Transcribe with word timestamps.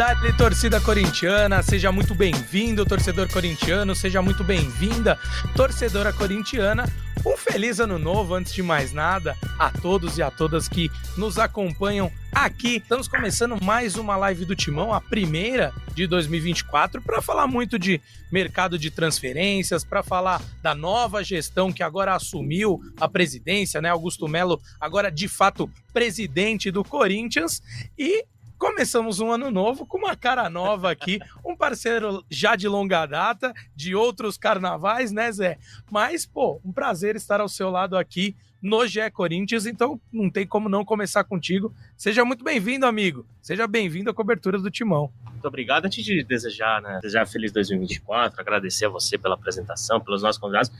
Dale, 0.00 0.32
torcida 0.32 0.80
corintiana, 0.80 1.62
seja 1.62 1.92
muito 1.92 2.14
bem-vindo, 2.14 2.86
torcedor 2.86 3.30
corintiano, 3.30 3.94
seja 3.94 4.22
muito 4.22 4.42
bem-vinda, 4.42 5.18
torcedora 5.54 6.10
corintiana. 6.10 6.90
Um 7.22 7.36
feliz 7.36 7.80
ano 7.80 7.98
novo, 7.98 8.32
antes 8.32 8.54
de 8.54 8.62
mais 8.62 8.94
nada, 8.94 9.36
a 9.58 9.70
todos 9.70 10.16
e 10.16 10.22
a 10.22 10.30
todas 10.30 10.70
que 10.70 10.90
nos 11.18 11.38
acompanham 11.38 12.10
aqui. 12.32 12.76
Estamos 12.76 13.08
começando 13.08 13.62
mais 13.62 13.96
uma 13.96 14.16
live 14.16 14.46
do 14.46 14.56
Timão, 14.56 14.90
a 14.90 15.02
primeira 15.02 15.70
de 15.94 16.06
2024, 16.06 17.02
para 17.02 17.20
falar 17.20 17.46
muito 17.46 17.78
de 17.78 18.00
mercado 18.32 18.78
de 18.78 18.90
transferências, 18.90 19.84
para 19.84 20.02
falar 20.02 20.40
da 20.62 20.74
nova 20.74 21.22
gestão 21.22 21.70
que 21.70 21.82
agora 21.82 22.14
assumiu 22.14 22.80
a 22.98 23.06
presidência, 23.06 23.82
né? 23.82 23.90
Augusto 23.90 24.26
Melo, 24.26 24.58
agora 24.80 25.10
de 25.10 25.28
fato 25.28 25.70
presidente 25.92 26.70
do 26.70 26.82
Corinthians. 26.82 27.60
E 27.98 28.24
Começamos 28.60 29.20
um 29.20 29.32
ano 29.32 29.50
novo 29.50 29.86
com 29.86 29.96
uma 29.96 30.14
cara 30.14 30.50
nova 30.50 30.90
aqui, 30.90 31.18
um 31.42 31.56
parceiro 31.56 32.22
já 32.30 32.54
de 32.54 32.68
longa 32.68 33.06
data, 33.06 33.54
de 33.74 33.94
outros 33.94 34.36
carnavais, 34.36 35.10
né, 35.10 35.32
Zé? 35.32 35.58
Mas, 35.90 36.26
pô, 36.26 36.60
um 36.62 36.70
prazer 36.70 37.16
estar 37.16 37.40
ao 37.40 37.48
seu 37.48 37.70
lado 37.70 37.96
aqui 37.96 38.36
no 38.60 38.86
GE 38.86 39.10
Corinthians, 39.12 39.64
então 39.64 39.98
não 40.12 40.28
tem 40.28 40.46
como 40.46 40.68
não 40.68 40.84
começar 40.84 41.24
contigo. 41.24 41.74
Seja 41.96 42.22
muito 42.22 42.44
bem-vindo, 42.44 42.84
amigo. 42.84 43.26
Seja 43.40 43.66
bem-vindo 43.66 44.10
à 44.10 44.14
cobertura 44.14 44.58
do 44.58 44.70
Timão. 44.70 45.10
Muito 45.24 45.48
obrigado. 45.48 45.86
Antes 45.86 46.04
de 46.04 46.22
desejar, 46.22 46.82
né, 46.82 46.98
desejar 47.00 47.26
feliz 47.26 47.52
2024, 47.52 48.38
agradecer 48.38 48.84
a 48.84 48.90
você 48.90 49.16
pela 49.16 49.36
apresentação, 49.36 49.98
pelos 49.98 50.22
nossos 50.22 50.38
convidados. 50.38 50.70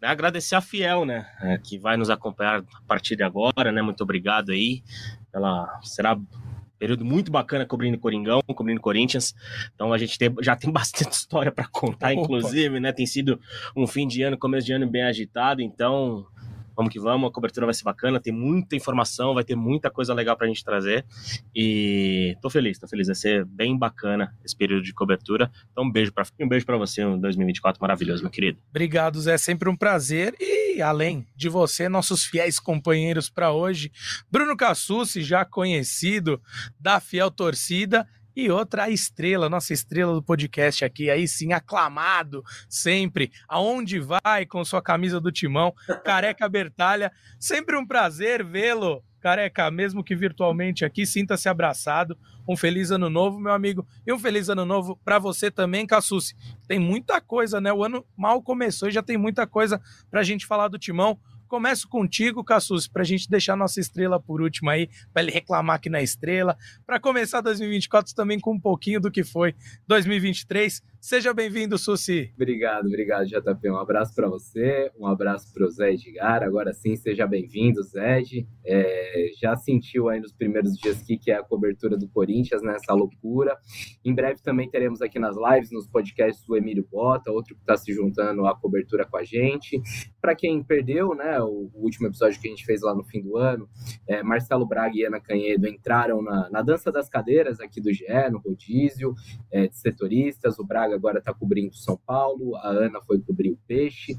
Né, 0.00 0.08
agradecer 0.08 0.54
a 0.54 0.62
Fiel, 0.62 1.04
né, 1.04 1.30
é, 1.42 1.58
que 1.58 1.76
vai 1.76 1.98
nos 1.98 2.08
acompanhar 2.08 2.60
a 2.60 2.82
partir 2.88 3.14
de 3.14 3.22
agora, 3.22 3.70
né? 3.70 3.82
Muito 3.82 4.02
obrigado 4.02 4.52
aí. 4.52 4.82
Ela 5.34 5.78
será 5.82 6.18
período 6.80 7.04
muito 7.04 7.30
bacana 7.30 7.66
cobrindo 7.66 7.98
Coringão, 7.98 8.40
cobrindo 8.54 8.80
Corinthians. 8.80 9.34
Então 9.74 9.92
a 9.92 9.98
gente 9.98 10.18
tem, 10.18 10.34
já 10.40 10.56
tem 10.56 10.72
bastante 10.72 11.12
história 11.12 11.52
para 11.52 11.68
contar, 11.68 12.12
Opa. 12.12 12.22
inclusive, 12.22 12.80
né? 12.80 12.90
Tem 12.90 13.06
sido 13.06 13.38
um 13.76 13.86
fim 13.86 14.08
de 14.08 14.22
ano, 14.22 14.38
começo 14.38 14.66
de 14.66 14.72
ano 14.72 14.88
bem 14.88 15.02
agitado, 15.02 15.60
então 15.60 16.26
vamos 16.80 16.92
que 16.92 16.98
vamos, 16.98 17.28
a 17.28 17.32
cobertura 17.32 17.66
vai 17.66 17.74
ser 17.74 17.84
bacana, 17.84 18.18
tem 18.18 18.32
muita 18.32 18.74
informação, 18.74 19.34
vai 19.34 19.44
ter 19.44 19.54
muita 19.54 19.90
coisa 19.90 20.14
legal 20.14 20.34
pra 20.36 20.46
gente 20.46 20.64
trazer. 20.64 21.04
E 21.54 22.34
tô 22.40 22.48
feliz, 22.48 22.78
tô 22.78 22.88
feliz, 22.88 23.06
vai 23.06 23.14
ser 23.14 23.44
bem 23.44 23.78
bacana 23.78 24.34
esse 24.42 24.56
período 24.56 24.82
de 24.82 24.94
cobertura. 24.94 25.50
Então 25.70 25.84
um 25.84 25.92
beijo 25.92 26.10
para 26.12 26.24
um 26.40 26.48
beijo 26.48 26.64
para 26.64 26.78
você 26.78 27.04
um 27.04 27.20
2024 27.20 27.80
maravilhoso, 27.80 28.22
meu 28.22 28.30
querido. 28.30 28.58
Obrigado, 28.70 29.20
Zé, 29.20 29.36
sempre 29.36 29.68
um 29.68 29.76
prazer. 29.76 30.34
E 30.40 30.80
além 30.80 31.26
de 31.36 31.50
você, 31.50 31.88
nossos 31.88 32.24
fiéis 32.24 32.58
companheiros 32.58 33.28
para 33.28 33.52
hoje, 33.52 33.92
Bruno 34.30 34.56
Cassucci, 34.56 35.22
já 35.22 35.44
conhecido 35.44 36.40
da 36.78 36.98
Fiel 36.98 37.30
Torcida, 37.30 38.06
e 38.40 38.50
outra, 38.50 38.88
estrela, 38.88 39.48
nossa 39.48 39.72
estrela 39.72 40.14
do 40.14 40.22
podcast 40.22 40.84
aqui, 40.84 41.10
aí 41.10 41.28
sim, 41.28 41.52
aclamado 41.52 42.42
sempre, 42.68 43.30
aonde 43.48 44.00
vai 44.00 44.46
com 44.46 44.64
sua 44.64 44.80
camisa 44.80 45.20
do 45.20 45.30
timão, 45.30 45.74
Careca 46.04 46.48
Bertalha. 46.48 47.12
Sempre 47.38 47.76
um 47.76 47.86
prazer 47.86 48.44
vê-lo, 48.44 49.04
Careca, 49.20 49.70
mesmo 49.70 50.02
que 50.02 50.16
virtualmente 50.16 50.84
aqui, 50.84 51.04
sinta-se 51.04 51.48
abraçado. 51.48 52.16
Um 52.48 52.56
feliz 52.56 52.90
ano 52.90 53.10
novo, 53.10 53.38
meu 53.38 53.52
amigo, 53.52 53.86
e 54.06 54.12
um 54.12 54.18
feliz 54.18 54.48
ano 54.48 54.64
novo 54.64 54.98
para 55.04 55.18
você 55.18 55.50
também, 55.50 55.86
Cassucci. 55.86 56.34
Tem 56.66 56.78
muita 56.78 57.20
coisa, 57.20 57.60
né? 57.60 57.72
O 57.72 57.84
ano 57.84 58.04
mal 58.16 58.42
começou 58.42 58.88
e 58.88 58.92
já 58.92 59.02
tem 59.02 59.18
muita 59.18 59.46
coisa 59.46 59.80
para 60.10 60.20
a 60.20 60.24
gente 60.24 60.46
falar 60.46 60.68
do 60.68 60.78
timão. 60.78 61.18
Começo 61.50 61.88
contigo, 61.88 62.44
Cassus, 62.44 62.86
para 62.86 63.02
a 63.02 63.04
gente 63.04 63.28
deixar 63.28 63.56
nossa 63.56 63.80
estrela 63.80 64.20
por 64.20 64.40
último 64.40 64.70
aí, 64.70 64.88
para 65.12 65.22
ele 65.22 65.32
reclamar 65.32 65.74
aqui 65.74 65.90
na 65.90 66.00
estrela, 66.00 66.56
para 66.86 67.00
começar 67.00 67.40
2024 67.40 68.14
também 68.14 68.38
com 68.38 68.52
um 68.52 68.60
pouquinho 68.60 69.00
do 69.00 69.10
que 69.10 69.24
foi 69.24 69.56
2023. 69.88 70.80
Seja 71.00 71.32
bem-vindo, 71.32 71.78
Susi. 71.78 72.30
Obrigado, 72.34 72.86
obrigado, 72.86 73.24
JP. 73.24 73.70
Um 73.70 73.78
abraço 73.78 74.14
para 74.14 74.28
você, 74.28 74.92
um 74.98 75.06
abraço 75.06 75.50
para 75.50 75.64
o 75.64 75.70
Zé 75.70 75.94
Edgar. 75.94 76.42
Agora 76.42 76.74
sim, 76.74 76.94
seja 76.94 77.26
bem-vindo, 77.26 77.82
Zé. 77.82 78.20
É, 78.66 79.30
já 79.40 79.56
sentiu 79.56 80.10
aí 80.10 80.20
nos 80.20 80.30
primeiros 80.30 80.74
dias 80.74 81.00
aqui 81.00 81.16
que 81.16 81.30
é 81.30 81.36
a 81.36 81.42
cobertura 81.42 81.96
do 81.96 82.06
Corinthians, 82.06 82.60
nessa 82.62 82.92
né, 82.92 82.98
loucura. 83.00 83.56
Em 84.04 84.14
breve 84.14 84.42
também 84.42 84.68
teremos 84.68 85.00
aqui 85.00 85.18
nas 85.18 85.36
lives, 85.36 85.72
nos 85.72 85.88
podcasts, 85.88 86.46
o 86.46 86.54
Emílio 86.54 86.86
Bota, 86.92 87.32
outro 87.32 87.54
que 87.54 87.62
está 87.62 87.78
se 87.78 87.94
juntando 87.94 88.46
à 88.46 88.54
cobertura 88.54 89.06
com 89.06 89.16
a 89.16 89.24
gente. 89.24 89.80
Para 90.20 90.34
quem 90.34 90.62
perdeu, 90.62 91.14
né, 91.14 91.40
o, 91.40 91.70
o, 91.72 91.82
último 91.82 92.08
episódio 92.08 92.38
que 92.38 92.46
a 92.46 92.50
gente 92.50 92.66
fez 92.66 92.82
lá 92.82 92.94
no 92.94 93.04
fim 93.04 93.22
do 93.22 93.38
ano, 93.38 93.66
é, 94.06 94.22
Marcelo 94.22 94.66
Braga 94.66 94.94
e 94.94 95.04
Ana 95.06 95.18
Canhedo 95.18 95.66
entraram 95.66 96.20
na, 96.20 96.50
na 96.50 96.60
dança 96.60 96.92
das 96.92 97.08
cadeiras 97.08 97.58
aqui 97.58 97.80
do 97.80 97.90
GE, 97.90 98.04
no 98.30 98.38
rodízio, 98.38 99.14
é, 99.50 99.66
de 99.66 99.78
setoristas. 99.78 100.58
O 100.58 100.64
Braga 100.64 100.89
agora 100.94 101.18
está 101.18 101.32
cobrindo 101.32 101.74
São 101.74 101.96
Paulo, 101.96 102.56
a 102.56 102.68
Ana 102.68 103.00
foi 103.02 103.20
cobrir 103.20 103.50
o 103.50 103.58
Peixe, 103.66 104.16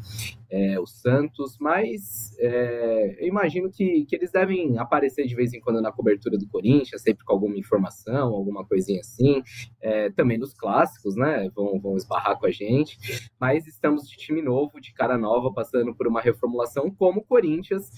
é, 0.49 0.79
o 0.79 0.85
Santos, 0.85 1.57
mas 1.59 2.35
é, 2.37 3.17
eu 3.19 3.27
imagino 3.27 3.71
que, 3.71 4.05
que 4.05 4.15
eles 4.15 4.31
devem 4.31 4.77
aparecer 4.77 5.25
de 5.25 5.33
vez 5.33 5.53
em 5.53 5.61
quando 5.61 5.81
na 5.81 5.91
cobertura 5.91 6.37
do 6.37 6.47
Corinthians, 6.47 7.01
sempre 7.01 7.23
com 7.23 7.33
alguma 7.33 7.57
informação, 7.57 8.33
alguma 8.33 8.65
coisinha 8.65 8.99
assim, 8.99 9.41
é, 9.81 10.09
também 10.09 10.37
nos 10.37 10.53
clássicos, 10.53 11.15
né? 11.15 11.49
Vão, 11.55 11.79
vão 11.79 11.95
esbarrar 11.95 12.37
com 12.37 12.45
a 12.45 12.51
gente, 12.51 12.97
mas 13.39 13.65
estamos 13.65 14.09
de 14.09 14.17
time 14.17 14.41
novo, 14.41 14.81
de 14.81 14.93
cara 14.93 15.17
nova, 15.17 15.53
passando 15.53 15.95
por 15.95 16.07
uma 16.07 16.19
reformulação 16.19 16.91
como 16.91 17.21
o 17.21 17.23
Corinthians. 17.23 17.89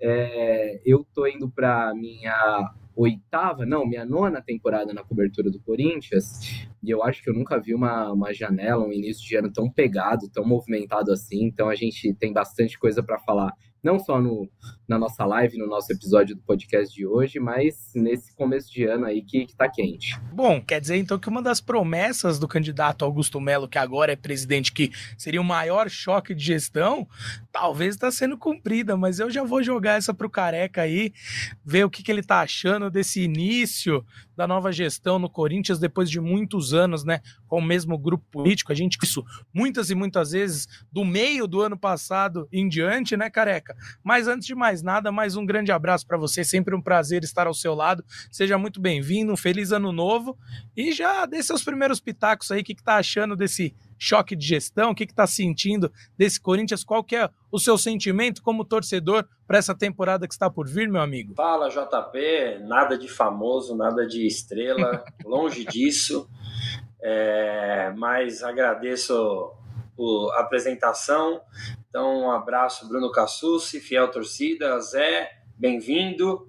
É, 0.00 0.80
eu 0.84 1.04
tô 1.12 1.26
indo 1.26 1.50
para 1.50 1.92
minha 1.94 2.72
oitava, 2.96 3.66
não, 3.66 3.86
minha 3.86 4.04
nona 4.04 4.40
temporada 4.40 4.94
na 4.94 5.04
cobertura 5.04 5.50
do 5.50 5.60
Corinthians, 5.60 6.66
e 6.82 6.90
eu 6.90 7.02
acho 7.02 7.22
que 7.22 7.28
eu 7.28 7.34
nunca 7.34 7.60
vi 7.60 7.74
uma, 7.74 8.10
uma 8.10 8.32
janela, 8.32 8.86
um 8.86 8.92
início 8.92 9.28
de 9.28 9.36
ano 9.36 9.52
tão 9.52 9.70
pegado, 9.70 10.30
tão 10.30 10.44
movimentado 10.44 11.12
assim, 11.12 11.44
então 11.44 11.68
a 11.68 11.74
gente 11.74 12.14
tem 12.14 12.32
bastante 12.32 12.78
coisa 12.78 13.02
para 13.02 13.18
falar 13.18 13.52
não 13.86 14.00
só 14.00 14.20
no, 14.20 14.48
na 14.88 14.98
nossa 14.98 15.24
live, 15.24 15.58
no 15.58 15.66
nosso 15.66 15.92
episódio 15.92 16.36
do 16.36 16.42
podcast 16.42 16.94
de 16.94 17.06
hoje, 17.06 17.40
mas 17.40 17.90
nesse 17.94 18.34
começo 18.34 18.72
de 18.72 18.84
ano 18.84 19.06
aí 19.06 19.22
que, 19.22 19.46
que 19.46 19.56
tá 19.56 19.68
quente. 19.68 20.18
Bom, 20.32 20.60
quer 20.60 20.80
dizer 20.80 20.96
então 20.96 21.18
que 21.18 21.28
uma 21.28 21.42
das 21.42 21.60
promessas 21.60 22.38
do 22.38 22.46
candidato 22.46 23.04
Augusto 23.04 23.40
Melo, 23.40 23.68
que 23.68 23.78
agora 23.78 24.12
é 24.12 24.16
presidente, 24.16 24.72
que 24.72 24.92
seria 25.18 25.40
o 25.40 25.44
maior 25.44 25.90
choque 25.90 26.34
de 26.34 26.44
gestão, 26.44 27.08
talvez 27.50 27.94
está 27.94 28.10
sendo 28.10 28.38
cumprida, 28.38 28.96
mas 28.96 29.18
eu 29.18 29.30
já 29.30 29.42
vou 29.42 29.62
jogar 29.62 29.94
essa 29.94 30.14
pro 30.14 30.30
Careca 30.30 30.82
aí, 30.82 31.12
ver 31.64 31.84
o 31.84 31.90
que, 31.90 32.02
que 32.02 32.12
ele 32.12 32.22
tá 32.22 32.40
achando 32.40 32.90
desse 32.90 33.22
início 33.22 34.04
da 34.36 34.46
nova 34.46 34.70
gestão 34.70 35.18
no 35.18 35.30
Corinthians 35.30 35.78
depois 35.78 36.10
de 36.10 36.20
muitos 36.20 36.74
anos, 36.74 37.02
né, 37.04 37.20
com 37.48 37.58
o 37.58 37.62
mesmo 37.62 37.96
grupo 37.96 38.24
político. 38.30 38.70
A 38.70 38.74
gente 38.74 38.98
isso 39.02 39.24
muitas 39.52 39.88
e 39.88 39.94
muitas 39.94 40.32
vezes 40.32 40.68
do 40.92 41.04
meio 41.04 41.46
do 41.46 41.62
ano 41.62 41.76
passado 41.76 42.46
em 42.52 42.68
diante, 42.68 43.16
né, 43.16 43.30
Careca? 43.30 43.74
Mas 44.04 44.28
antes 44.28 44.46
de 44.46 44.54
mais 44.54 44.75
nada, 44.82 45.12
mais 45.12 45.36
um 45.36 45.44
grande 45.44 45.72
abraço 45.72 46.06
para 46.06 46.16
você, 46.16 46.44
sempre 46.44 46.74
um 46.74 46.80
prazer 46.80 47.22
estar 47.24 47.46
ao 47.46 47.54
seu 47.54 47.74
lado. 47.74 48.04
Seja 48.30 48.58
muito 48.58 48.80
bem-vindo, 48.80 49.32
um 49.32 49.36
feliz 49.36 49.72
ano 49.72 49.92
novo 49.92 50.36
e 50.76 50.92
já 50.92 51.26
dê 51.26 51.42
seus 51.42 51.62
primeiros 51.62 52.00
pitacos 52.00 52.50
aí, 52.50 52.60
o 52.60 52.64
que, 52.64 52.74
que 52.74 52.82
tá 52.82 52.96
achando 52.96 53.36
desse 53.36 53.74
choque 53.98 54.36
de 54.36 54.46
gestão? 54.46 54.90
O 54.90 54.94
que 54.94 55.04
está 55.04 55.26
sentindo 55.26 55.90
desse 56.16 56.40
Corinthians? 56.40 56.84
Qual 56.84 57.02
que 57.02 57.16
é 57.16 57.28
o 57.50 57.58
seu 57.58 57.78
sentimento 57.78 58.42
como 58.42 58.64
torcedor 58.64 59.26
para 59.46 59.58
essa 59.58 59.74
temporada 59.74 60.26
que 60.26 60.34
está 60.34 60.50
por 60.50 60.68
vir, 60.68 60.88
meu 60.88 61.00
amigo? 61.00 61.34
Fala, 61.34 61.68
JP. 61.68 62.60
Nada 62.66 62.98
de 62.98 63.08
famoso, 63.08 63.76
nada 63.76 64.06
de 64.06 64.26
estrela, 64.26 65.04
longe 65.24 65.64
disso. 65.64 66.28
É, 67.02 67.92
mas 67.96 68.42
agradeço 68.42 69.52
a 70.34 70.40
apresentação. 70.40 71.40
Então, 71.88 72.22
um 72.22 72.30
abraço, 72.30 72.88
Bruno 72.88 73.10
Cassucci, 73.10 73.80
fiel 73.80 74.10
torcida, 74.10 74.78
Zé, 74.80 75.30
bem-vindo. 75.56 76.48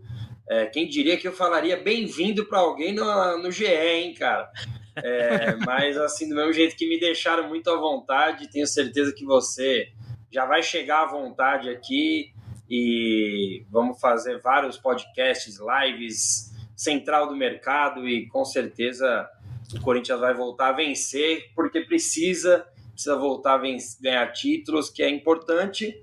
É, 0.49 0.65
quem 0.65 0.87
diria 0.87 1.17
que 1.17 1.27
eu 1.27 1.33
falaria 1.33 1.77
bem-vindo 1.77 2.45
para 2.45 2.59
alguém 2.59 2.93
no, 2.93 3.37
no 3.37 3.51
GE, 3.51 3.65
hein, 3.65 4.13
cara? 4.13 4.51
É, 4.95 5.55
mas 5.65 5.97
assim, 5.97 6.29
do 6.29 6.35
mesmo 6.35 6.53
jeito 6.53 6.75
que 6.75 6.87
me 6.87 6.99
deixaram 6.99 7.47
muito 7.47 7.69
à 7.69 7.75
vontade, 7.75 8.49
tenho 8.49 8.67
certeza 8.67 9.13
que 9.13 9.25
você 9.25 9.89
já 10.31 10.45
vai 10.45 10.63
chegar 10.63 11.03
à 11.03 11.05
vontade 11.07 11.69
aqui 11.69 12.33
e 12.69 13.65
vamos 13.69 13.99
fazer 13.99 14.39
vários 14.39 14.77
podcasts, 14.77 15.57
lives, 15.59 16.51
central 16.75 17.27
do 17.27 17.35
mercado 17.35 18.07
e 18.07 18.27
com 18.27 18.45
certeza 18.45 19.29
o 19.73 19.81
Corinthians 19.81 20.19
vai 20.19 20.33
voltar 20.33 20.69
a 20.69 20.73
vencer 20.73 21.51
porque 21.55 21.81
precisa, 21.81 22.65
precisa 22.97 23.15
voltar 23.15 23.53
a 23.53 23.61
ganhar 24.01 24.33
títulos, 24.33 24.89
que 24.89 25.03
é 25.03 25.09
importante. 25.09 25.95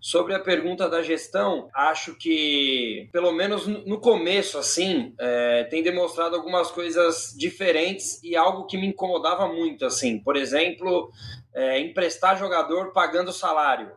Sobre 0.00 0.32
a 0.32 0.40
pergunta 0.40 0.88
da 0.88 1.02
gestão, 1.02 1.68
acho 1.74 2.14
que, 2.14 3.08
pelo 3.12 3.32
menos 3.32 3.66
no 3.66 4.00
começo, 4.00 4.56
assim, 4.56 5.12
é, 5.18 5.64
tem 5.64 5.82
demonstrado 5.82 6.34
algumas 6.34 6.70
coisas 6.70 7.34
diferentes 7.36 8.22
e 8.22 8.34
algo 8.34 8.64
que 8.64 8.78
me 8.78 8.86
incomodava 8.86 9.46
muito, 9.48 9.84
assim. 9.84 10.18
Por 10.20 10.36
exemplo, 10.36 11.10
é, 11.52 11.80
emprestar 11.80 12.38
jogador 12.38 12.92
pagando 12.92 13.32
salário. 13.32 13.90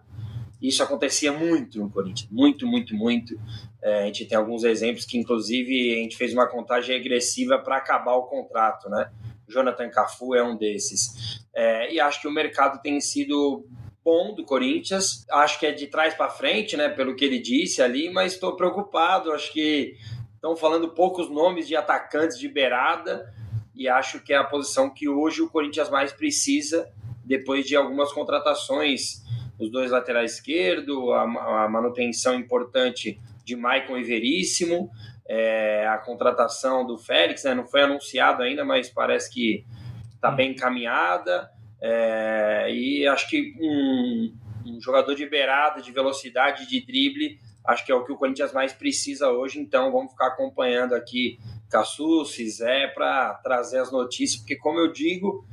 Isso 0.61 0.83
acontecia 0.83 1.31
muito 1.31 1.79
no 1.79 1.89
Corinthians, 1.89 2.29
muito, 2.29 2.67
muito, 2.67 2.93
muito. 2.95 3.39
É, 3.81 4.03
a 4.03 4.05
gente 4.07 4.25
tem 4.25 4.37
alguns 4.37 4.63
exemplos 4.63 5.05
que, 5.05 5.17
inclusive, 5.17 5.93
a 5.93 5.97
gente 5.97 6.17
fez 6.17 6.33
uma 6.33 6.47
contagem 6.47 6.97
regressiva 6.97 7.57
para 7.59 7.77
acabar 7.77 8.15
o 8.15 8.23
contrato, 8.23 8.89
né? 8.89 9.09
Jonathan 9.51 9.89
Cafu 9.89 10.33
é 10.33 10.43
um 10.43 10.55
desses. 10.55 11.43
É, 11.53 11.93
e 11.93 11.99
acho 11.99 12.21
que 12.21 12.27
o 12.27 12.31
mercado 12.31 12.81
tem 12.81 12.99
sido 12.99 13.65
bom 14.03 14.33
do 14.33 14.43
Corinthians. 14.43 15.25
Acho 15.29 15.59
que 15.59 15.65
é 15.65 15.71
de 15.71 15.87
trás 15.87 16.13
para 16.13 16.29
frente, 16.29 16.75
né? 16.75 16.89
Pelo 16.89 17.15
que 17.15 17.25
ele 17.25 17.39
disse 17.39 17.81
ali, 17.81 18.09
mas 18.09 18.33
estou 18.33 18.55
preocupado. 18.55 19.31
Acho 19.31 19.51
que 19.51 19.95
estão 20.35 20.55
falando 20.55 20.89
poucos 20.89 21.29
nomes 21.29 21.67
de 21.67 21.75
atacantes 21.75 22.39
de 22.39 22.47
beirada 22.47 23.31
e 23.75 23.87
acho 23.87 24.19
que 24.21 24.33
é 24.33 24.37
a 24.37 24.43
posição 24.43 24.89
que 24.89 25.07
hoje 25.07 25.41
o 25.41 25.49
Corinthians 25.49 25.89
mais 25.89 26.11
precisa 26.11 26.91
depois 27.23 27.65
de 27.65 27.75
algumas 27.75 28.11
contratações, 28.11 29.23
os 29.57 29.71
dois 29.71 29.91
laterais 29.91 30.33
esquerdo, 30.33 31.13
a, 31.13 31.63
a 31.63 31.69
manutenção 31.69 32.35
importante 32.35 33.19
de 33.45 33.55
Maicon 33.55 33.97
e 33.97 34.03
Veríssimo, 34.03 34.89
é, 35.33 35.87
a 35.87 35.97
contratação 35.97 36.85
do 36.85 36.97
Félix, 36.97 37.45
né? 37.45 37.53
Não 37.53 37.65
foi 37.65 37.83
anunciado 37.83 38.43
ainda, 38.43 38.65
mas 38.65 38.89
parece 38.89 39.31
que 39.31 39.65
está 40.13 40.29
bem 40.29 40.51
encaminhada. 40.51 41.49
É, 41.81 42.67
e 42.69 43.07
acho 43.07 43.29
que 43.29 43.53
um, 43.57 44.35
um, 44.65 44.81
jogador 44.81 45.15
de 45.15 45.25
beirada, 45.25 45.81
de 45.81 45.89
velocidade, 45.93 46.67
de 46.67 46.85
drible, 46.85 47.39
acho 47.65 47.85
que 47.85 47.93
é 47.93 47.95
o 47.95 48.03
que 48.03 48.11
o 48.11 48.17
Corinthians 48.17 48.51
mais 48.51 48.73
precisa 48.73 49.29
hoje. 49.29 49.57
Então 49.57 49.89
vamos 49.89 50.11
ficar 50.11 50.27
acompanhando 50.27 50.93
aqui 50.93 51.39
Cassu, 51.69 52.25
Zé, 52.25 52.87
para 52.87 53.35
trazer 53.35 53.79
as 53.79 53.89
notícias, 53.89 54.41
porque 54.41 54.57
como 54.57 54.79
eu 54.79 54.91
digo, 54.91 55.45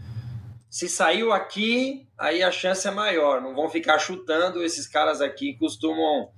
se 0.68 0.88
saiu 0.88 1.32
aqui, 1.32 2.08
aí 2.18 2.42
a 2.42 2.50
chance 2.50 2.86
é 2.88 2.90
maior. 2.90 3.40
Não 3.40 3.54
vão 3.54 3.68
ficar 3.68 4.00
chutando. 4.00 4.60
Esses 4.60 4.88
caras 4.88 5.20
aqui 5.20 5.56
costumam 5.56 6.30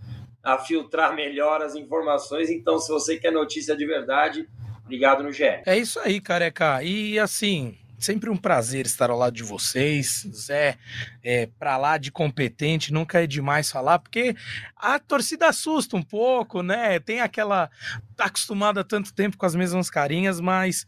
a 0.42 0.58
filtrar 0.58 1.14
melhor 1.14 1.62
as 1.62 1.74
informações. 1.74 2.50
Então, 2.50 2.78
se 2.78 2.90
você 2.90 3.16
quer 3.16 3.30
notícia 3.30 3.76
de 3.76 3.86
verdade, 3.86 4.48
ligado 4.88 5.22
no 5.22 5.32
GE. 5.32 5.44
É 5.66 5.76
isso 5.76 5.98
aí, 6.00 6.20
careca. 6.20 6.82
E 6.82 7.18
assim, 7.18 7.76
Sempre 8.00 8.30
um 8.30 8.36
prazer 8.36 8.86
estar 8.86 9.10
ao 9.10 9.18
lado 9.18 9.36
de 9.36 9.42
vocês. 9.42 10.26
Zé, 10.34 10.78
é, 11.22 11.46
para 11.58 11.76
lá 11.76 11.98
de 11.98 12.10
competente, 12.10 12.94
nunca 12.94 13.22
é 13.22 13.26
demais 13.26 13.70
falar, 13.70 13.98
porque 13.98 14.34
a 14.74 14.98
torcida 14.98 15.48
assusta 15.48 15.98
um 15.98 16.02
pouco, 16.02 16.62
né? 16.62 16.98
Tem 16.98 17.20
aquela. 17.20 17.70
tá 18.16 18.24
acostumada 18.24 18.82
tanto 18.82 19.12
tempo 19.12 19.36
com 19.36 19.44
as 19.44 19.54
mesmas 19.54 19.90
carinhas, 19.90 20.40
mas 20.40 20.86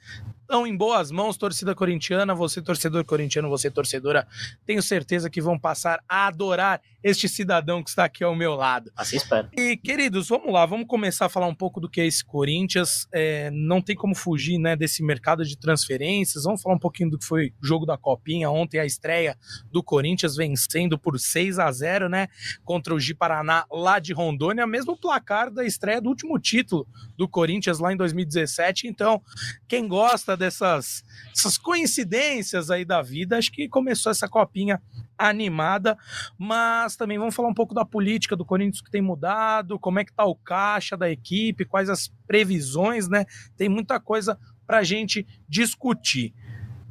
estão 0.52 0.66
em 0.66 0.76
boas 0.76 1.10
mãos, 1.10 1.38
torcida 1.38 1.74
corintiana, 1.74 2.34
você 2.34 2.60
torcedor 2.60 3.02
corintiano, 3.06 3.48
você 3.48 3.70
torcedora, 3.70 4.28
tenho 4.66 4.82
certeza 4.82 5.30
que 5.30 5.40
vão 5.40 5.58
passar 5.58 6.04
a 6.06 6.26
adorar 6.26 6.82
este 7.02 7.28
cidadão 7.28 7.82
que 7.82 7.90
está 7.90 8.04
aqui 8.04 8.22
ao 8.22 8.36
meu 8.36 8.54
lado. 8.54 8.92
Assim 8.94 9.16
espero. 9.16 9.48
E, 9.56 9.76
queridos, 9.76 10.28
vamos 10.28 10.52
lá, 10.52 10.64
vamos 10.64 10.86
começar 10.86 11.26
a 11.26 11.28
falar 11.28 11.46
um 11.46 11.54
pouco 11.54 11.80
do 11.80 11.88
que 11.88 12.00
é 12.00 12.06
esse 12.06 12.24
Corinthians. 12.24 13.08
É, 13.12 13.50
não 13.50 13.80
tem 13.80 13.96
como 13.96 14.14
fugir 14.14 14.58
né, 14.58 14.76
desse 14.76 15.02
mercado 15.02 15.44
de 15.44 15.56
transferências. 15.58 16.44
Vamos 16.44 16.62
falar 16.62 16.76
um 16.76 16.78
pouquinho 16.78 17.10
do 17.10 17.18
que 17.18 17.24
foi 17.24 17.52
o 17.60 17.66
jogo 17.66 17.84
da 17.84 17.96
Copinha 17.96 18.50
ontem, 18.50 18.78
a 18.78 18.84
estreia 18.84 19.36
do 19.70 19.82
Corinthians 19.82 20.36
vencendo 20.36 20.98
por 20.98 21.18
6 21.18 21.58
a 21.58 21.72
0 21.72 22.08
né? 22.08 22.28
Contra 22.64 22.94
o 22.94 23.00
Gi 23.00 23.14
Paraná 23.14 23.64
lá 23.70 23.98
de 23.98 24.12
Rondônia, 24.12 24.66
mesmo 24.66 24.96
placar 24.96 25.50
da 25.50 25.64
estreia 25.64 26.00
do 26.00 26.08
último 26.08 26.38
título 26.38 26.86
do 27.16 27.26
Corinthians 27.26 27.78
lá 27.78 27.92
em 27.92 27.96
2017. 27.96 28.86
Então, 28.86 29.20
quem 29.66 29.88
gosta 29.88 30.36
dessas, 30.42 31.04
dessas 31.28 31.56
coincidências 31.56 32.70
aí 32.70 32.84
da 32.84 33.00
vida. 33.00 33.38
Acho 33.38 33.52
que 33.52 33.68
começou 33.68 34.10
essa 34.10 34.28
copinha 34.28 34.82
animada, 35.16 35.96
mas 36.36 36.96
também 36.96 37.18
vamos 37.18 37.34
falar 37.34 37.48
um 37.48 37.54
pouco 37.54 37.74
da 37.74 37.84
política 37.84 38.34
do 38.34 38.44
Corinthians 38.44 38.80
que 38.80 38.90
tem 38.90 39.00
mudado, 39.00 39.78
como 39.78 40.00
é 40.00 40.04
que 40.04 40.12
tá 40.12 40.24
o 40.24 40.34
caixa 40.34 40.96
da 40.96 41.08
equipe, 41.08 41.64
quais 41.64 41.88
as 41.88 42.08
previsões, 42.26 43.08
né? 43.08 43.24
Tem 43.56 43.68
muita 43.68 44.00
coisa 44.00 44.38
pra 44.66 44.82
gente 44.82 45.26
discutir. 45.48 46.34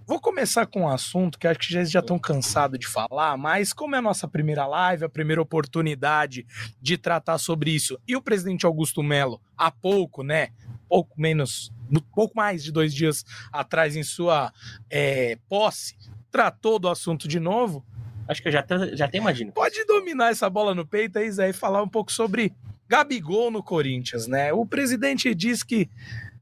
Vou 0.07 0.19
começar 0.19 0.65
com 0.65 0.81
um 0.81 0.89
assunto 0.89 1.37
que 1.37 1.47
acho 1.47 1.59
que 1.59 1.73
já 1.73 1.99
estão 1.99 2.19
cansados 2.19 2.79
de 2.79 2.87
falar, 2.87 3.37
mas 3.37 3.71
como 3.71 3.95
é 3.95 3.99
a 3.99 4.01
nossa 4.01 4.27
primeira 4.27 4.65
live, 4.65 5.05
a 5.05 5.09
primeira 5.09 5.41
oportunidade 5.41 6.45
de 6.81 6.97
tratar 6.97 7.37
sobre 7.37 7.71
isso, 7.71 7.99
e 8.07 8.15
o 8.15 8.21
presidente 8.21 8.65
Augusto 8.65 9.01
Melo, 9.03 9.41
há 9.57 9.71
pouco, 9.71 10.23
né? 10.23 10.49
Pouco 10.91 11.19
menos 11.19 11.71
pouco 12.13 12.35
mais 12.35 12.61
de 12.63 12.71
dois 12.71 12.93
dias 12.93 13.25
atrás, 13.51 13.95
em 13.95 14.03
sua 14.03 14.53
é, 14.89 15.37
posse, 15.47 15.95
tratou 16.29 16.77
do 16.77 16.89
assunto 16.89 17.27
de 17.27 17.39
novo. 17.39 17.85
Acho 18.27 18.41
que 18.41 18.49
eu 18.49 18.51
já, 18.51 18.65
já 18.93 19.05
até 19.05 19.17
imagino. 19.17 19.51
Pode 19.53 19.83
dominar 19.85 20.31
essa 20.31 20.49
bola 20.49 20.75
no 20.75 20.85
peito 20.85 21.17
aí, 21.17 21.31
Zé, 21.31 21.49
e 21.49 21.53
falar 21.53 21.81
um 21.81 21.87
pouco 21.87 22.11
sobre 22.11 22.53
Gabigol 22.87 23.49
no 23.49 23.63
Corinthians, 23.63 24.27
né? 24.27 24.53
O 24.53 24.65
presidente 24.65 25.33
diz 25.33 25.63
que 25.63 25.89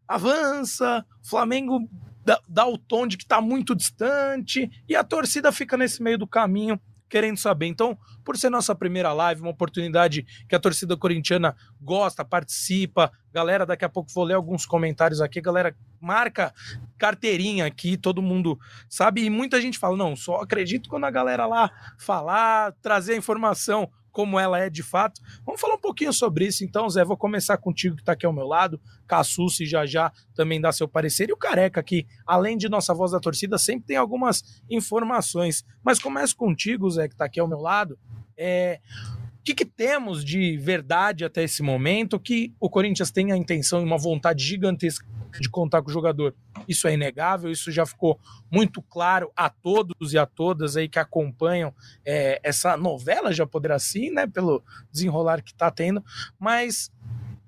avança, 0.08 1.06
Flamengo 1.22 1.88
dá, 2.26 2.42
dá 2.48 2.68
o 2.68 2.78
tom 2.78 3.06
de 3.06 3.18
que 3.18 3.24
está 3.24 3.40
muito 3.40 3.76
distante 3.76 4.70
e 4.88 4.96
a 4.96 5.04
torcida 5.04 5.52
fica 5.52 5.78
nesse 5.78 6.02
meio 6.02 6.18
do 6.18 6.28
caminho 6.28 6.80
querendo 7.10 7.38
saber. 7.38 7.66
Então, 7.66 7.98
por 8.24 8.38
ser 8.38 8.50
nossa 8.50 8.76
primeira 8.76 9.12
live, 9.12 9.42
uma 9.42 9.52
oportunidade 9.52 10.26
que 10.48 10.56
a 10.56 10.60
torcida 10.60 10.96
corintiana 10.96 11.56
gosta, 11.82 12.24
participa. 12.24 13.12
Galera, 13.34 13.66
daqui 13.66 13.84
a 13.84 13.90
pouco 13.90 14.12
vou 14.14 14.24
ler 14.24 14.36
alguns 14.36 14.66
comentários 14.66 15.22
aqui. 15.22 15.42
Galera, 15.42 15.76
marca 16.00 16.54
carteirinha 16.98 17.66
aqui, 17.66 17.98
todo 17.98 18.22
mundo 18.22 18.58
sabe. 18.88 19.24
E 19.24 19.30
muita 19.30 19.60
gente 19.60 19.80
fala: 19.80 19.98
não, 19.98 20.16
só 20.16 20.36
acredito 20.38 20.90
quando 20.90 21.06
a 21.06 21.12
galera 21.12 21.46
lá 21.46 21.72
falar, 21.98 22.74
trazer 22.82 23.14
a 23.14 23.18
informação 23.18 23.90
como 24.20 24.38
ela 24.38 24.60
é 24.60 24.70
de 24.70 24.84
fato. 24.84 25.22
Vamos 25.46 25.62
falar 25.62 25.76
um 25.76 25.80
pouquinho 25.80 26.12
sobre 26.12 26.46
isso, 26.46 26.66
então, 26.66 26.90
Zé. 26.90 27.06
Vou 27.06 27.16
começar 27.16 27.58
contigo 27.58 27.96
que 27.96 28.02
está 28.02 28.12
aqui 28.12 28.26
ao 28.26 28.34
meu 28.34 28.46
lado. 28.46 28.78
Cassucci 29.08 29.66
já 29.66 29.86
já 29.86 30.12
também 30.36 30.60
dá 30.60 30.74
seu 30.74 30.90
parecer. 30.90 31.30
E 31.30 31.32
o 31.32 31.38
Careca, 31.38 31.82
que 31.82 32.06
além 32.28 32.58
de 32.58 32.68
nossa 32.68 32.94
voz 32.94 33.14
da 33.14 33.20
torcida, 33.22 33.58
sempre 33.58 33.86
tem 33.88 33.96
algumas 33.96 34.62
informações. 34.70 35.64
Mas 35.82 36.00
começo 36.00 36.36
contigo, 36.36 36.92
Zé, 36.92 37.08
que 37.08 37.14
está 37.14 37.24
aqui 37.24 37.40
ao 37.40 37.48
meu 37.48 37.60
lado. 37.60 37.98
É, 38.38 38.82
o 39.40 39.42
que, 39.42 39.56
que, 39.56 39.64
temos 39.64 40.26
de 40.26 40.58
verdade 40.58 41.24
até 41.24 41.42
esse 41.42 41.64
momento 41.64 42.20
que 42.20 42.54
o 42.60 42.70
Corinthians 42.70 43.12
tem 43.12 43.32
a 43.32 43.38
intenção 43.38 43.80
e 43.80 43.86
uma 43.86 43.98
vontade 43.98 44.44
gigantesca 44.44 45.08
de 45.40 45.50
contar 45.50 45.82
com 45.82 45.90
o 45.90 45.94
jogador? 45.94 46.36
Isso 46.70 46.88
é 46.88 46.94
inegável, 46.94 47.52
isso 47.52 47.72
já 47.72 47.86
ficou 47.86 48.20
muito 48.50 48.82
claro 48.82 49.32
a 49.36 49.50
todos 49.50 50.14
e 50.14 50.18
a 50.18 50.26
todas 50.26 50.78
aí 50.78 50.88
que 50.88 51.00
acompanham 51.00 51.74
é, 52.06 52.40
essa 52.44 52.78
novela, 52.78 53.34
já 53.34 53.46
poderá 53.46 53.76
assim, 53.76 54.12
né, 54.12 54.28
pelo 54.28 54.64
desenrolar 54.92 55.42
que 55.42 55.52
está 55.52 55.72
tendo, 55.72 56.04
mas 56.40 56.92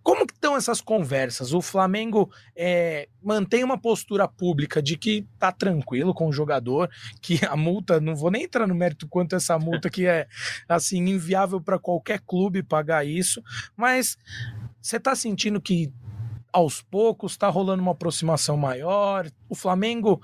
como 0.03 0.25
que 0.25 0.33
estão 0.33 0.57
essas 0.57 0.81
conversas? 0.81 1.53
O 1.53 1.61
Flamengo 1.61 2.31
é, 2.55 3.07
mantém 3.21 3.63
uma 3.63 3.77
postura 3.77 4.27
pública 4.27 4.81
de 4.81 4.97
que 4.97 5.27
tá 5.37 5.51
tranquilo 5.51 6.13
com 6.13 6.27
o 6.27 6.33
jogador, 6.33 6.89
que 7.21 7.39
a 7.45 7.55
multa, 7.55 7.99
não 7.99 8.15
vou 8.15 8.31
nem 8.31 8.43
entrar 8.43 8.65
no 8.65 8.73
mérito 8.73 9.07
quanto 9.07 9.35
essa 9.35 9.59
multa 9.59 9.89
que 9.89 10.07
é 10.07 10.27
assim 10.67 11.05
inviável 11.07 11.61
para 11.61 11.77
qualquer 11.77 12.19
clube 12.21 12.63
pagar 12.63 13.05
isso, 13.05 13.43
mas 13.77 14.17
você 14.81 14.99
tá 14.99 15.15
sentindo 15.15 15.61
que 15.61 15.93
aos 16.51 16.81
poucos 16.81 17.34
está 17.34 17.50
rolando 17.50 17.81
uma 17.81 17.91
aproximação 17.91 18.58
maior. 18.58 19.29
O 19.50 19.55
Flamengo 19.55 20.22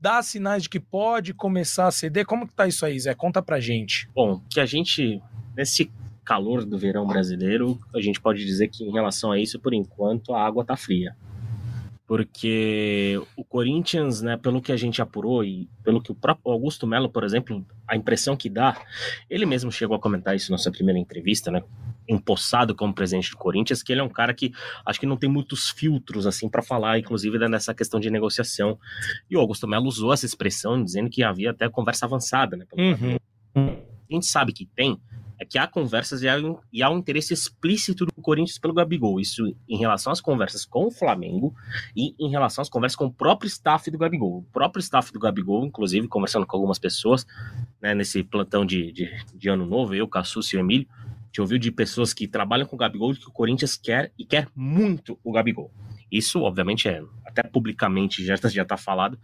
dá 0.00 0.22
sinais 0.22 0.64
de 0.64 0.68
que 0.68 0.80
pode 0.80 1.34
começar 1.34 1.86
a 1.86 1.90
ceder. 1.90 2.26
Como 2.26 2.46
que 2.46 2.54
tá 2.54 2.66
isso 2.66 2.84
aí, 2.86 2.98
Zé? 2.98 3.14
Conta 3.14 3.42
pra 3.42 3.60
gente. 3.60 4.08
Bom, 4.14 4.40
que 4.50 4.60
a 4.60 4.66
gente 4.66 5.20
nesse 5.56 5.90
calor 6.24 6.64
do 6.64 6.76
verão 6.76 7.06
brasileiro, 7.06 7.78
a 7.94 8.00
gente 8.00 8.20
pode 8.20 8.44
dizer 8.44 8.68
que 8.68 8.84
em 8.84 8.92
relação 8.92 9.30
a 9.30 9.38
isso, 9.38 9.60
por 9.60 9.72
enquanto, 9.72 10.34
a 10.34 10.44
água 10.44 10.64
tá 10.64 10.76
fria. 10.76 11.16
Porque 12.06 13.20
o 13.36 13.44
Corinthians, 13.44 14.22
né, 14.22 14.36
pelo 14.36 14.62
que 14.62 14.70
a 14.70 14.76
gente 14.76 15.02
apurou 15.02 15.42
e 15.42 15.68
pelo 15.82 16.00
que 16.00 16.12
o 16.12 16.14
próprio 16.14 16.52
Augusto 16.52 16.86
Melo, 16.86 17.08
por 17.08 17.24
exemplo, 17.24 17.66
a 17.86 17.96
impressão 17.96 18.36
que 18.36 18.48
dá, 18.48 18.80
ele 19.28 19.44
mesmo 19.44 19.72
chegou 19.72 19.96
a 19.96 20.00
comentar 20.00 20.36
isso 20.36 20.52
na 20.52 20.58
sua 20.58 20.70
primeira 20.70 21.00
entrevista, 21.00 21.50
né, 21.50 21.64
empossado 22.08 22.76
como 22.76 22.94
presidente 22.94 23.32
do 23.32 23.36
Corinthians, 23.36 23.82
que 23.82 23.92
ele 23.92 24.00
é 24.00 24.04
um 24.04 24.08
cara 24.08 24.32
que 24.32 24.52
acho 24.84 25.00
que 25.00 25.06
não 25.06 25.16
tem 25.16 25.28
muitos 25.28 25.70
filtros 25.70 26.26
assim 26.26 26.48
para 26.48 26.62
falar, 26.62 26.98
inclusive 26.98 27.36
nessa 27.48 27.74
questão 27.74 27.98
de 27.98 28.08
negociação. 28.08 28.78
E 29.28 29.36
o 29.36 29.40
Augusto 29.40 29.66
Melo 29.66 29.86
usou 29.86 30.12
essa 30.12 30.26
expressão 30.26 30.82
dizendo 30.82 31.10
que 31.10 31.24
havia 31.24 31.50
até 31.50 31.68
conversa 31.68 32.06
avançada, 32.06 32.56
né? 32.56 32.66
Uhum. 32.72 33.16
A 34.08 34.14
gente 34.14 34.26
sabe 34.26 34.52
que 34.52 34.64
tem, 34.64 34.96
é 35.38 35.44
que 35.44 35.58
há 35.58 35.66
conversas 35.66 36.22
e 36.22 36.28
há, 36.28 36.36
um, 36.36 36.58
e 36.72 36.82
há 36.82 36.90
um 36.90 36.98
interesse 36.98 37.32
explícito 37.32 38.06
do 38.06 38.12
Corinthians 38.22 38.58
pelo 38.58 38.74
Gabigol. 38.74 39.20
Isso 39.20 39.54
em 39.68 39.78
relação 39.78 40.12
às 40.12 40.20
conversas 40.20 40.64
com 40.64 40.86
o 40.86 40.90
Flamengo 40.90 41.54
e 41.94 42.14
em 42.18 42.30
relação 42.30 42.62
às 42.62 42.68
conversas 42.68 42.96
com 42.96 43.06
o 43.06 43.12
próprio 43.12 43.48
staff 43.48 43.90
do 43.90 43.98
Gabigol. 43.98 44.38
O 44.38 44.42
próprio 44.52 44.80
staff 44.80 45.12
do 45.12 45.18
Gabigol, 45.18 45.66
inclusive, 45.66 46.08
conversando 46.08 46.46
com 46.46 46.56
algumas 46.56 46.78
pessoas 46.78 47.26
né, 47.80 47.94
nesse 47.94 48.22
plantão 48.22 48.64
de, 48.64 48.92
de, 48.92 49.10
de 49.34 49.48
ano 49.48 49.66
novo, 49.66 49.94
eu, 49.94 50.08
Cassus 50.08 50.52
e 50.52 50.56
o 50.56 50.60
Emílio, 50.60 50.88
gente 51.36 51.40
ouviu 51.42 51.58
de 51.58 51.70
pessoas 51.70 52.14
que 52.14 52.26
trabalham 52.26 52.66
com 52.66 52.76
o 52.76 52.78
Gabigol 52.78 53.14
que 53.14 53.28
o 53.28 53.32
Corinthians 53.32 53.76
quer 53.76 54.10
e 54.18 54.24
quer 54.24 54.48
muito 54.54 55.18
o 55.22 55.32
Gabigol. 55.32 55.70
Isso, 56.10 56.40
obviamente, 56.40 56.88
é 56.88 57.02
até 57.26 57.42
publicamente 57.42 58.24
já 58.24 58.34
está 58.34 58.76
falado, 58.76 59.18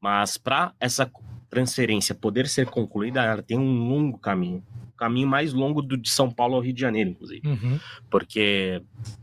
mas 0.00 0.36
para 0.36 0.72
essa 0.78 1.10
transferência 1.50 2.14
poder 2.14 2.46
ser 2.46 2.66
concluída, 2.66 3.24
ela 3.24 3.42
tem 3.42 3.58
um 3.58 3.88
longo 3.88 4.18
caminho, 4.18 4.62
caminho 4.98 5.26
mais 5.28 5.52
longo 5.52 5.80
do 5.80 5.96
de 5.96 6.10
São 6.10 6.30
Paulo 6.30 6.56
ao 6.56 6.60
Rio 6.60 6.72
de 6.74 6.80
Janeiro, 6.80 7.10
inclusive, 7.10 7.46
Uhum. 7.46 7.78
porque 8.10 8.82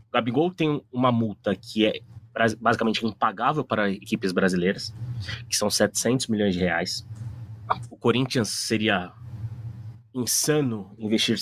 o 0.09 0.11
Gabigol 0.13 0.49
tem 0.51 0.81
uma 0.91 1.11
multa 1.11 1.55
que 1.55 1.85
é 1.85 1.99
basicamente 2.59 3.05
impagável 3.05 3.63
para 3.63 3.89
equipes 3.89 4.31
brasileiras, 4.31 4.93
que 5.49 5.55
são 5.55 5.69
700 5.69 6.27
milhões 6.27 6.53
de 6.53 6.59
reais. 6.59 7.07
O 7.89 7.95
Corinthians 7.95 8.49
seria 8.49 9.11
insano 10.13 10.93
investir 10.97 11.37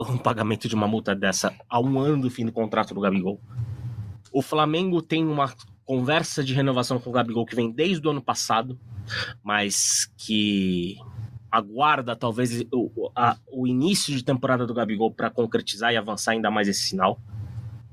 um 0.00 0.18
pagamento 0.18 0.68
de 0.68 0.74
uma 0.74 0.86
multa 0.88 1.14
dessa 1.14 1.54
a 1.68 1.80
um 1.80 1.98
ano 1.98 2.22
do 2.22 2.30
fim 2.30 2.44
do 2.44 2.52
contrato 2.52 2.94
do 2.94 3.00
Gabigol. 3.00 3.40
O 4.32 4.42
Flamengo 4.42 5.00
tem 5.00 5.24
uma 5.24 5.52
conversa 5.84 6.42
de 6.42 6.52
renovação 6.52 6.98
com 6.98 7.10
o 7.10 7.12
Gabigol 7.12 7.46
que 7.46 7.54
vem 7.56 7.70
desde 7.70 8.06
o 8.06 8.10
ano 8.10 8.20
passado, 8.22 8.78
mas 9.42 10.10
que 10.16 10.96
aguarda 11.56 12.14
talvez 12.16 12.62
o, 12.72 13.10
a- 13.14 13.36
o 13.50 13.66
início 13.66 14.14
de 14.14 14.22
temporada 14.24 14.66
do 14.66 14.74
Gabigol 14.74 15.10
para 15.12 15.30
concretizar 15.30 15.92
e 15.92 15.96
avançar 15.96 16.32
ainda 16.32 16.50
mais 16.50 16.68
esse 16.68 16.80
sinal. 16.80 17.20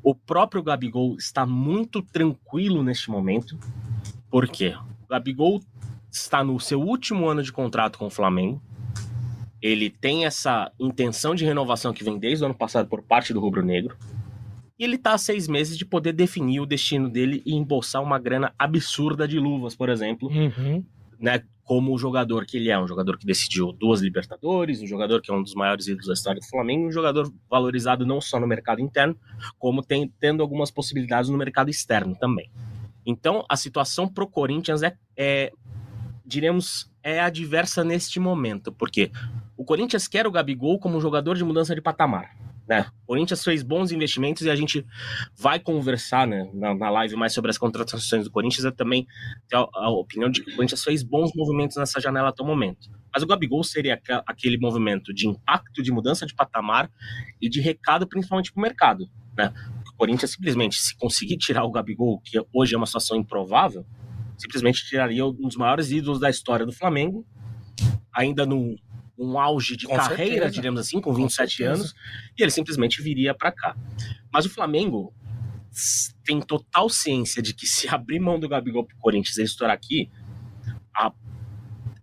O 0.03 0.13
próprio 0.13 0.62
Gabigol 0.62 1.15
está 1.17 1.46
muito 1.46 2.01
tranquilo 2.01 2.84
neste 2.84 3.10
momento. 3.10 3.58
Por 4.29 4.48
quê? 4.50 4.75
O 5.03 5.08
Gabigol 5.08 5.62
está 6.12 6.43
no 6.43 6.60
seu 6.60 6.82
último 6.82 7.27
ano 7.27 7.41
de 7.41 7.51
contrato 7.51 7.98
com 7.98 8.08
o 8.08 8.10
Flamengo. 8.10 8.62
Ele 9.62 9.89
tem 9.89 10.25
essa 10.25 10.72
intenção 10.77 11.34
de 11.34 11.46
renovação 11.46 11.93
que 11.93 12.03
vem 12.03 12.20
desde 12.20 12.43
o 12.43 12.48
ano 12.48 12.55
passado 12.55 12.88
por 12.89 13.01
parte 13.01 13.32
do 13.34 13.39
Rubro 13.39 13.63
Negro. 13.63 13.96
E 14.77 14.84
ele 14.84 14.96
está 14.96 15.13
há 15.13 15.17
seis 15.17 15.48
meses 15.48 15.77
de 15.77 15.86
poder 15.86 16.12
definir 16.12 16.60
o 16.60 16.65
destino 16.65 17.08
dele 17.10 17.41
e 17.46 17.53
embolsar 17.55 18.01
uma 18.03 18.20
grana 18.20 18.53
absurda 18.60 19.25
de 19.25 19.39
luvas, 19.39 19.74
por 19.75 19.88
exemplo, 19.88 20.27
Uhum. 20.29 20.84
Né, 21.24 21.42
como 21.63 21.94
o 21.94 21.98
jogador 21.98 22.46
que 22.46 22.58
ele 22.58 22.70
é, 22.70 22.77
um 22.77 22.86
jogador 22.86 23.18
que 23.18 23.25
decidiu 23.25 23.72
duas 23.72 24.01
Libertadores, 24.01 24.82
um 24.82 24.88
jogador 24.88 25.22
que 25.22 25.32
é 25.32 25.34
um 25.34 25.42
dos 25.42 25.53
maiores 25.53 25.88
ídolos 25.88 26.08
da 26.08 26.13
história 26.13 26.42
do 26.42 26.48
Flamengo, 26.48 26.88
um 26.88 26.92
jogador 26.92 27.34
valorizado 27.50 28.06
não 28.06 28.20
só 28.20 28.42
no 28.42 28.46
mercado 28.46 28.82
interno, 28.82 29.18
como 29.58 29.82
tem, 29.82 30.12
tendo 30.20 30.44
algumas 30.44 30.70
possibilidades 30.70 31.30
no 31.30 31.38
mercado 31.38 31.70
externo 31.70 32.13
também. 32.20 32.51
Então, 33.06 33.46
a 33.48 33.56
situação 33.56 34.06
pro 34.06 34.27
Corinthians 34.27 34.84
é, 34.84 34.98
é 35.15 35.53
diremos, 36.25 36.92
é 37.01 37.22
adversa 37.22 37.86
neste 37.86 38.20
momento, 38.20 38.70
porque 38.74 39.10
o 39.56 39.63
Corinthians 39.63 40.10
quer 40.10 40.27
o 40.27 40.32
Gabigol 40.32 40.77
como 40.77 40.98
um 40.98 41.01
jogador 41.01 41.38
de 41.38 41.44
mudança 41.46 41.74
de 41.74 41.82
patamar. 41.82 42.36
Né? 42.67 42.86
O 43.03 43.08
Corinthians 43.08 43.43
fez 43.43 43.62
bons 43.62 43.91
investimentos 43.91 44.43
e 44.43 44.50
a 44.50 44.55
gente 44.55 44.86
vai 45.38 45.60
conversar 45.60 46.25
né, 46.25 46.50
na, 46.53 46.74
na 46.74 46.89
live 46.89 47.15
mais 47.15 47.34
sobre 47.34 47.51
as 47.51 47.58
contratações 47.58 48.24
do 48.24 48.32
Corinthians. 48.32 48.63
Eu 48.63 48.72
também 48.72 49.05
tenho 49.50 49.63
a, 49.63 49.86
a 49.86 49.89
opinião 49.89 50.29
de 50.29 50.41
que 50.41 50.51
o 50.51 50.55
Corinthians 50.55 50.84
fez 50.84 51.03
bons 51.03 51.32
movimentos 51.36 51.75
nessa 51.75 52.00
janela 52.00 52.29
até 52.29 52.41
o 52.41 52.46
momento. 52.46 52.89
Mas 53.13 53.22
o 53.22 53.27
Gabigol 53.27 53.63
seria 53.63 54.01
aquele 54.25 54.58
movimento 54.58 55.13
de 55.13 55.27
impacto, 55.27 55.84
de 55.84 55.91
mudança 55.91 56.25
de 56.25 56.34
patamar 56.34 56.89
e 57.41 57.50
de 57.50 57.60
recado, 57.60 58.08
principalmente 58.08 58.51
para 58.51 58.60
o 58.60 58.63
mercado. 58.63 59.10
Né? 59.38 59.53
O 59.88 59.98
Corinthians 59.98 60.32
simplesmente, 60.32 60.77
se 60.77 60.98
conseguir 60.98 61.38
tirar 61.38 61.65
o 61.65 61.72
Gabigol, 61.72 62.22
que 62.22 62.41
hoje 62.53 62.74
é 62.74 62.77
uma 62.77 62.88
situação 62.88 63.17
improvável, 63.17 63.86
simplesmente 64.38 64.88
tiraria 64.88 65.25
um 65.25 65.34
dos 65.34 65.55
maiores 65.55 65.91
ídolos 65.91 66.20
da 66.20 66.29
história 66.29 66.65
do 66.65 66.72
Flamengo, 66.72 67.25
ainda 68.12 68.46
num, 68.46 68.75
num 69.17 69.38
auge 69.38 69.75
de 69.77 69.86
Com 69.86 69.96
carreira, 69.96 70.34
certeza. 70.34 70.51
diremos 70.51 70.79
assim, 70.82 71.00
com 71.00 71.12
Com 71.12 71.15
27 71.15 71.55
certeza. 71.58 71.74
anos, 71.79 71.96
e 72.38 72.41
ele 72.43 72.51
simplesmente 72.51 73.01
viria 73.01 73.34
para 73.34 73.51
cá. 73.51 73.75
Mas 74.32 74.46
o 74.46 74.50
Flamengo 74.50 75.13
tem 76.24 76.39
total 76.41 76.89
ciência 76.89 77.41
de 77.41 77.53
que 77.53 77.65
se 77.67 77.88
abrir 77.88 78.20
mão 78.20 78.39
do 78.39 78.48
Gabigol 78.50 78.86
pro 78.86 78.98
Corinthians 78.98 79.38
e 79.38 79.43
estourar 79.43 79.75
aqui, 79.75 80.10
a, 80.96 81.12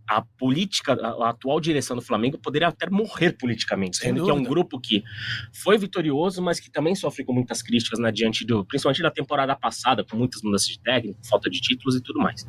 a 0.09 0.23
política, 0.23 0.93
a, 0.95 1.31
atual 1.31 1.61
direção 1.61 1.95
do 1.97 2.03
Flamengo 2.03 2.37
poderia 2.39 2.69
até 2.69 2.89
morrer 2.91 3.33
politicamente, 3.33 3.97
Sem 3.97 4.09
sendo 4.09 4.25
que 4.25 4.31
é 4.31 4.33
um 4.33 4.39
dúvida. 4.39 4.51
grupo 4.51 4.81
que 4.81 5.05
foi 5.53 5.79
vitorioso, 5.79 6.43
mas 6.43 6.59
que 6.59 6.71
também 6.71 6.95
sofre 6.97 7.25
com 7.25 7.33
muitas 7.33 7.63
críticas 7.63 7.99
na 8.01 8.11
diante 8.11 8.45
do, 8.45 8.65
principalmente 8.65 9.03
da 9.03 9.11
temporada 9.11 9.55
passada, 9.55 10.05
com 10.05 10.17
muitas 10.17 10.43
mudanças 10.43 10.67
de 10.69 10.81
técnico, 10.81 11.21
falta 11.29 11.49
de 11.49 11.61
títulos 11.61 11.95
e 11.97 12.01
tudo 12.03 12.19
mais. 12.19 12.45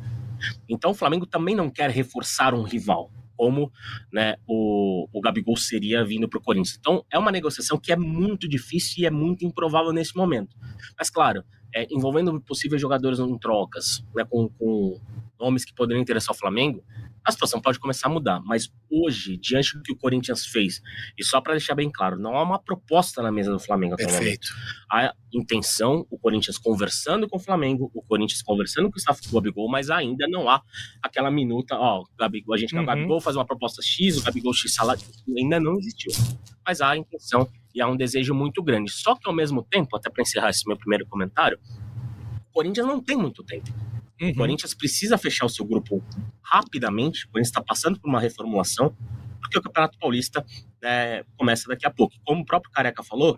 Então 0.68 0.90
o 0.90 0.94
Flamengo 0.94 1.24
também 1.24 1.54
não 1.54 1.70
quer 1.70 1.88
reforçar 1.90 2.52
um 2.52 2.62
rival, 2.64 3.12
como 3.36 3.70
né, 4.12 4.36
o, 4.46 5.08
o 5.12 5.20
Gabigol 5.20 5.56
seria 5.56 6.04
vindo 6.04 6.28
para 6.28 6.38
o 6.38 6.42
Corinthians. 6.42 6.76
Então 6.78 7.04
é 7.10 7.18
uma 7.18 7.32
negociação 7.32 7.78
que 7.78 7.92
é 7.92 7.96
muito 7.96 8.48
difícil 8.48 9.02
e 9.02 9.06
é 9.06 9.10
muito 9.10 9.44
improvável 9.44 9.92
nesse 9.92 10.16
momento. 10.16 10.56
Mas 10.98 11.10
claro, 11.10 11.44
é, 11.74 11.86
envolvendo 11.90 12.40
possíveis 12.40 12.80
jogadores 12.80 13.18
em 13.18 13.38
trocas, 13.38 14.04
né, 14.14 14.24
com, 14.28 14.48
com 14.48 15.00
nomes 15.40 15.64
que 15.64 15.74
poderiam 15.74 16.02
interessar 16.02 16.34
o 16.34 16.38
Flamengo, 16.38 16.84
a 17.24 17.32
situação 17.32 17.60
pode 17.60 17.78
começar 17.78 18.08
a 18.08 18.10
mudar. 18.10 18.40
Mas 18.44 18.68
hoje, 18.90 19.36
diante 19.36 19.76
do 19.76 19.82
que 19.82 19.92
o 19.92 19.96
Corinthians 19.96 20.46
fez, 20.46 20.80
e 21.16 21.24
só 21.24 21.40
para 21.40 21.52
deixar 21.52 21.74
bem 21.74 21.90
claro, 21.90 22.18
não 22.18 22.36
há 22.36 22.42
uma 22.42 22.58
proposta 22.58 23.22
na 23.22 23.30
mesa 23.30 23.50
do 23.52 23.58
Flamengo 23.58 23.94
até 23.94 24.04
o 24.04 24.08
momento 24.08 24.22
Perfeito. 24.22 24.48
a 24.90 25.14
intenção, 25.32 26.06
o 26.10 26.18
Corinthians 26.18 26.58
conversando 26.58 27.28
com 27.28 27.36
o 27.36 27.40
Flamengo, 27.40 27.90
o 27.94 28.02
Corinthians 28.02 28.42
conversando 28.42 28.90
com 28.90 28.96
o 28.96 28.98
staff 28.98 29.22
do 29.22 29.32
Gabigol, 29.34 29.68
mas 29.70 29.88
ainda 29.90 30.26
não 30.28 30.48
há 30.48 30.62
aquela 31.02 31.30
minuta, 31.30 31.76
ó, 31.76 32.02
o 32.02 32.06
Gabigol, 32.18 32.54
a 32.54 32.58
gente 32.58 32.70
quer 32.70 32.78
Uhum. 32.78 32.82
o 32.82 32.86
Gabigol 32.86 33.20
fazer 33.20 33.38
uma 33.38 33.46
proposta 33.46 33.80
X, 33.82 34.18
o 34.18 34.22
Gabigol 34.22 34.52
X 34.52 34.74
salário, 34.74 35.02
ainda 35.36 35.58
não 35.60 35.78
existiu. 35.78 36.12
Mas 36.66 36.80
há 36.80 36.90
a 36.90 36.96
intenção 36.96 37.48
e 37.74 37.80
há 37.80 37.88
um 37.88 37.96
desejo 37.96 38.34
muito 38.34 38.62
grande. 38.62 38.90
Só 38.92 39.14
que 39.14 39.26
ao 39.26 39.34
mesmo 39.34 39.62
tempo, 39.62 39.96
até 39.96 40.10
para 40.10 40.22
encerrar 40.22 40.50
esse 40.50 40.66
meu 40.66 40.76
primeiro 40.76 41.06
comentário, 41.06 41.58
o 42.50 42.52
Corinthians 42.52 42.86
não 42.86 43.00
tem 43.00 43.16
muito 43.16 43.42
tempo. 43.42 43.72
O 44.22 44.26
Uhum. 44.26 44.34
Corinthians 44.34 44.72
precisa 44.72 45.18
fechar 45.18 45.46
o 45.46 45.48
seu 45.48 45.64
grupo 45.64 46.02
rapidamente. 46.42 47.24
O 47.24 47.28
Corinthians 47.30 47.48
está 47.48 47.60
passando 47.62 47.98
por 47.98 48.08
uma 48.08 48.20
reformulação, 48.20 48.96
porque 49.40 49.58
o 49.58 49.62
Campeonato 49.62 49.98
Paulista 49.98 50.44
é, 50.82 51.24
começa 51.36 51.66
daqui 51.68 51.84
a 51.84 51.90
pouco. 51.90 52.14
Como 52.24 52.42
o 52.42 52.44
próprio 52.46 52.70
Careca 52.72 53.02
falou, 53.02 53.36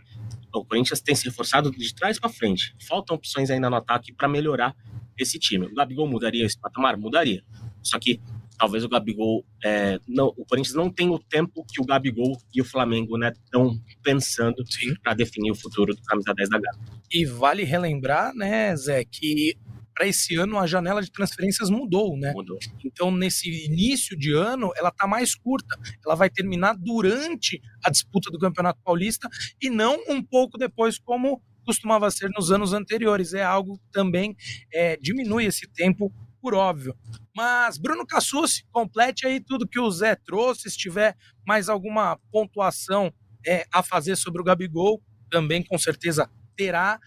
o 0.54 0.64
Corinthians 0.64 1.00
tem 1.00 1.14
se 1.14 1.24
reforçado 1.24 1.70
de 1.70 1.94
trás 1.94 2.18
para 2.20 2.28
frente. 2.28 2.76
Faltam 2.86 3.16
opções 3.16 3.50
ainda 3.50 3.70
no 3.70 3.76
ataque 3.76 4.12
para 4.12 4.28
melhorar 4.28 4.76
esse 5.18 5.38
time. 5.38 5.66
O 5.66 5.74
Gabigol 5.74 6.06
mudaria 6.06 6.44
esse 6.44 6.58
patamar? 6.60 6.96
Mudaria. 6.98 7.42
Só 7.82 7.98
que 7.98 8.20
talvez 8.58 8.84
o 8.84 8.88
Gabigol. 8.88 9.44
é, 9.64 9.98
não, 10.06 10.26
o 10.36 10.44
Corinthians 10.44 10.74
não 10.74 10.90
tem 10.90 11.08
o 11.08 11.18
tempo 11.18 11.64
que 11.66 11.80
o 11.80 11.84
Gabigol 11.84 12.36
e 12.54 12.60
o 12.60 12.64
Flamengo 12.64 13.16
estão 13.24 13.80
pensando 14.02 14.64
Sim. 14.70 14.94
para 15.02 15.14
definir 15.14 15.50
o 15.50 15.54
futuro 15.54 15.94
do 15.94 16.02
camisa 16.02 16.32
10 16.34 16.48
da 16.50 16.58
Gata. 16.58 16.78
E 17.12 17.24
vale 17.24 17.64
relembrar, 17.64 18.34
né, 18.34 18.76
Zé, 18.76 19.04
que 19.04 19.56
para 19.94 20.06
esse 20.06 20.34
ano 20.34 20.58
a 20.58 20.66
janela 20.66 21.00
de 21.00 21.10
transferências 21.10 21.70
mudou, 21.70 22.16
né? 22.16 22.32
Mudou. 22.32 22.58
Então, 22.84 23.10
nesse 23.10 23.48
início 23.66 24.18
de 24.18 24.34
ano, 24.34 24.72
ela 24.76 24.90
tá 24.90 25.06
mais 25.06 25.34
curta. 25.34 25.78
Ela 26.04 26.14
vai 26.14 26.28
terminar 26.28 26.76
durante 26.76 27.60
a 27.82 27.90
disputa 27.90 28.30
do 28.30 28.38
Campeonato 28.38 28.80
Paulista 28.84 29.28
e 29.62 29.70
não 29.70 29.96
um 30.08 30.22
pouco 30.22 30.58
depois, 30.58 30.98
como 30.98 31.40
costumava 31.64 32.10
ser 32.10 32.28
nos 32.30 32.50
anos 32.50 32.72
anteriores. 32.72 33.32
É 33.34 33.42
algo 33.42 33.78
que 33.78 33.90
também 33.92 34.36
é, 34.72 34.96
diminui 34.96 35.46
esse 35.46 35.66
tempo, 35.68 36.12
por 36.42 36.54
óbvio. 36.54 36.96
Mas, 37.34 37.78
Bruno 37.78 38.06
Cassucci, 38.06 38.64
complete 38.70 39.26
aí 39.26 39.40
tudo 39.40 39.68
que 39.68 39.80
o 39.80 39.90
Zé 39.90 40.16
trouxe. 40.16 40.70
Se 40.70 40.76
tiver 40.76 41.16
mais 41.46 41.68
alguma 41.68 42.18
pontuação 42.32 43.12
é, 43.46 43.64
a 43.72 43.82
fazer 43.82 44.16
sobre 44.16 44.40
o 44.40 44.44
Gabigol, 44.44 45.02
também 45.30 45.62
com 45.62 45.78
certeza 45.78 46.28
terá. 46.56 46.98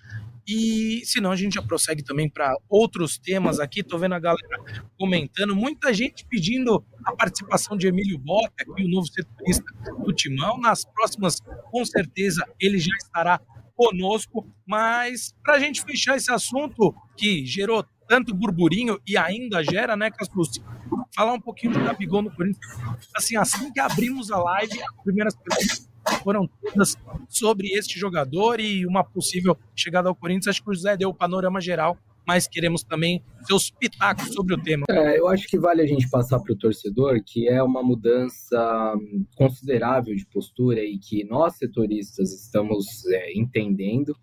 E 0.47 1.01
senão 1.03 1.31
a 1.31 1.35
gente 1.35 1.55
já 1.55 1.61
prossegue 1.61 2.01
também 2.01 2.29
para 2.29 2.55
outros 2.69 3.17
temas 3.17 3.59
aqui. 3.59 3.83
Tô 3.83 3.97
vendo 3.97 4.15
a 4.15 4.19
galera 4.19 4.85
comentando, 4.97 5.53
muita 5.53 5.93
gente 5.93 6.25
pedindo 6.25 6.83
a 7.03 7.13
participação 7.13 7.75
de 7.75 7.87
Emílio 7.87 8.17
Bota, 8.17 8.53
aqui, 8.61 8.83
o 8.83 8.87
novo 8.87 9.07
setorista 9.07 9.65
do 10.05 10.13
Timão. 10.13 10.57
Nas 10.57 10.85
próximas, 10.85 11.41
com 11.69 11.83
certeza, 11.83 12.47
ele 12.59 12.79
já 12.79 12.95
estará 12.95 13.41
conosco. 13.75 14.47
Mas 14.65 15.35
para 15.43 15.55
a 15.55 15.59
gente 15.59 15.81
fechar 15.83 16.15
esse 16.15 16.31
assunto 16.31 16.95
que 17.17 17.45
gerou 17.45 17.85
tanto 18.07 18.33
burburinho 18.33 18.99
e 19.05 19.17
ainda 19.17 19.61
gera, 19.61 19.97
né, 19.97 20.09
Cassus? 20.09 20.61
Falar 21.13 21.33
um 21.33 21.41
pouquinho 21.41 21.73
do 21.73 21.83
Gabigol 21.83 22.21
no 22.21 22.31
Corinthians. 22.33 22.73
Assim, 23.13 23.35
assim 23.35 23.71
que 23.71 23.79
abrimos 23.81 24.31
a 24.31 24.37
live, 24.37 24.81
as 24.81 25.03
primeiras 25.03 25.35
perguntas 25.35 25.86
foram 26.23 26.47
todas 26.61 26.95
sobre 27.29 27.69
este 27.69 27.99
jogador 27.99 28.59
e 28.59 28.85
uma 28.85 29.03
possível 29.03 29.57
chegada 29.75 30.09
ao 30.09 30.15
Corinthians. 30.15 30.47
Acho 30.47 30.63
que 30.63 30.69
o 30.69 30.73
José 30.73 30.97
deu 30.97 31.09
o 31.09 31.13
panorama 31.13 31.61
geral, 31.61 31.97
mas 32.27 32.45
queremos 32.45 32.83
também 32.83 33.23
seus 33.45 33.69
pitacos 33.71 34.33
sobre 34.33 34.53
o 34.53 34.61
tema. 34.61 34.85
É, 34.89 35.17
eu 35.17 35.29
acho 35.29 35.47
que 35.47 35.57
vale 35.57 35.81
a 35.81 35.85
gente 35.87 36.09
passar 36.09 36.39
para 36.39 36.51
o 36.51 36.57
torcedor 36.57 37.21
que 37.25 37.47
é 37.47 37.63
uma 37.63 37.81
mudança 37.81 38.93
hum, 38.97 39.25
considerável 39.33 40.13
de 40.13 40.25
postura 40.25 40.83
e 40.83 40.97
que 40.97 41.23
nós 41.23 41.55
setoristas 41.55 42.33
estamos 42.33 43.05
é, 43.05 43.31
entendendo 43.33 44.13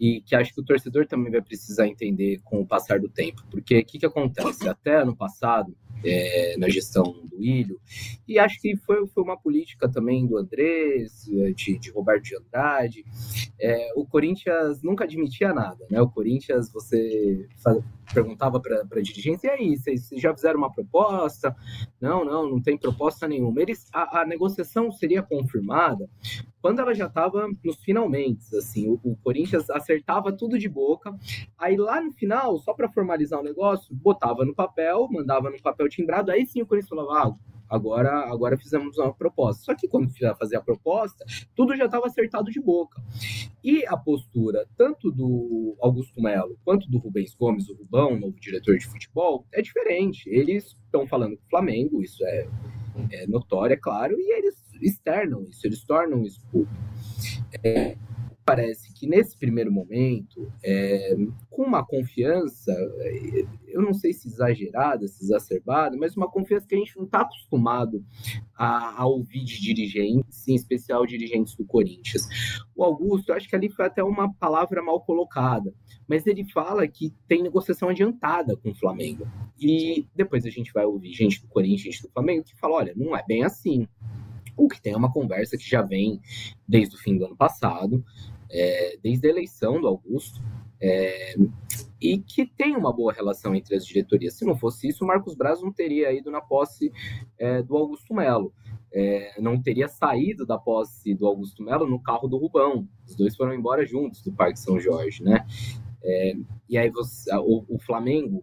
e 0.00 0.22
que 0.22 0.34
acho 0.34 0.54
que 0.54 0.60
o 0.62 0.64
torcedor 0.64 1.06
também 1.06 1.30
vai 1.30 1.42
precisar 1.42 1.86
entender 1.86 2.40
com 2.42 2.62
o 2.62 2.66
passar 2.66 2.98
do 2.98 3.10
tempo. 3.10 3.44
Porque 3.50 3.80
o 3.80 3.84
que, 3.84 3.98
que 3.98 4.06
acontece? 4.06 4.66
Até 4.66 5.02
ano 5.02 5.14
passado, 5.14 5.76
é, 6.04 6.56
na 6.56 6.68
gestão 6.68 7.04
do 7.04 7.42
Ilho. 7.42 7.80
E 8.26 8.38
acho 8.38 8.60
que 8.60 8.76
foi, 8.76 9.06
foi 9.08 9.22
uma 9.22 9.36
política 9.36 9.88
também 9.88 10.26
do 10.26 10.36
Andrés, 10.36 11.24
de, 11.54 11.78
de 11.78 11.90
Roberto 11.90 12.24
de 12.24 12.36
Andrade. 12.36 13.04
É, 13.60 13.92
o 13.96 14.04
Corinthians 14.06 14.82
nunca 14.82 15.04
admitia 15.04 15.52
nada, 15.52 15.86
né? 15.90 16.00
O 16.00 16.08
Corinthians, 16.08 16.72
você 16.72 17.46
perguntava 18.12 18.60
para 18.60 18.80
a 18.80 19.02
dirigência, 19.02 19.48
e 19.48 19.50
aí, 19.50 19.76
vocês 19.76 20.08
já 20.16 20.34
fizeram 20.34 20.58
uma 20.58 20.72
proposta? 20.72 21.54
Não, 22.00 22.24
não, 22.24 22.48
não 22.48 22.62
tem 22.62 22.76
proposta 22.76 23.26
nenhuma. 23.26 23.60
Eles, 23.60 23.86
a, 23.92 24.20
a 24.20 24.26
negociação 24.26 24.90
seria 24.90 25.22
confirmada 25.22 26.08
quando 26.60 26.80
ela 26.80 26.94
já 26.94 27.06
estava 27.06 27.48
nos 27.64 27.82
finalmente, 27.82 28.54
assim, 28.56 28.88
o, 28.88 29.00
o, 29.02 29.16
Corinthians 29.16 29.70
acertava 29.70 30.30
tudo 30.30 30.58
de 30.58 30.68
boca, 30.68 31.14
aí 31.58 31.76
lá 31.76 32.00
no 32.00 32.12
final, 32.12 32.58
só 32.58 32.74
para 32.74 32.90
formalizar 32.90 33.40
o 33.40 33.44
negócio, 33.44 33.94
botava 33.94 34.44
no 34.44 34.54
papel, 34.54 35.08
mandava 35.10 35.50
no 35.50 35.60
papel 35.60 35.88
timbrado, 35.88 36.30
aí 36.30 36.46
sim 36.46 36.60
o 36.60 36.66
Corinthians 36.66 36.90
falava, 36.90 37.28
ah, 37.28 37.34
agora, 37.70 38.30
agora 38.30 38.58
fizemos 38.58 38.98
uma 38.98 39.14
proposta. 39.14 39.62
Só 39.62 39.74
que 39.74 39.88
quando 39.88 40.10
fazer 40.38 40.56
a 40.56 40.60
proposta, 40.60 41.24
tudo 41.54 41.76
já 41.76 41.86
estava 41.86 42.06
acertado 42.06 42.50
de 42.50 42.60
boca. 42.60 43.00
E 43.62 43.86
a 43.86 43.96
postura, 43.96 44.66
tanto 44.76 45.10
do 45.10 45.76
Augusto 45.80 46.20
Melo 46.20 46.58
quanto 46.64 46.90
do 46.90 46.98
Rubens 46.98 47.34
Gomes, 47.34 47.68
o 47.68 47.74
Rubão, 47.74 48.18
novo 48.18 48.38
diretor 48.40 48.76
de 48.76 48.86
futebol, 48.86 49.46
é 49.52 49.62
diferente. 49.62 50.28
Eles 50.28 50.76
estão 50.84 51.06
falando 51.06 51.36
com 51.36 51.44
o 51.44 51.50
Flamengo, 51.50 52.02
isso 52.02 52.24
é, 52.24 52.48
é 53.12 53.26
notório, 53.26 53.74
é 53.74 53.76
claro, 53.76 54.16
e 54.18 54.32
eles 54.38 54.56
externam 54.82 55.44
isso, 55.44 55.66
eles 55.66 55.84
tornam 55.84 56.24
isso 56.24 56.40
público. 56.50 56.74
É, 57.62 57.96
parece 58.50 58.92
que 58.92 59.06
nesse 59.06 59.38
primeiro 59.38 59.70
momento, 59.70 60.52
é, 60.60 61.14
com 61.48 61.62
uma 61.62 61.86
confiança, 61.86 62.72
é, 62.72 63.44
eu 63.68 63.80
não 63.80 63.94
sei 63.94 64.12
se 64.12 64.26
exagerada, 64.26 65.06
se 65.06 65.22
exacerbada, 65.22 65.96
mas 65.96 66.16
uma 66.16 66.28
confiança 66.28 66.66
que 66.66 66.74
a 66.74 66.78
gente 66.78 66.96
não 66.96 67.04
está 67.04 67.20
acostumado 67.20 68.04
a, 68.58 69.02
a, 69.02 69.06
ouvir 69.06 69.44
de 69.44 69.60
dirigentes, 69.60 70.48
em 70.48 70.56
especial 70.56 71.06
dirigentes 71.06 71.54
do 71.54 71.64
Corinthians. 71.64 72.26
O 72.74 72.82
Augusto, 72.82 73.32
acho 73.32 73.48
que 73.48 73.54
ali 73.54 73.70
foi 73.70 73.86
até 73.86 74.02
uma 74.02 74.34
palavra 74.34 74.82
mal 74.82 75.00
colocada, 75.00 75.72
mas 76.08 76.26
ele 76.26 76.44
fala 76.50 76.88
que 76.88 77.14
tem 77.28 77.44
negociação 77.44 77.88
adiantada 77.88 78.56
com 78.56 78.70
o 78.70 78.74
Flamengo. 78.74 79.28
E 79.60 80.08
depois 80.12 80.44
a 80.44 80.50
gente 80.50 80.72
vai 80.72 80.84
ouvir 80.84 81.12
gente 81.12 81.40
do 81.40 81.46
Corinthians, 81.46 81.82
gente 81.82 82.02
do 82.02 82.10
Flamengo, 82.10 82.42
que 82.42 82.58
fala: 82.58 82.74
olha, 82.74 82.94
não 82.96 83.16
é 83.16 83.24
bem 83.24 83.44
assim. 83.44 83.86
O 84.56 84.68
que 84.68 84.82
tem 84.82 84.92
é 84.92 84.96
uma 84.96 85.12
conversa 85.12 85.56
que 85.56 85.66
já 85.66 85.80
vem 85.80 86.20
desde 86.68 86.94
o 86.96 86.98
fim 86.98 87.16
do 87.16 87.24
ano 87.24 87.36
passado, 87.36 88.04
é, 88.50 88.98
desde 89.02 89.26
a 89.26 89.30
eleição 89.30 89.80
do 89.80 89.86
Augusto, 89.86 90.40
é, 90.80 91.34
e 92.00 92.18
que 92.18 92.46
tem 92.46 92.74
uma 92.74 92.92
boa 92.92 93.12
relação 93.12 93.54
entre 93.54 93.76
as 93.76 93.84
diretorias. 93.84 94.34
Se 94.34 94.44
não 94.44 94.56
fosse 94.56 94.88
isso, 94.88 95.04
o 95.04 95.06
Marcos 95.06 95.34
Braz 95.34 95.60
não 95.60 95.72
teria 95.72 96.12
ido 96.12 96.30
na 96.30 96.40
posse 96.40 96.90
é, 97.38 97.62
do 97.62 97.76
Augusto 97.76 98.14
Melo. 98.14 98.52
É, 98.92 99.40
não 99.40 99.60
teria 99.60 99.86
saído 99.86 100.44
da 100.44 100.58
posse 100.58 101.14
do 101.14 101.26
Augusto 101.26 101.62
Melo 101.62 101.86
no 101.86 102.02
carro 102.02 102.26
do 102.26 102.38
Rubão. 102.38 102.88
Os 103.06 103.14
dois 103.14 103.36
foram 103.36 103.54
embora 103.54 103.84
juntos 103.84 104.22
do 104.22 104.32
Parque 104.32 104.58
São 104.58 104.80
Jorge, 104.80 105.22
né? 105.22 105.46
É, 106.02 106.34
e 106.68 106.78
aí 106.78 106.88
você, 106.88 107.30
o, 107.36 107.64
o 107.68 107.78
Flamengo 107.78 108.42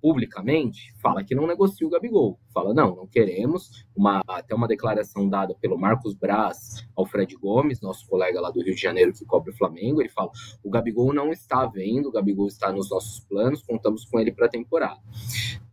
publicamente, 0.00 0.94
fala 1.00 1.22
que 1.22 1.34
não 1.34 1.46
negocia 1.46 1.86
o 1.86 1.90
Gabigol. 1.90 2.38
Fala, 2.52 2.72
não, 2.74 2.96
não 2.96 3.06
queremos. 3.06 3.86
Uma, 3.94 4.22
até 4.28 4.54
uma 4.54 4.68
declaração 4.68 5.28
dada 5.28 5.54
pelo 5.54 5.78
Marcos 5.78 6.14
Braz 6.14 6.86
ao 6.96 7.06
Fred 7.06 7.36
Gomes, 7.36 7.80
nosso 7.80 8.06
colega 8.06 8.40
lá 8.40 8.50
do 8.50 8.62
Rio 8.62 8.74
de 8.74 8.80
Janeiro 8.80 9.12
que 9.12 9.24
cobre 9.24 9.50
o 9.50 9.56
Flamengo. 9.56 10.00
Ele 10.00 10.08
fala: 10.08 10.30
o 10.62 10.70
Gabigol 10.70 11.12
não 11.12 11.30
está 11.30 11.66
vendo, 11.66 12.08
o 12.08 12.12
Gabigol 12.12 12.46
está 12.46 12.72
nos 12.72 12.90
nossos 12.90 13.20
planos, 13.20 13.62
contamos 13.62 14.04
com 14.04 14.18
ele 14.18 14.32
para 14.32 14.46
a 14.46 14.50
temporada. 14.50 15.00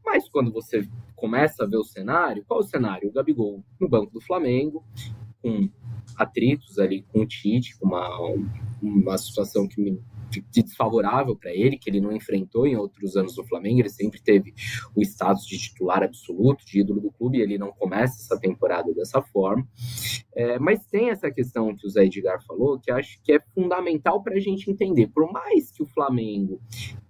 Mas 0.05 0.29
quando 0.29 0.51
você 0.51 0.87
começa 1.15 1.63
a 1.63 1.67
ver 1.67 1.77
o 1.77 1.83
cenário, 1.83 2.43
qual 2.47 2.59
o 2.59 2.63
cenário? 2.63 3.09
O 3.09 3.11
Gabigol 3.11 3.63
no 3.79 3.89
banco 3.89 4.11
do 4.13 4.21
Flamengo, 4.21 4.83
com 5.41 5.69
atritos 6.15 6.79
ali 6.79 7.03
com 7.03 7.21
o 7.21 7.25
Tite, 7.25 7.77
com 7.77 7.87
uma, 7.87 8.07
uma 8.81 9.17
situação 9.17 9.67
que 9.67 9.81
me 9.81 10.01
desfavorável 10.51 11.35
para 11.35 11.51
ele, 11.51 11.77
que 11.77 11.89
ele 11.89 12.01
não 12.01 12.11
enfrentou 12.11 12.67
em 12.67 12.75
outros 12.75 13.15
anos 13.15 13.37
no 13.37 13.45
Flamengo. 13.45 13.79
Ele 13.79 13.89
sempre 13.89 14.21
teve 14.21 14.53
o 14.95 15.01
status 15.01 15.45
de 15.45 15.57
titular 15.57 16.03
absoluto, 16.03 16.65
de 16.65 16.79
ídolo 16.79 17.01
do 17.01 17.11
clube, 17.11 17.37
e 17.37 17.41
ele 17.41 17.57
não 17.57 17.71
começa 17.71 18.21
essa 18.21 18.39
temporada 18.39 18.93
dessa 18.93 19.21
forma. 19.21 19.67
É, 20.35 20.59
mas 20.59 20.85
tem 20.85 21.09
essa 21.09 21.31
questão 21.31 21.75
que 21.75 21.85
o 21.85 21.89
Zé 21.89 22.05
Edgar 22.05 22.43
falou, 22.45 22.79
que 22.79 22.91
acho 22.91 23.19
que 23.23 23.33
é 23.33 23.39
fundamental 23.53 24.21
para 24.21 24.35
a 24.35 24.39
gente 24.39 24.69
entender. 24.69 25.07
Por 25.07 25.31
mais 25.31 25.71
que 25.71 25.83
o 25.83 25.87
Flamengo 25.87 26.61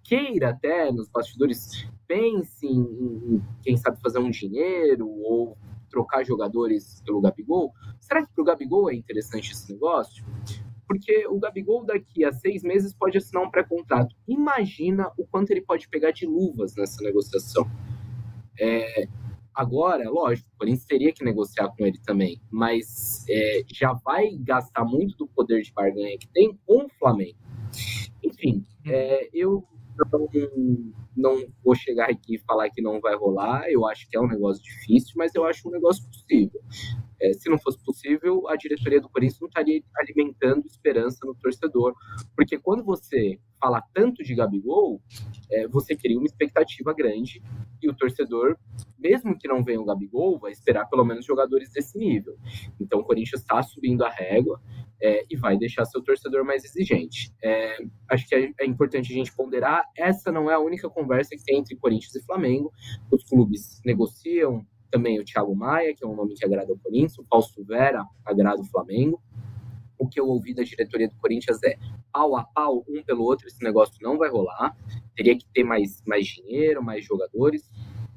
queira 0.04 0.50
até 0.50 0.92
nos 0.92 1.10
bastidores 1.10 1.86
pense 2.08 2.65
em, 2.65 2.80
em 2.80 3.44
quem 3.62 3.76
sabe 3.76 4.00
fazer 4.02 4.20
um 4.20 4.32
dinheiro 4.32 5.08
ou 5.08 5.58
trocar 5.89 6.26
jogadores 6.26 7.02
pelo 7.06 7.22
Gabigol, 7.22 7.74
será 8.00 8.26
que 8.26 8.32
para 8.34 8.42
o 8.42 8.46
Gabigol 8.46 8.89
é 8.89 8.96
interessante 8.96 9.52
esse 9.52 9.72
negócio? 9.72 10.26
Porque 10.88 11.28
o 11.28 11.38
Gabigol 11.38 11.86
daqui 11.86 12.23
a 12.23 12.32
seis 12.32 12.63
meses 12.63 12.93
pode 12.93 13.17
assinar 13.17 13.43
um 13.43 13.52
pré-contrato. 13.52 14.15
Imagina 14.28 15.12
o 15.17 15.28
quanto 15.28 15.52
ele 15.52 15.62
pode 15.62 15.88
pegar 15.89 16.12
de 16.12 16.26
luvas 16.26 16.76
nessa 16.76 17.04
negociação. 17.04 17.69
É, 18.60 19.08
agora, 19.54 20.10
lógico, 20.10 20.47
o 20.54 20.58
Corinthians 20.60 20.86
teria 20.86 21.13
que 21.13 21.23
negociar 21.23 21.67
com 21.69 21.86
ele 21.86 22.00
também, 22.06 22.41
mas 22.50 23.26
é, 23.30 23.63
já 23.67 23.93
vai 23.93 24.30
gastar 24.39 24.86
muito 24.86 25.17
do 25.17 25.28
poder 25.28 25.62
de 25.62 25.73
barganha 25.73 26.17
que 26.17 26.28
tem 26.30 26.58
com 26.65 26.86
o 26.86 26.89
Flamengo. 26.97 27.38
Enfim, 28.23 28.65
é, 28.86 29.30
eu 29.34 29.63
não, 30.12 30.30
não 31.15 31.47
vou 31.63 31.76
chegar 31.76 32.10
aqui 32.10 32.36
e 32.36 32.39
falar 32.39 32.69
que 32.69 32.82
não 32.82 33.02
vai 33.02 33.15
rolar. 33.15 33.69
Eu 33.69 33.86
acho 33.88 34.08
que 34.10 34.15
é 34.15 34.21
um 34.21 34.28
negócio 34.28 34.63
difícil, 34.63 35.13
mas 35.17 35.36
eu 35.36 35.43
acho 35.43 35.67
um 35.67 35.71
negócio 35.71 36.04
possível. 36.08 36.62
É, 37.22 37.34
se 37.34 37.50
não 37.50 37.58
fosse 37.58 37.84
possível, 37.84 38.48
a 38.48 38.56
diretoria 38.56 39.02
do 39.02 39.10
Corinthians 39.10 39.40
não 39.40 39.48
estaria 39.48 39.82
alimentando 39.98 40.66
esperança 40.66 41.20
no 41.26 41.36
torcedor, 41.36 41.94
porque 42.36 42.58
quando 42.58 42.84
você 42.84 43.40
fala 43.60 43.82
tanto 43.94 44.24
de 44.24 44.36
Gabigol, 44.36 45.02
é, 45.52 45.68
você 45.68 45.96
cria 45.96 46.18
uma 46.18 46.26
expectativa 46.26 46.94
grande 46.94 47.42
e 47.82 47.90
o 47.90 47.96
torcedor, 47.96 48.58
mesmo 48.98 49.38
que 49.38 49.48
não 49.48 49.64
venha 49.64 49.82
o 49.82 49.86
Gabigol, 49.86 50.40
vai 50.40 50.52
esperar 50.52 50.86
pelo 50.86 51.04
menos 51.04 51.26
jogadores 51.26 51.72
desse 51.72 51.98
nível. 51.98 52.38
Então 52.80 53.00
o 53.00 53.04
Corinthians 53.04 53.42
está 53.42 53.62
subindo 53.64 54.04
a 54.04 54.10
régua 54.10 54.62
é, 55.02 55.26
e 55.30 55.36
vai 55.36 55.58
deixar 55.58 55.86
seu 55.86 56.02
torcedor 56.02 56.44
mais 56.44 56.64
exigente. 56.64 57.32
É, 57.44 57.78
acho 58.10 58.28
que 58.28 58.36
é, 58.36 58.52
é, 58.60 58.66
importante 58.66 59.12
a 59.12 59.16
gente 59.16 59.36
ponderar, 59.36 59.84
essa 59.96 60.32
não 60.32 60.50
é 60.50 60.54
a 60.54 60.60
única 60.60 60.90
conversa 60.90 61.36
que 61.36 61.44
tem 61.44 61.60
entre 61.60 61.76
Corinthians 61.76 62.16
e 62.16 62.24
Flamengo. 62.24 62.72
Os 63.12 63.24
clubes 63.24 63.82
negociam, 63.86 64.66
também 64.91 65.19
o 65.19 65.26
Thiago 65.26 65.56
Maia, 65.56 65.93
que 65.95 66.04
é 66.04 66.08
um 66.08 66.15
nome 66.15 66.34
que 66.34 66.45
agrada 66.45 66.71
o 66.71 66.80
Corinthians, 66.80 67.17
o 67.17 67.26
Fausto 67.26 67.63
Vera 67.63 68.06
agrada 68.26 68.62
o 68.62 68.65
Flamengo. 68.65 69.21
O 69.97 70.08
que 70.08 70.19
eu 70.19 70.28
ouvi 70.28 70.54
da 70.54 70.63
diretoria 70.63 71.08
do 71.08 71.15
Corinthians 71.15 71.62
é 71.63 71.78
pau 72.12 72.36
a 72.36 72.43
pau, 72.43 72.84
um 72.88 73.04
pelo 73.04 73.23
outro, 73.23 73.47
esse 73.47 73.63
negócio 73.63 73.95
não 74.02 74.17
vai 74.17 74.30
rolar. 74.30 74.76
Teria 75.15 75.38
que 75.38 75.45
ter 75.54 75.63
mais, 75.63 76.02
mais 76.06 76.28
dinheiro, 76.28 76.84
mais 76.84 77.04
jogadores. 77.04 77.69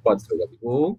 Pode 0.02 0.22
ser 0.22 0.34
o 0.34 0.38
Gabigol, 0.38 0.98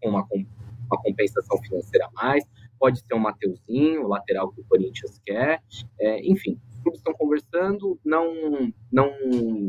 com 0.00 0.10
uma, 0.10 0.26
uma 0.30 1.02
compensação 1.02 1.58
financeira 1.62 2.06
a 2.06 2.10
mais. 2.12 2.44
Pode 2.78 3.00
ser 3.00 3.14
o 3.14 3.18
Mateuzinho, 3.18 4.04
o 4.04 4.08
lateral 4.08 4.52
que 4.52 4.60
o 4.60 4.64
Corinthians 4.64 5.20
quer. 5.24 5.62
É, 6.00 6.20
enfim, 6.26 6.60
clubes 6.82 7.00
estão 7.00 7.14
conversando, 7.14 7.98
não, 8.04 8.72
não 8.92 9.10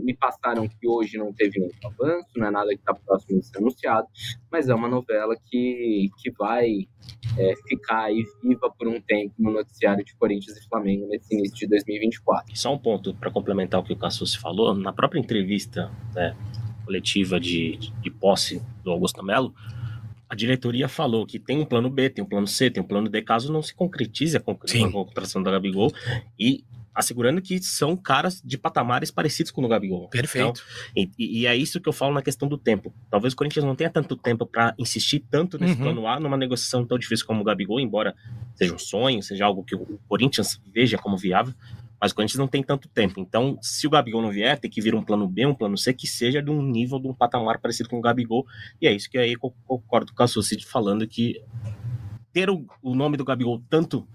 me 0.04 0.16
passaram 0.16 0.68
que 0.68 0.88
hoje 0.88 1.18
não 1.18 1.34
teve 1.34 1.60
muito 1.60 1.86
avanço, 1.86 2.28
não 2.36 2.48
é 2.48 2.52
nada 2.52 2.70
que 2.70 2.80
está 2.80 2.94
próximo 2.94 3.40
de 3.40 3.46
ser 3.46 3.58
anunciado, 3.58 4.08
mas 4.52 4.70
é 4.70 4.76
uma 4.76 4.88
novela 4.88 5.36
que, 5.46 6.10
que 6.18 6.32
vai 6.32 6.88
é, 7.38 7.54
ficar 7.68 8.06
aí 8.06 8.24
viva 8.44 8.72
por 8.78 8.88
um 8.88 9.00
tempo 9.02 9.34
no 9.38 9.52
noticiário 9.52 10.04
de 10.04 10.16
Corinthians 10.16 10.58
e 10.58 10.68
Flamengo 10.68 11.08
nesse 11.08 11.34
início 11.34 11.58
de 11.58 11.68
2024. 11.68 12.56
Só 12.56 12.74
um 12.74 12.78
ponto 12.78 13.14
para 13.16 13.32
complementar 13.32 13.80
o 13.80 13.84
que 13.84 13.94
o 13.94 13.98
Cassus 13.98 14.36
falou, 14.36 14.74
na 14.74 14.94
própria 14.94 15.20
entrevista 15.20 15.92
né, 16.14 16.36
coletiva 16.86 17.40
de, 17.40 17.78
de 17.78 18.12
posse 18.12 18.62
do 18.84 18.92
Augusto 18.92 19.24
Melo, 19.24 19.54
a 20.30 20.36
diretoria 20.36 20.88
falou 20.88 21.26
que 21.26 21.40
tem 21.40 21.60
um 21.60 21.66
plano 21.66 21.90
B, 21.90 22.08
tem 22.08 22.24
um 22.24 22.28
plano 22.28 22.46
C, 22.46 22.70
tem 22.70 22.84
um 22.84 22.86
plano 22.86 23.10
D, 23.10 23.20
caso 23.24 23.52
não 23.52 23.64
se 23.64 23.74
concretize 23.74 24.38
a, 24.38 24.40
a 24.40 24.92
contratação 24.92 25.42
da 25.42 25.50
Gabigol. 25.50 25.92
E 26.40 26.64
assegurando 27.00 27.42
que 27.42 27.62
são 27.62 27.96
caras 27.96 28.42
de 28.44 28.58
patamares 28.58 29.10
parecidos 29.10 29.52
com 29.52 29.64
o 29.64 29.68
Gabigol. 29.70 30.10
Perfeito. 30.10 30.62
Então, 30.96 31.14
e, 31.18 31.42
e, 31.42 31.48
é 31.48 31.56
isso 31.56 31.80
que 31.80 31.88
eu 31.88 31.94
falo 31.94 32.14
na 32.14 32.22
questão 32.22 32.46
do 32.46 32.58
tempo. 32.58 32.94
Talvez 33.10 33.34
o 33.34 33.38
Corinthians 33.38 33.64
não 33.64 33.74
tenha 33.74 33.90
tanto 33.90 34.18
tempo 34.18 34.46
para 34.46 34.76
insistir 34.78 35.24
tanto 35.32 35.58
nesse 35.58 35.76
uhum. 35.76 35.84
plano 35.84 36.08
A 36.08 36.20
numa 36.20 36.36
negociação 36.36 36.86
tão 36.86 37.00
difícil 37.00 37.26
como 37.26 37.40
o 37.40 37.44
Gabigol, 37.44 37.80
embora 37.80 38.14
seja 38.54 38.76
um 38.76 38.78
sonho, 38.78 39.24
seja 39.24 39.46
algo 39.46 39.64
que 39.64 39.76
o 39.76 39.98
Corinthians 40.10 40.62
veja 40.74 40.98
como 40.98 41.18
viável. 41.18 41.54
Mas 42.02 42.12
o 42.12 42.16
Corinthians 42.16 42.40
não 42.40 42.48
tem 42.48 42.62
tanto 42.62 42.90
tempo. 42.90 43.20
Então, 43.20 43.58
se 43.62 43.88
o 43.88 43.90
Gabigol 43.90 44.22
não 44.22 44.32
vier, 44.32 44.58
tem 44.58 44.70
que 44.70 44.82
vir 44.82 44.94
um 44.94 45.04
plano 45.04 45.28
B, 45.28 45.46
um 45.46 45.54
plano 45.54 45.78
C, 45.78 45.94
que 45.94 46.08
seja 46.08 46.42
de 46.42 46.50
um 46.50 46.62
nível, 46.62 47.00
de 47.00 47.08
um 47.08 47.14
patamar 47.14 47.60
parecido 47.60 47.90
com 47.90 47.98
o 47.98 48.02
Gabigol. 48.02 48.46
E 48.82 48.88
é 48.88 48.94
isso 48.94 49.10
que 49.10 49.18
aí 49.18 49.34
eu 49.34 49.54
concordo 49.66 50.08
com 50.08 50.14
o 50.14 50.18
Cassucci 50.18 50.66
falando 50.66 51.08
que 51.08 51.42
ter 52.34 52.50
o, 52.50 52.66
o 52.82 52.94
nome 52.94 53.18
do 53.18 53.26
Gabigol 53.26 53.62
tanto 53.70 54.08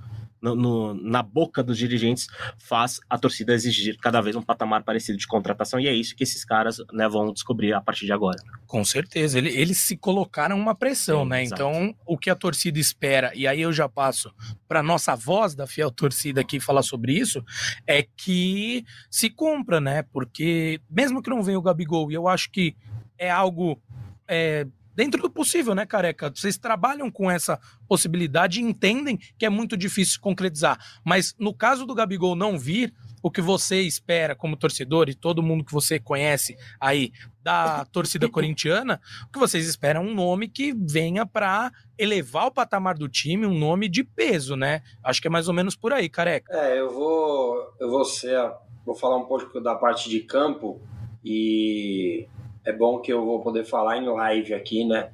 no, 0.44 0.54
no, 0.54 0.94
na 0.94 1.22
boca 1.22 1.62
dos 1.62 1.78
dirigentes 1.78 2.28
faz 2.59 3.00
a 3.09 3.16
torcida 3.16 3.54
exigir 3.54 3.96
cada 3.96 4.20
vez 4.20 4.37
um 4.37 4.42
patamar 4.42 4.85
parecido 4.85 5.16
de 5.16 5.26
contratação, 5.26 5.80
e 5.80 5.88
é 5.88 5.94
isso 5.94 6.14
que 6.14 6.22
esses 6.22 6.44
caras 6.44 6.76
né, 6.92 7.09
vão 7.09 7.33
descobrir 7.33 7.72
a 7.72 7.80
partir 7.80 8.04
de 8.04 8.12
agora. 8.12 8.37
Com 8.66 8.85
certeza, 8.85 9.38
Ele, 9.38 9.48
eles 9.48 9.78
se 9.78 9.96
colocaram 9.96 10.59
uma 10.59 10.74
pressão, 10.74 11.22
Sim, 11.22 11.30
né? 11.30 11.42
Exato. 11.44 11.62
Então, 11.62 11.94
o 12.07 12.18
que 12.18 12.28
a 12.28 12.35
torcida 12.35 12.78
espera, 12.78 13.33
e 13.35 13.46
aí 13.46 13.62
eu 13.62 13.72
já 13.72 13.88
passo 13.88 14.35
para 14.68 14.83
nossa 14.83 15.16
voz 15.16 15.54
da 15.54 15.66
fiel 15.66 15.90
torcida 15.90 16.42
aqui 16.42 16.61
falar 16.61 16.83
sobre 16.83 17.14
isso, 17.14 17.42
é 17.87 18.02
que 18.02 18.85
se 19.11 19.30
cumpra, 19.30 19.80
né? 19.80 20.02
Porque 20.12 20.80
mesmo 20.90 21.22
que 21.22 21.30
não 21.30 21.42
venha 21.42 21.59
o 21.59 21.62
Gabigol, 21.62 22.11
e 22.11 22.14
eu 22.14 22.28
acho 22.28 22.50
que 22.50 22.76
é 23.16 23.30
algo 23.30 23.80
é, 24.28 24.66
dentro 24.94 25.22
do 25.22 25.30
possível, 25.30 25.74
né, 25.74 25.85
careca? 25.87 26.30
Vocês 26.35 26.57
trabalham 26.57 27.11
com 27.11 27.30
essa 27.30 27.59
possibilidade 27.88 28.61
e 28.61 28.62
entendem 28.62 29.18
que 29.38 29.44
é 29.44 29.50
muito 29.50 29.76
difícil 29.76 30.20
concretizar. 30.20 30.78
Mas 31.04 31.35
no 31.38 31.54
caso 31.54 31.87
do 31.87 31.94
Gabigol 31.94 32.35
não 32.35 32.59
vir, 32.59 32.94
o 33.22 33.30
que 33.30 33.40
você 33.40 33.80
espera 33.80 34.37
como 34.37 34.57
torcedor 34.57 35.09
e 35.09 35.14
todo 35.14 35.42
mundo 35.42 35.64
que 35.64 35.72
você 35.72 35.98
conhece 35.98 36.57
aí 36.78 37.11
da 37.42 37.87
torcida 37.87 38.28
corintiana, 38.28 39.00
o 39.26 39.33
que 39.33 39.38
vocês 39.38 39.66
esperam 39.66 40.02
é 40.02 40.04
um 40.04 40.14
nome 40.14 40.46
que 40.46 40.74
venha 40.74 41.24
para 41.24 41.72
elevar 41.96 42.46
o 42.46 42.50
patamar 42.50 42.98
do 42.98 43.09
time, 43.09 43.46
um 43.46 43.59
nome 43.59 43.88
de 43.88 44.04
peso, 44.04 44.57
né? 44.57 44.83
Acho 45.02 45.22
que 45.22 45.28
é 45.28 45.30
mais 45.30 45.48
ou 45.48 45.54
menos 45.54 45.74
por 45.74 45.92
aí, 45.92 46.09
careca. 46.09 46.54
É, 46.54 46.78
eu 46.78 46.90
vou 46.90 47.74
eu 47.80 47.88
vou 47.88 48.04
ser, 48.04 48.38
vou 48.85 48.94
falar 48.94 49.16
um 49.16 49.24
pouco 49.24 49.59
da 49.59 49.74
parte 49.74 50.11
de 50.11 50.20
campo 50.20 50.80
e 51.24 52.28
é 52.64 52.72
bom 52.72 53.00
que 53.00 53.12
eu 53.12 53.24
vou 53.24 53.40
poder 53.40 53.64
falar 53.64 53.98
em 53.98 54.09
live 54.09 54.55
aqui, 54.55 54.85
né? 54.85 55.11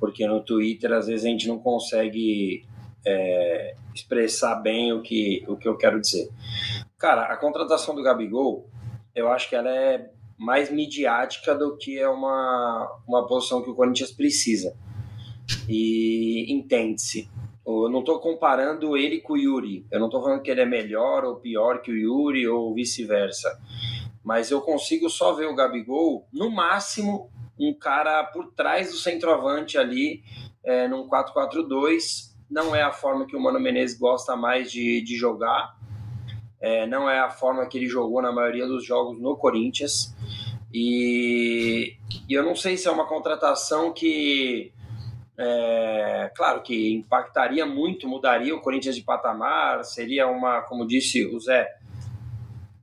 Porque 0.00 0.26
no 0.26 0.42
Twitter 0.42 0.92
às 0.92 1.06
vezes 1.06 1.24
a 1.24 1.28
gente 1.28 1.48
não 1.48 1.58
consegue 1.58 2.64
é, 3.06 3.74
expressar 3.94 4.56
bem 4.56 4.92
o 4.92 5.02
que, 5.02 5.44
o 5.46 5.56
que 5.56 5.68
eu 5.68 5.76
quero 5.76 6.00
dizer. 6.00 6.28
Cara, 6.98 7.32
a 7.32 7.36
contratação 7.36 7.94
do 7.94 8.02
Gabigol, 8.02 8.68
eu 9.14 9.30
acho 9.30 9.48
que 9.48 9.56
ela 9.56 9.70
é 9.70 10.10
mais 10.36 10.70
midiática 10.70 11.54
do 11.54 11.76
que 11.76 11.98
é 11.98 12.08
uma, 12.08 13.00
uma 13.06 13.26
posição 13.26 13.62
que 13.62 13.70
o 13.70 13.74
Corinthians 13.74 14.12
precisa. 14.12 14.76
E 15.68 16.46
entende-se. 16.52 17.28
Eu 17.66 17.88
não 17.90 18.00
estou 18.00 18.18
comparando 18.18 18.96
ele 18.96 19.20
com 19.20 19.34
o 19.34 19.36
Yuri. 19.36 19.86
Eu 19.90 19.98
não 19.98 20.06
estou 20.06 20.22
falando 20.22 20.42
que 20.42 20.50
ele 20.50 20.60
é 20.60 20.66
melhor 20.66 21.24
ou 21.24 21.36
pior 21.36 21.82
que 21.82 21.90
o 21.90 21.96
Yuri 21.96 22.48
ou 22.48 22.74
vice-versa 22.74 23.58
mas 24.28 24.50
eu 24.50 24.60
consigo 24.60 25.08
só 25.08 25.32
ver 25.32 25.46
o 25.46 25.54
Gabigol, 25.54 26.28
no 26.30 26.50
máximo, 26.50 27.30
um 27.58 27.72
cara 27.72 28.22
por 28.24 28.52
trás 28.52 28.90
do 28.90 28.98
centroavante 28.98 29.78
ali, 29.78 30.22
é, 30.62 30.86
num 30.86 31.08
4-4-2. 31.08 32.34
Não 32.50 32.76
é 32.76 32.82
a 32.82 32.92
forma 32.92 33.26
que 33.26 33.34
o 33.34 33.40
Mano 33.40 33.58
Menezes 33.58 33.98
gosta 33.98 34.36
mais 34.36 34.70
de, 34.70 35.00
de 35.00 35.16
jogar, 35.16 35.74
é, 36.60 36.86
não 36.86 37.08
é 37.08 37.18
a 37.20 37.30
forma 37.30 37.66
que 37.66 37.78
ele 37.78 37.86
jogou 37.86 38.20
na 38.20 38.30
maioria 38.30 38.66
dos 38.66 38.84
jogos 38.84 39.18
no 39.18 39.34
Corinthians. 39.34 40.14
E, 40.74 41.96
e 42.28 42.34
eu 42.34 42.44
não 42.44 42.54
sei 42.54 42.76
se 42.76 42.86
é 42.86 42.90
uma 42.90 43.06
contratação 43.06 43.94
que, 43.94 44.74
é, 45.38 46.30
claro, 46.36 46.60
que 46.60 46.92
impactaria 46.92 47.64
muito, 47.64 48.06
mudaria 48.06 48.54
o 48.54 48.60
Corinthians 48.60 48.94
de 48.94 49.02
patamar, 49.02 49.86
seria 49.86 50.26
uma, 50.26 50.60
como 50.60 50.86
disse 50.86 51.24
o 51.24 51.40
Zé, 51.40 51.66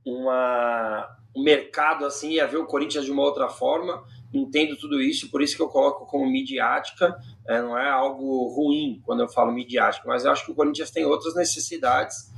uma, 0.04 1.16
o 1.36 1.42
mercado 1.42 2.06
assim 2.06 2.30
ia 2.30 2.46
ver 2.46 2.56
o 2.56 2.64
Corinthians 2.64 3.04
de 3.04 3.12
uma 3.12 3.22
outra 3.22 3.50
forma. 3.50 4.02
Entendo 4.32 4.74
tudo 4.74 5.02
isso, 5.02 5.30
por 5.30 5.42
isso 5.42 5.54
que 5.54 5.60
eu 5.60 5.68
coloco 5.68 6.06
como 6.06 6.26
midiática. 6.26 7.14
É, 7.46 7.60
não 7.60 7.76
é 7.76 7.90
algo 7.90 8.48
ruim 8.48 9.02
quando 9.04 9.20
eu 9.20 9.28
falo 9.28 9.52
midiática, 9.52 10.08
mas 10.08 10.24
eu 10.24 10.32
acho 10.32 10.46
que 10.46 10.52
o 10.52 10.54
Corinthians 10.54 10.90
tem 10.90 11.04
outras 11.04 11.34
necessidades, 11.34 12.32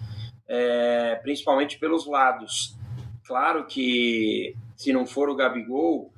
é, 0.48 1.14
principalmente 1.22 1.78
pelos 1.78 2.08
lados. 2.08 2.76
Claro 3.24 3.66
que 3.66 4.56
se 4.74 4.92
não 4.92 5.06
for 5.06 5.28
o 5.28 5.36
Gabigol, 5.36 6.12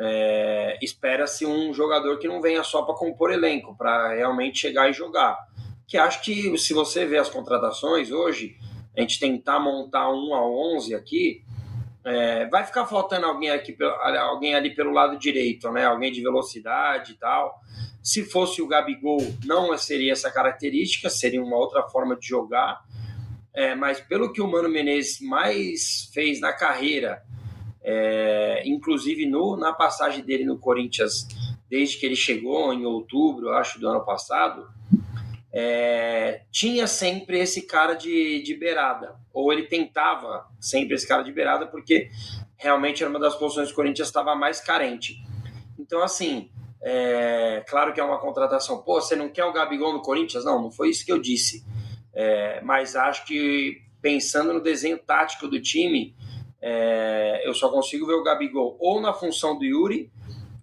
é, 0.00 0.76
espera-se 0.82 1.46
um 1.46 1.72
jogador 1.72 2.18
que 2.18 2.26
não 2.26 2.42
venha 2.42 2.64
só 2.64 2.82
para 2.82 2.96
compor 2.96 3.30
elenco, 3.30 3.76
para 3.76 4.14
realmente 4.14 4.58
chegar 4.58 4.90
e 4.90 4.92
jogar. 4.92 5.38
Que 5.86 5.96
acho 5.96 6.22
que 6.22 6.58
se 6.58 6.74
você 6.74 7.06
vê 7.06 7.18
as 7.18 7.30
contratações 7.30 8.10
hoje, 8.10 8.56
a 8.96 9.00
gente 9.00 9.20
tentar 9.20 9.60
montar 9.60 10.10
um 10.10 10.34
a 10.34 10.44
11 10.44 10.92
aqui, 10.92 11.45
é, 12.06 12.46
vai 12.46 12.64
ficar 12.64 12.86
faltando 12.86 13.26
alguém 13.26 13.50
aqui, 13.50 13.76
alguém 14.20 14.54
ali 14.54 14.72
pelo 14.72 14.92
lado 14.92 15.18
direito, 15.18 15.72
né? 15.72 15.84
Alguém 15.84 16.12
de 16.12 16.22
velocidade 16.22 17.12
e 17.12 17.16
tal. 17.16 17.60
Se 18.00 18.24
fosse 18.24 18.62
o 18.62 18.68
Gabigol, 18.68 19.18
não 19.44 19.76
seria 19.76 20.12
essa 20.12 20.30
característica, 20.30 21.10
seria 21.10 21.42
uma 21.42 21.56
outra 21.56 21.82
forma 21.88 22.14
de 22.16 22.28
jogar. 22.28 22.80
É, 23.52 23.74
mas 23.74 24.00
pelo 24.00 24.32
que 24.32 24.40
o 24.40 24.46
Mano 24.46 24.68
Menezes 24.68 25.20
mais 25.20 26.08
fez 26.14 26.40
na 26.40 26.52
carreira, 26.52 27.22
é, 27.82 28.62
inclusive 28.64 29.26
no, 29.26 29.56
na 29.56 29.72
passagem 29.72 30.22
dele 30.24 30.44
no 30.44 30.58
Corinthians, 30.58 31.26
desde 31.68 31.98
que 31.98 32.06
ele 32.06 32.14
chegou 32.14 32.72
em 32.72 32.86
outubro, 32.86 33.50
acho, 33.50 33.80
do 33.80 33.88
ano 33.88 34.04
passado, 34.04 34.68
é, 35.52 36.42
tinha 36.52 36.86
sempre 36.86 37.40
esse 37.40 37.62
cara 37.62 37.94
de, 37.94 38.42
de 38.42 38.54
beirada, 38.54 39.16
ou 39.36 39.52
ele 39.52 39.64
tentava 39.64 40.46
sempre 40.58 40.94
esse 40.94 41.06
cara 41.06 41.22
de 41.22 41.30
beirada, 41.30 41.66
porque 41.66 42.08
realmente 42.56 43.02
era 43.02 43.10
uma 43.10 43.20
das 43.20 43.34
posições 43.34 43.68
que 43.68 43.74
o 43.74 43.76
Corinthians 43.76 44.08
estava 44.08 44.34
mais 44.34 44.62
carente. 44.62 45.22
Então, 45.78 46.02
assim, 46.02 46.50
é, 46.82 47.62
claro 47.68 47.92
que 47.92 48.00
é 48.00 48.02
uma 48.02 48.18
contratação. 48.18 48.82
Pô, 48.82 48.98
você 48.98 49.14
não 49.14 49.28
quer 49.28 49.44
o 49.44 49.52
Gabigol 49.52 49.92
no 49.92 50.00
Corinthians? 50.00 50.42
Não, 50.42 50.62
não 50.62 50.70
foi 50.70 50.88
isso 50.88 51.04
que 51.04 51.12
eu 51.12 51.18
disse. 51.18 51.62
É, 52.14 52.62
mas 52.62 52.96
acho 52.96 53.26
que 53.26 53.82
pensando 54.00 54.54
no 54.54 54.60
desenho 54.62 54.96
tático 54.96 55.46
do 55.48 55.60
time, 55.60 56.16
é, 56.62 57.46
eu 57.46 57.52
só 57.52 57.68
consigo 57.68 58.06
ver 58.06 58.14
o 58.14 58.24
Gabigol 58.24 58.78
ou 58.80 59.02
na 59.02 59.12
função 59.12 59.58
do 59.58 59.66
Yuri, 59.66 60.10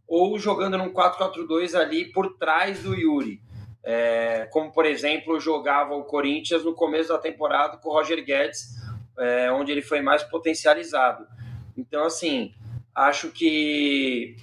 ou 0.08 0.40
jogando 0.40 0.80
num 0.80 0.92
4-4-2 0.92 1.80
ali 1.80 2.06
por 2.06 2.38
trás 2.40 2.82
do 2.82 2.96
Yuri 2.96 3.40
é, 3.84 4.48
como 4.52 4.72
por 4.72 4.86
exemplo 4.86 5.40
jogava 5.40 5.94
o 5.94 6.04
Corinthians 6.04 6.64
no 6.64 6.74
começo 6.74 7.10
da 7.10 7.18
temporada 7.18 7.78
com 7.78 7.90
o 7.90 7.94
Roger 7.94 8.24
Guedes, 8.24 8.70
é, 9.18 9.52
onde 9.52 9.72
ele 9.72 9.82
foi 9.82 10.02
mais 10.02 10.24
potencializado. 10.24 11.28
Então, 11.78 12.06
assim, 12.06 12.54
acho 12.96 13.30
que, 13.30 14.36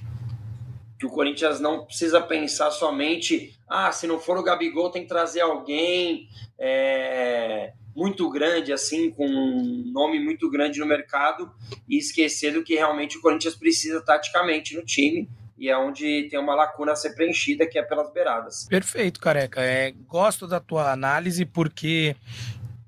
que 0.99 1.07
o 1.07 1.11
Corinthians 1.11 1.61
não 1.61 1.85
precisa 1.87 2.21
pensar 2.21 2.71
somente, 2.71 3.59
ah, 3.69 3.91
se 3.93 4.07
não 4.07 4.19
for 4.21 4.37
o 4.37 4.43
Gabigol, 4.43 4.91
tem 4.91 5.03
que 5.03 5.09
trazer 5.09 5.41
alguém 5.41 6.29
é, 6.59 7.73
muito 7.95 8.29
grande, 8.31 8.73
assim, 8.73 9.11
com 9.11 9.27
um 9.27 9.91
nome 9.93 10.21
muito 10.21 10.51
grande 10.51 10.81
no 10.81 10.87
mercado, 10.87 11.51
e 11.89 11.97
esquecer 11.97 12.53
do 12.53 12.63
que 12.63 12.75
realmente 12.75 13.17
o 13.17 13.21
Corinthians 13.21 13.55
precisa 13.55 14.01
taticamente 14.01 14.77
no 14.77 14.85
time 14.85 15.29
e 15.61 15.69
é 15.69 15.77
onde 15.77 16.27
tem 16.31 16.41
uma 16.41 16.55
lacuna 16.55 16.93
a 16.93 16.97
ser 16.97 17.15
preenchida, 17.15 17.67
que 17.67 17.79
é 17.79 17.83
pelas 17.83 18.11
beiradas. 18.11 18.67
Perfeito, 18.67 19.21
careca. 19.21 19.61
É, 19.61 19.93
gosto 20.09 20.49
da 20.49 20.59
tua 20.59 20.91
análise 20.91 21.45
porque 21.45 22.17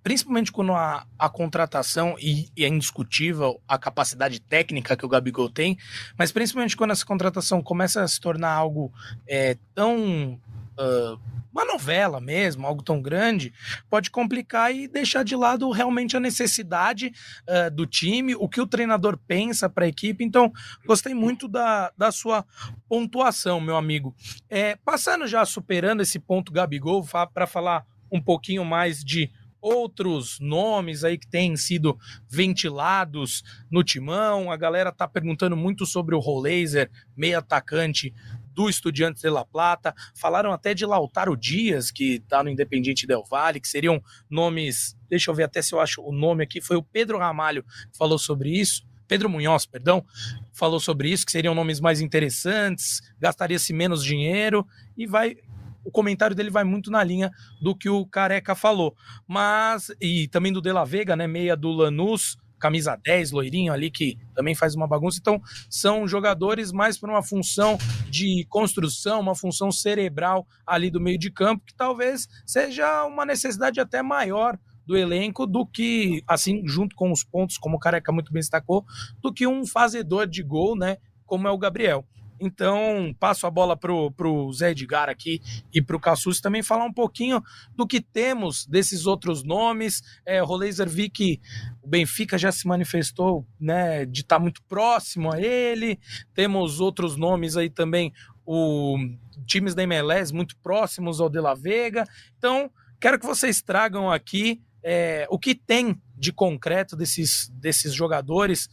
principalmente 0.03 0.51
quando 0.51 0.73
a, 0.73 1.07
a 1.19 1.29
contratação, 1.29 2.17
e, 2.19 2.49
e, 2.57 2.65
é 2.65 2.69
indiscutível 2.69 3.61
a 3.69 3.79
capacidade 3.79 4.41
técnica 4.41 4.97
que 4.97 5.05
o 5.05 5.09
Gabigol 5.09 5.51
tem, 5.51 5.79
mas 6.19 6.33
principalmente 6.33 6.77
quando 6.77 6.91
essa 6.91 7.05
contratação 7.05 7.63
começa 7.63 8.03
a 8.03 8.09
se 8.09 8.19
tornar 8.19 8.53
algo 8.53 8.91
é, 9.29 9.57
tão 9.75 10.41
uh, 10.79 11.21
uma 11.53 11.65
novela 11.65 12.21
mesmo, 12.21 12.67
algo 12.67 12.83
tão 12.83 13.01
grande, 13.01 13.53
pode 13.91 14.11
complicar 14.11 14.75
e 14.75 14.89
deixar 14.89 15.23
de 15.23 15.37
lado 15.37 15.71
realmente 15.71 16.17
a 16.17 16.21
necessidade 16.21 17.13
uh, 17.49 17.71
do 17.71 17.87
time, 17.87 18.35
o 18.35 18.49
que 18.49 18.61
o 18.61 18.67
treinador 18.67 19.19
pensa 19.27 19.69
para 19.69 19.85
a 19.85 19.89
equipe. 19.89 20.25
Então, 20.25 20.51
gostei 20.87 21.15
muito 21.15 21.47
da, 21.47 21.93
da 21.97 22.11
sua 22.11 22.45
pontuação, 22.89 23.61
meu 23.61 23.77
amigo. 23.77 24.15
É, 24.49 24.77
passando 24.77 25.27
já, 25.27 25.45
superando 25.45 26.01
esse 26.01 26.19
ponto 26.19 26.53
Gabigol, 26.53 27.07
para 27.35 27.47
falar 27.47 27.85
um 28.11 28.21
pouquinho 28.21 28.65
mais 28.65 29.05
de 29.05 29.31
outros 29.63 30.41
nomes 30.41 31.05
aí 31.05 31.17
que 31.17 31.27
têm 31.27 31.57
sido 31.57 31.97
ventilados 32.29 33.45
no 33.71 33.85
timão. 33.85 34.51
A 34.51 34.57
galera 34.57 34.91
tá 34.91 35.07
perguntando 35.07 35.57
muito 35.57 35.87
sobre 35.87 36.17
o 36.17 36.19
Rolaser, 36.19 36.91
meio 37.17 37.39
atacante 37.39 38.13
do 38.55 38.69
Estudiantes 38.69 39.23
de 39.23 39.31
La 39.31 39.45
Plata, 39.45 39.95
falaram 40.15 40.53
até 40.53 40.75
de 40.75 40.85
Lautaro 40.87 41.37
Dias, 41.37 41.91
que 41.91 42.15
está 42.15 42.43
no 42.43 42.51
Independiente 42.51 43.07
Del 43.07 43.25
Valle, 43.31 43.61
que 43.61 43.69
seriam 43.69 44.03
nomes, 44.29 44.97
deixa 45.09 45.31
eu 45.31 45.35
ver 45.35 45.45
até 45.45 45.63
se 45.63 45.75
eu 45.75 45.81
acho 45.81 46.03
o 46.03 46.13
nome 46.13 46.45
aqui, 46.45 46.61
foi 46.61 46.77
o 46.77 46.83
Pedro 46.83 47.19
Ramalho 47.19 47.63
que 47.63 47.97
falou 47.97 48.19
sobre 48.19 48.51
isso, 48.51 48.87
Pedro 49.07 49.29
Munhoz, 49.29 49.67
perdão, 49.67 50.05
falou 50.53 50.81
sobre 50.81 51.11
isso, 51.11 51.27
que 51.27 51.33
seriam 51.33 51.55
nomes 51.55 51.81
mais 51.81 52.01
interessantes, 52.01 53.03
gastaria-se 53.19 53.73
menos 53.73 54.03
dinheiro, 54.03 54.67
e 54.97 55.07
vai 55.07 55.37
o 55.85 55.91
comentário 55.91 56.35
dele 56.35 56.49
vai 56.49 56.65
muito 56.65 56.91
na 56.91 57.03
linha 57.03 57.31
do 57.61 57.75
que 57.75 57.89
o 57.89 58.07
Careca 58.07 58.55
falou. 58.55 58.97
Mas, 59.27 59.91
e 60.01 60.29
também 60.29 60.53
do 60.53 60.63
De 60.63 60.73
La 60.73 60.85
Vega, 60.85 61.17
né, 61.17 61.27
meia 61.27 61.57
do 61.57 61.71
Lanús, 61.71 62.37
camisa 62.63 62.97
10, 62.97 63.33
loirinho 63.33 63.73
ali, 63.73 63.91
que 63.91 64.17
também 64.37 64.55
faz 64.55 64.77
uma 64.77 64.87
bagunça. 64.87 65.19
Então, 65.21 65.43
são 65.69 66.07
jogadores 66.07 66.71
mais 66.71 66.97
para 66.97 67.11
uma 67.11 67.23
função 67.23 67.77
de 68.09 68.47
construção, 68.49 69.21
uma 69.21 69.35
função 69.35 69.73
cerebral 69.73 70.47
ali 70.65 70.89
do 70.89 71.01
meio 71.01 71.19
de 71.19 71.29
campo, 71.29 71.65
que 71.67 71.75
talvez 71.75 72.29
seja 72.47 73.05
uma 73.05 73.27
necessidade 73.27 73.81
até 73.81 74.01
maior 74.01 74.57
do 74.87 74.97
elenco 74.97 75.45
do 75.45 75.67
que, 75.67 76.23
assim, 76.29 76.63
junto 76.65 76.95
com 76.95 77.11
os 77.11 77.25
pontos, 77.25 77.59
como 77.59 77.77
o 77.77 77.81
Careca 77.81 78.13
muito 78.13 78.33
bem 78.33 78.41
destacou, 78.41 78.85
do 79.21 79.33
que 79.33 79.45
um 79.45 79.67
fazedor 79.67 80.29
de 80.29 80.43
gol, 80.43 80.77
né? 80.77 80.99
Como 81.27 81.49
é 81.49 81.51
o 81.51 81.59
Gabriel. 81.59 82.05
Então, 82.45 83.15
passo 83.21 83.47
a 83.47 83.51
bola 83.51 83.77
pro, 83.77 84.11
pro 84.11 84.53
Zé 84.53 84.73
Edgar 84.73 85.09
aqui 85.09 85.41
e 85.73 85.81
pro 85.81 86.01
Cassus 86.01 86.41
também 86.41 86.61
falar 86.61 86.85
um 86.85 86.93
pouquinho 86.93 87.41
do 87.77 87.87
que 87.87 88.01
temos 88.01 88.67
desses 88.67 89.07
outros 89.07 89.45
nomes. 89.45 90.03
É, 90.27 90.41
Roleiser 90.41 90.89
vi 90.89 91.09
que 91.09 91.41
o 91.81 91.87
Benfica 91.87 92.37
já 92.37 92.51
se 92.51 92.67
manifestou, 92.67 93.47
né, 93.61 94.05
de 94.05 94.23
estar 94.23 94.37
tá 94.37 94.43
muito 94.43 94.61
próximo 94.65 95.33
a 95.33 95.41
ele. 95.41 96.01
Temos 96.35 96.81
outros 96.81 97.17
nomes 97.17 97.57
aí 97.57 97.71
também, 97.71 98.13
o 98.45 98.99
times 99.47 99.73
da 99.73 99.85
MLS 99.85 100.35
muito 100.35 100.57
próximos 100.57 101.21
ao 101.21 101.31
De 101.31 101.41
La 101.41 101.55
Vega. 101.55 102.05
Então, 102.37 102.69
quero 103.01 103.21
que 103.21 103.27
vocês 103.27 103.63
tragam 103.63 104.11
aqui 104.11 104.61
é, 104.83 105.27
o 105.31 105.39
que 105.39 105.55
tem 105.55 106.01
de 106.17 106.33
concreto 106.33 106.97
desses, 106.97 107.49
desses 107.55 107.93
jogadores, 107.93 108.69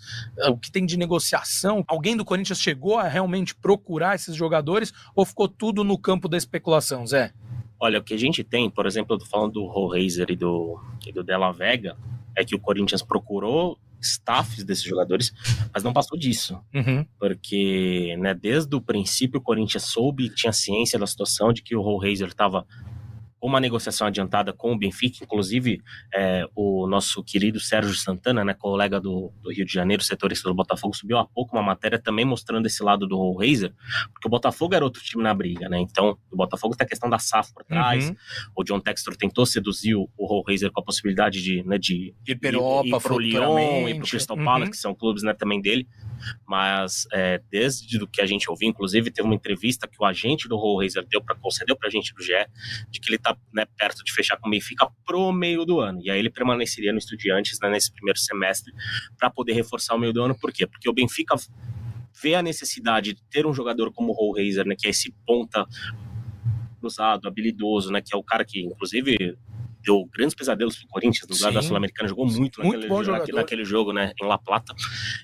o 0.49 0.57
que 0.57 0.71
tem 0.71 0.85
de 0.85 0.97
negociação? 0.97 1.83
Alguém 1.87 2.15
do 2.15 2.25
Corinthians 2.25 2.59
chegou 2.59 2.97
a 2.97 3.07
realmente 3.07 3.55
procurar 3.55 4.15
esses 4.15 4.35
jogadores 4.35 4.93
ou 5.15 5.25
ficou 5.25 5.47
tudo 5.47 5.83
no 5.83 5.97
campo 5.97 6.27
da 6.27 6.37
especulação, 6.37 7.05
Zé? 7.05 7.33
Olha, 7.79 7.99
o 7.99 8.03
que 8.03 8.13
a 8.13 8.17
gente 8.17 8.43
tem, 8.43 8.69
por 8.69 8.85
exemplo, 8.85 9.15
eu 9.15 9.19
tô 9.19 9.25
falando 9.25 9.53
do 9.53 9.65
Rollraiser 9.65 10.29
e 10.29 10.35
do, 10.35 10.79
e 11.07 11.11
do 11.11 11.23
Della 11.23 11.51
Vega, 11.51 11.97
é 12.35 12.43
que 12.43 12.55
o 12.55 12.59
Corinthians 12.59 13.01
procurou 13.01 13.77
staffs 14.01 14.63
desses 14.63 14.83
jogadores, 14.83 15.33
mas 15.73 15.83
não 15.83 15.93
passou 15.93 16.17
disso. 16.17 16.59
Uhum. 16.73 17.05
Porque, 17.19 18.15
né, 18.19 18.33
desde 18.33 18.73
o 18.75 18.81
princípio, 18.81 19.39
o 19.39 19.43
Corinthians 19.43 19.83
soube, 19.83 20.29
tinha 20.29 20.53
ciência 20.53 20.97
da 20.97 21.07
situação 21.07 21.51
de 21.51 21.61
que 21.61 21.75
o 21.75 21.81
Rollraiser 21.81 22.27
estava 22.27 22.65
uma 23.41 23.59
negociação 23.59 24.07
adiantada 24.07 24.51
com 24.51 24.73
o 24.73 24.77
Benfica, 24.77 25.23
inclusive 25.23 25.81
é, 26.13 26.45
o 26.55 26.87
nosso 26.87 27.23
querido 27.23 27.59
Sérgio 27.59 27.93
Santana, 27.93 28.43
né, 28.43 28.53
colega 28.53 28.99
do, 28.99 29.31
do, 29.41 29.51
Rio 29.51 29.65
de 29.65 29.71
Janeiro, 29.71 30.03
setorista 30.03 30.49
do 30.49 30.55
Botafogo, 30.55 30.95
subiu 30.95 31.17
há 31.17 31.25
pouco 31.25 31.55
uma 31.55 31.63
matéria 31.63 31.97
também 31.97 32.25
mostrando 32.25 32.65
esse 32.65 32.83
lado 32.83 33.07
do 33.07 33.33
Razer, 33.33 33.73
porque 34.11 34.27
o 34.27 34.29
Botafogo 34.29 34.75
era 34.75 34.83
outro 34.83 35.01
time 35.01 35.23
na 35.23 35.33
briga, 35.33 35.69
né? 35.69 35.79
Então, 35.79 36.17
o 36.31 36.35
Botafogo 36.35 36.75
tem 36.75 36.85
a 36.85 36.87
questão 36.89 37.09
da 37.09 37.19
SAF 37.19 37.53
por 37.53 37.63
trás. 37.63 38.09
Uhum. 38.09 38.15
O 38.55 38.63
John 38.63 38.79
Textor 38.79 39.15
tentou 39.15 39.45
seduzir 39.45 39.95
o, 39.95 40.09
o 40.17 40.41
Razer 40.41 40.71
com 40.71 40.81
a 40.81 40.83
possibilidade 40.83 41.41
de, 41.41 41.63
né, 41.63 41.77
de 41.77 42.13
ir, 42.27 42.35
para 42.35 42.49
Europa, 42.49 42.87
ir, 42.87 42.93
ir 42.93 43.01
pro 43.01 43.19
Lyon 43.19 43.87
e 43.87 43.95
pro 43.95 44.07
Crystal 44.07 44.37
Palace, 44.37 44.65
uhum. 44.65 44.71
que 44.71 44.77
são 44.77 44.93
clubes 44.93 45.23
né, 45.23 45.33
também 45.33 45.61
dele. 45.61 45.87
Mas 46.47 47.07
é, 47.11 47.41
desde 47.49 47.97
do 47.97 48.07
que 48.07 48.21
a 48.21 48.25
gente 48.25 48.49
ouviu, 48.49 48.69
inclusive 48.69 49.11
teve 49.11 49.27
uma 49.27 49.35
entrevista 49.35 49.87
que 49.87 49.97
o 49.99 50.05
agente 50.05 50.47
do 50.47 50.57
Razer 50.57 51.05
deu 51.07 51.21
para 51.21 51.35
concedeu 51.35 51.75
para 51.75 51.87
a 51.87 51.91
gente 51.91 52.13
do 52.13 52.21
GE, 52.21 52.33
de 52.89 52.99
que 52.99 53.09
ele 53.09 53.17
está 53.17 53.35
né, 53.53 53.65
perto 53.77 54.03
de 54.03 54.11
fechar 54.13 54.37
com 54.37 54.47
o 54.47 54.51
Benfica 54.51 54.87
pro 55.05 55.31
meio 55.31 55.65
do 55.65 55.79
ano. 55.79 56.01
E 56.03 56.09
aí 56.09 56.19
ele 56.19 56.29
permaneceria 56.29 56.91
no 56.91 56.99
Estudiantes 56.99 57.59
né, 57.61 57.69
nesse 57.69 57.91
primeiro 57.91 58.19
semestre 58.19 58.73
para 59.17 59.29
poder 59.29 59.53
reforçar 59.53 59.95
o 59.95 59.99
meio 59.99 60.13
do 60.13 60.23
ano. 60.23 60.37
Por 60.37 60.51
quê? 60.51 60.65
Porque 60.67 60.89
o 60.89 60.93
Benfica 60.93 61.35
vê 62.21 62.35
a 62.35 62.41
necessidade 62.41 63.13
de 63.13 63.23
ter 63.29 63.45
um 63.45 63.53
jogador 63.53 63.91
como 63.91 64.11
o 64.11 64.15
Hallraiser, 64.15 64.65
né, 64.65 64.75
que 64.77 64.87
é 64.87 64.89
esse 64.89 65.13
ponta 65.25 65.65
cruzado, 66.79 67.27
habilidoso, 67.27 67.91
né, 67.91 68.01
que 68.01 68.13
é 68.13 68.17
o 68.17 68.23
cara 68.23 68.45
que, 68.45 68.61
inclusive, 68.61 69.37
deu 69.89 70.07
grandes 70.13 70.35
pesadelos 70.35 70.77
pro 70.77 70.87
Corinthians 70.87 71.27
no 71.27 71.43
lado 71.43 71.53
da 71.55 71.61
Sul-Americana, 71.61 72.07
jogou 72.07 72.25
muito, 72.25 72.61
muito 72.63 72.87
naquele, 72.87 73.11
naquele, 73.11 73.37
naquele, 73.37 73.65
jogo, 73.65 73.91
né, 73.91 74.13
em 74.21 74.25
La 74.25 74.37
Plata. 74.37 74.73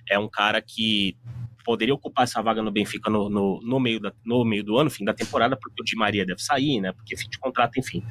É 0.09 0.17
um 0.17 0.27
cara 0.27 0.61
que 0.61 1.15
poderia 1.63 1.93
ocupar 1.93 2.23
essa 2.23 2.41
vaga 2.41 2.61
no 2.61 2.71
Benfica 2.71 3.09
no, 3.09 3.29
no, 3.29 3.61
no, 3.61 3.79
meio, 3.79 3.99
da, 3.99 4.11
no 4.23 4.43
meio 4.43 4.63
do 4.63 4.77
ano, 4.77 4.89
fim 4.89 5.03
da 5.03 5.13
temporada, 5.13 5.55
porque 5.55 5.81
o 5.81 5.85
Di 5.85 5.95
Maria 5.95 6.25
deve 6.25 6.41
sair, 6.41 6.79
né? 6.79 6.91
Porque 6.91 7.15
fim 7.15 7.29
de 7.29 7.39
contrato, 7.39 7.79
enfim. 7.79 8.03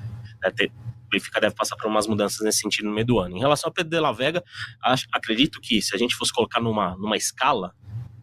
Ter, 0.56 0.70
o 0.70 1.08
Benfica 1.10 1.40
deve 1.40 1.54
passar 1.54 1.76
por 1.76 1.88
umas 1.88 2.06
mudanças 2.06 2.40
nesse 2.44 2.58
sentido 2.58 2.86
no 2.86 2.94
meio 2.94 3.06
do 3.06 3.18
ano. 3.18 3.36
Em 3.36 3.40
relação 3.40 3.68
ao 3.68 3.72
Pedro 3.72 3.90
de 3.90 4.00
la 4.00 4.12
Vega, 4.12 4.42
acho, 4.82 5.06
acredito 5.12 5.60
que 5.60 5.80
se 5.80 5.94
a 5.94 5.98
gente 5.98 6.14
fosse 6.14 6.32
colocar 6.32 6.60
numa, 6.60 6.96
numa 6.96 7.16
escala, 7.16 7.72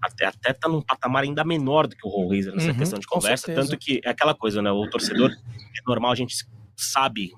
até, 0.02 0.26
até 0.26 0.52
tá 0.52 0.67
num 0.67 0.82
patamar 0.82 1.24
ainda 1.24 1.44
menor 1.44 1.88
do 1.88 1.96
que 1.96 2.06
o 2.06 2.10
Ron 2.10 2.30
nessa 2.30 2.72
uhum, 2.72 2.78
questão 2.78 3.00
de 3.00 3.08
conversa, 3.08 3.54
tanto 3.54 3.78
que 3.78 4.02
é 4.04 4.10
aquela 4.10 4.34
coisa, 4.34 4.62
né? 4.62 4.72
O 4.72 4.89
torcedor, 4.89 5.32
é 5.32 5.82
normal, 5.88 6.12
a 6.12 6.15
gente 6.15 6.36
sabe, 6.76 7.32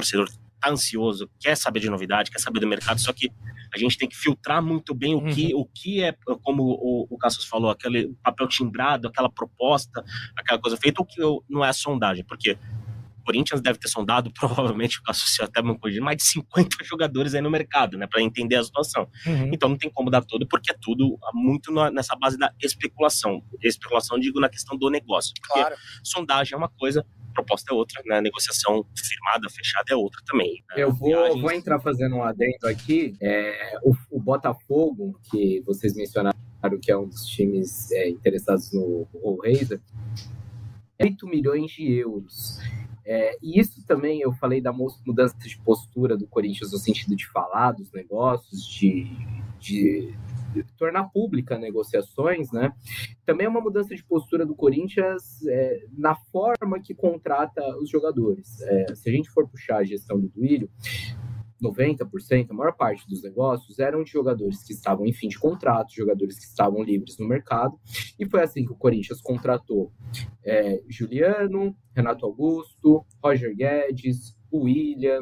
torcedor 0.00 0.28
tá 0.60 0.70
ansioso, 0.70 1.28
quer 1.40 1.56
saber 1.56 1.80
de 1.80 1.88
novidade, 1.88 2.30
quer 2.30 2.38
saber 2.38 2.60
do 2.60 2.66
mercado, 2.66 3.00
só 3.00 3.12
que 3.12 3.32
a 3.74 3.78
gente 3.78 3.96
tem 3.96 4.08
que 4.08 4.16
filtrar 4.16 4.62
muito 4.62 4.94
bem 4.94 5.14
o 5.14 5.24
que, 5.24 5.54
uhum. 5.54 5.60
o 5.60 5.64
que 5.66 6.02
é, 6.02 6.14
como 6.42 6.62
o, 6.62 7.06
o 7.08 7.16
Cassius 7.16 7.46
falou, 7.46 7.70
aquele 7.70 8.14
papel 8.22 8.46
timbrado, 8.48 9.08
aquela 9.08 9.30
proposta, 9.30 10.04
aquela 10.36 10.60
coisa 10.60 10.76
feita, 10.76 11.00
o 11.00 11.06
que 11.06 11.20
não 11.48 11.64
é 11.64 11.68
a 11.68 11.72
sondagem, 11.72 12.24
porque 12.24 12.58
Corinthians 13.30 13.60
deve 13.60 13.78
ter 13.78 13.88
sondado, 13.88 14.32
provavelmente, 14.34 14.98
o 14.98 15.02
Cassius 15.02 15.38
até 15.40 15.62
me 15.62 15.78
corrigir, 15.78 16.02
mais 16.02 16.16
de 16.16 16.24
50 16.24 16.76
jogadores 16.84 17.34
aí 17.34 17.40
no 17.40 17.50
mercado, 17.50 17.96
né, 17.96 18.06
para 18.06 18.20
entender 18.20 18.56
a 18.56 18.64
situação. 18.64 19.08
Uhum. 19.24 19.50
Então 19.52 19.68
não 19.68 19.78
tem 19.78 19.88
como 19.88 20.10
dar 20.10 20.24
tudo, 20.24 20.46
porque 20.48 20.72
é 20.72 20.76
tudo 20.80 21.16
muito 21.32 21.72
nessa 21.90 22.16
base 22.16 22.36
da 22.36 22.52
especulação. 22.60 23.42
Especulação, 23.62 24.18
digo, 24.18 24.40
na 24.40 24.48
questão 24.48 24.76
do 24.76 24.90
negócio. 24.90 25.32
Porque 25.40 25.60
claro. 25.60 25.76
sondagem 26.02 26.54
é 26.54 26.56
uma 26.56 26.68
coisa, 26.68 27.06
proposta 27.32 27.72
é 27.72 27.74
outra, 27.74 28.02
né? 28.06 28.20
negociação 28.20 28.84
firmada, 28.96 29.48
fechada 29.48 29.86
é 29.90 29.94
outra 29.94 30.20
também. 30.26 30.62
Né? 30.70 30.82
Eu 30.82 30.92
vou, 30.92 31.40
vou 31.40 31.52
entrar 31.52 31.78
fazendo 31.80 32.16
um 32.16 32.24
adendo 32.24 32.66
aqui. 32.66 33.14
É, 33.20 33.78
o, 33.84 33.94
o, 34.10 34.20
Botafogo, 34.20 35.18
que 35.30 35.62
vocês 35.64 35.94
mencionaram 35.94 36.38
que 36.82 36.90
é 36.90 36.96
um 36.96 37.06
dos 37.06 37.24
times 37.26 37.90
é, 37.92 38.08
interessados 38.08 38.72
no 38.72 39.06
Razer, 39.42 39.80
8 41.00 41.26
milhões 41.26 41.70
de 41.70 41.90
euros. 41.92 42.58
É, 43.12 43.36
e 43.42 43.58
isso 43.58 43.84
também, 43.88 44.20
eu 44.20 44.32
falei 44.32 44.60
da 44.60 44.72
mudança 44.72 45.36
de 45.36 45.58
postura 45.58 46.16
do 46.16 46.28
Corinthians 46.28 46.70
no 46.70 46.78
sentido 46.78 47.16
de 47.16 47.26
falar 47.26 47.72
dos 47.72 47.90
negócios, 47.90 48.64
de, 48.64 49.10
de 49.58 50.14
tornar 50.78 51.08
pública 51.08 51.58
negociações, 51.58 52.52
né? 52.52 52.72
Também 53.26 53.48
é 53.48 53.50
uma 53.50 53.60
mudança 53.60 53.96
de 53.96 54.04
postura 54.04 54.46
do 54.46 54.54
Corinthians 54.54 55.44
é, 55.48 55.86
na 55.98 56.14
forma 56.14 56.78
que 56.80 56.94
contrata 56.94 57.60
os 57.78 57.90
jogadores. 57.90 58.60
É, 58.62 58.94
se 58.94 59.10
a 59.10 59.12
gente 59.12 59.28
for 59.30 59.48
puxar 59.48 59.78
a 59.78 59.84
gestão 59.84 60.20
do 60.20 60.28
Duílio, 60.28 60.70
90%, 61.60 62.50
a 62.50 62.54
maior 62.54 62.72
parte 62.72 63.08
dos 63.08 63.22
negócios 63.22 63.78
eram 63.78 64.02
de 64.02 64.10
jogadores 64.10 64.62
que 64.62 64.72
estavam 64.72 65.06
em 65.06 65.12
fim 65.12 65.28
de 65.28 65.38
contrato, 65.38 65.94
jogadores 65.94 66.38
que 66.38 66.44
estavam 66.44 66.82
livres 66.82 67.18
no 67.18 67.26
mercado, 67.26 67.78
e 68.18 68.26
foi 68.26 68.42
assim 68.42 68.64
que 68.64 68.72
o 68.72 68.76
Corinthians 68.76 69.20
contratou 69.20 69.92
é, 70.44 70.82
Juliano, 70.88 71.76
Renato 71.94 72.24
Augusto, 72.24 73.04
Roger 73.22 73.54
Guedes, 73.54 74.36
William, 74.52 75.20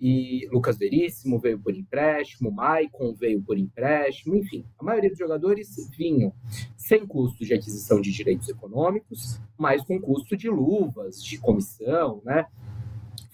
e 0.00 0.46
Lucas 0.52 0.76
Veríssimo 0.76 1.38
veio 1.38 1.58
por 1.58 1.74
empréstimo, 1.74 2.50
Maicon 2.50 3.14
veio 3.14 3.42
por 3.42 3.58
empréstimo, 3.58 4.36
enfim, 4.36 4.64
a 4.78 4.84
maioria 4.84 5.10
dos 5.10 5.18
jogadores 5.18 5.74
vinham 5.96 6.32
sem 6.76 7.06
custo 7.06 7.44
de 7.44 7.54
aquisição 7.54 8.00
de 8.00 8.12
direitos 8.12 8.48
econômicos, 8.48 9.40
mas 9.58 9.82
com 9.84 10.00
custo 10.00 10.36
de 10.36 10.48
luvas, 10.50 11.22
de 11.22 11.38
comissão, 11.38 12.20
né? 12.24 12.46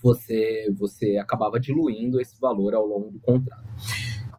Você, 0.03 0.73
você 0.77 1.17
acabava 1.17 1.61
diluindo 1.61 2.21
esse 2.21 2.41
valor 2.41 2.75
ao 2.75 2.87
longo 2.87 3.11
do 3.11 3.21
contrato. 3.21 3.65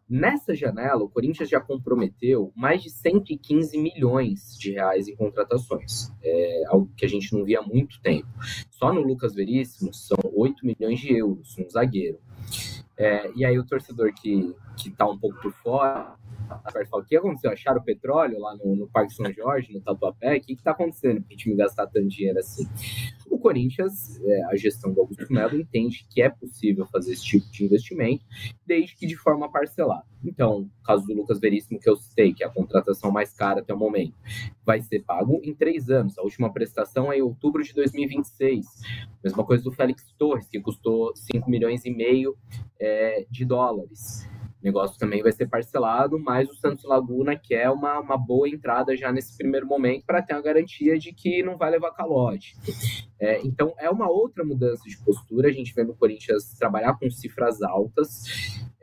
Nessa 0.08 0.54
janela, 0.54 1.02
o 1.02 1.08
Corinthians 1.08 1.48
já 1.48 1.58
comprometeu 1.58 2.52
mais 2.54 2.82
de 2.82 2.90
115 2.90 3.78
milhões 3.78 4.56
de 4.58 4.72
reais 4.72 5.08
em 5.08 5.16
contratações, 5.16 6.12
é 6.22 6.64
algo 6.66 6.90
que 6.94 7.06
a 7.06 7.08
gente 7.08 7.32
não 7.32 7.42
via 7.42 7.60
há 7.60 7.62
muito 7.62 8.00
tempo. 8.02 8.28
Só 8.70 8.92
no 8.92 9.00
Lucas 9.00 9.34
Veríssimo 9.34 9.94
são 9.94 10.18
8 10.22 10.66
milhões 10.66 11.00
de 11.00 11.16
euros, 11.16 11.56
um 11.58 11.68
zagueiro. 11.70 12.18
É, 12.96 13.32
e 13.34 13.44
aí 13.44 13.58
o 13.58 13.66
torcedor 13.66 14.12
que 14.12 14.54
está 14.76 15.08
um 15.08 15.18
pouco 15.18 15.40
por 15.40 15.52
fora 15.54 16.14
fala, 16.72 17.02
o 17.02 17.04
que 17.04 17.16
aconteceu? 17.16 17.50
Acharam 17.50 17.82
petróleo 17.82 18.38
lá 18.38 18.56
no, 18.56 18.76
no 18.76 18.88
Parque 18.88 19.14
São 19.14 19.30
Jorge, 19.32 19.72
no 19.72 19.80
Tatuapé? 19.80 20.36
O 20.36 20.40
que 20.40 20.52
está 20.52 20.72
acontecendo 20.72 21.22
para 21.22 21.34
o 21.34 21.36
time 21.36 21.56
gastar 21.56 21.86
tanto 21.86 22.08
dinheiro 22.08 22.38
assim? 22.38 22.66
O 23.28 23.38
Corinthians, 23.38 24.20
é, 24.22 24.44
a 24.44 24.56
gestão 24.56 24.92
do 24.92 25.00
Augusto 25.00 25.26
Melo, 25.32 25.58
entende 25.58 26.06
que 26.10 26.22
é 26.22 26.28
possível 26.28 26.86
fazer 26.86 27.12
esse 27.12 27.24
tipo 27.24 27.50
de 27.50 27.64
investimento, 27.64 28.24
desde 28.66 28.96
que 28.96 29.06
de 29.06 29.16
forma 29.16 29.50
parcelada. 29.50 30.04
Então, 30.24 30.60
o 30.62 30.84
caso 30.84 31.06
do 31.06 31.14
Lucas 31.14 31.38
Veríssimo, 31.38 31.78
que 31.78 31.88
eu 31.88 31.96
citei, 31.96 32.32
que 32.32 32.42
é 32.42 32.46
a 32.46 32.50
contratação 32.50 33.10
mais 33.10 33.32
cara 33.32 33.60
até 33.60 33.74
o 33.74 33.78
momento, 33.78 34.14
vai 34.64 34.80
ser 34.80 35.00
pago 35.00 35.40
em 35.42 35.54
três 35.54 35.90
anos. 35.90 36.18
A 36.18 36.22
última 36.22 36.52
prestação 36.52 37.12
é 37.12 37.18
em 37.18 37.22
outubro 37.22 37.62
de 37.62 37.74
2026. 37.74 38.66
Mesma 39.22 39.44
coisa 39.44 39.64
do 39.64 39.72
Félix 39.72 40.04
Torres, 40.18 40.48
que 40.48 40.60
custou 40.60 41.14
5 41.14 41.50
milhões 41.50 41.84
e 41.84 41.90
meio 41.90 42.36
é, 42.80 43.26
de 43.30 43.44
dólares 43.44 44.26
negócio 44.64 44.98
também 44.98 45.22
vai 45.22 45.32
ser 45.32 45.46
parcelado, 45.46 46.18
mas 46.18 46.48
o 46.48 46.54
Santos 46.54 46.84
Laguna 46.84 47.36
quer 47.36 47.70
uma, 47.70 48.00
uma 48.00 48.16
boa 48.16 48.48
entrada 48.48 48.96
já 48.96 49.12
nesse 49.12 49.36
primeiro 49.36 49.66
momento 49.66 50.04
para 50.06 50.22
ter 50.22 50.34
a 50.34 50.40
garantia 50.40 50.98
de 50.98 51.12
que 51.12 51.42
não 51.42 51.56
vai 51.56 51.70
levar 51.70 51.92
calote. 51.92 52.56
É, 53.20 53.40
então, 53.42 53.74
é 53.78 53.88
uma 53.88 54.08
outra 54.10 54.44
mudança 54.44 54.82
de 54.84 54.98
postura. 54.98 55.48
A 55.48 55.52
gente 55.52 55.72
vê 55.74 55.84
no 55.84 55.94
Corinthians 55.94 56.54
trabalhar 56.58 56.98
com 56.98 57.10
cifras 57.10 57.62
altas. 57.62 58.24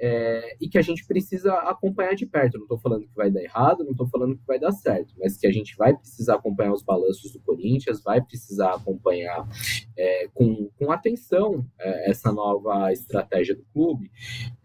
é, 0.01 0.57
e 0.59 0.67
que 0.67 0.79
a 0.79 0.81
gente 0.81 1.05
precisa 1.05 1.53
acompanhar 1.53 2.15
de 2.15 2.25
perto. 2.25 2.55
Não 2.55 2.63
estou 2.63 2.79
falando 2.79 3.07
que 3.07 3.15
vai 3.15 3.29
dar 3.29 3.43
errado, 3.43 3.83
não 3.83 3.91
estou 3.91 4.07
falando 4.07 4.35
que 4.35 4.45
vai 4.47 4.59
dar 4.59 4.71
certo, 4.71 5.13
mas 5.19 5.37
que 5.37 5.45
a 5.45 5.51
gente 5.51 5.75
vai 5.77 5.95
precisar 5.95 6.35
acompanhar 6.35 6.73
os 6.73 6.81
balanços 6.81 7.31
do 7.31 7.39
Corinthians, 7.39 8.01
vai 8.01 8.19
precisar 8.19 8.73
acompanhar 8.73 9.47
é, 9.95 10.27
com, 10.33 10.71
com 10.79 10.91
atenção 10.91 11.63
é, 11.79 12.09
essa 12.09 12.31
nova 12.31 12.91
estratégia 12.91 13.55
do 13.55 13.63
clube, 13.71 14.11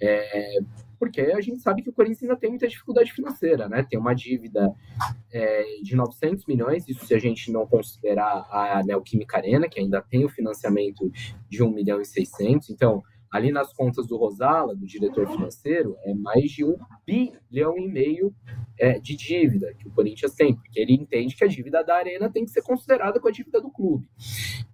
é, 0.01 0.59
porque 0.99 1.21
a 1.21 1.41
gente 1.41 1.61
sabe 1.61 1.83
que 1.83 1.91
o 1.91 1.93
Corinthians 1.93 2.23
ainda 2.23 2.37
tem 2.37 2.51
muita 2.51 2.69
dificuldade 2.69 3.13
financeira, 3.13 3.69
né? 3.69 3.87
Tem 3.89 3.99
uma 3.99 4.15
dívida 4.15 4.73
é, 5.33 5.81
de 5.83 5.95
900 5.95 6.47
milhões, 6.47 6.89
isso 6.89 7.07
se 7.07 7.15
a 7.15 7.19
gente 7.19 7.51
não 7.53 7.67
considerar 7.67 8.47
a 8.51 8.83
Neoquímica 8.85 9.37
Arena, 9.37 9.69
que 9.69 9.81
ainda 9.81 10.01
tem 10.01 10.25
o 10.25 10.29
financiamento 10.29 11.11
de 11.49 11.63
1 11.63 11.71
milhão 11.71 12.01
e 12.01 12.05
600, 12.05 12.71
então 12.71 13.03
ali 13.37 13.53
nas 13.53 13.73
contas 13.73 14.07
do 14.07 14.17
Rosala, 14.17 14.75
do 14.75 14.87
diretor 14.87 15.29
financeiro, 15.29 15.97
é 16.05 16.15
mais 16.15 16.51
de 16.51 16.65
um 16.65 16.77
bilhão 17.05 17.77
e 17.79 17.87
meio 17.87 18.35
é, 18.79 18.99
de 18.99 19.17
dívida 19.17 19.73
que 19.75 19.87
o 19.87 19.91
Corinthians 19.91 20.35
tem, 20.35 20.55
porque 20.55 20.81
ele 20.81 20.95
entende 20.95 21.37
que 21.37 21.45
a 21.45 21.49
dívida 21.49 21.85
da 21.85 21.97
Arena 21.97 22.31
tem 22.31 22.45
que 22.45 22.51
ser 22.51 22.63
considerada 22.63 23.21
com 23.21 23.29
a 23.29 23.31
dívida 23.31 23.61
do 23.61 23.71
clube. 23.71 24.09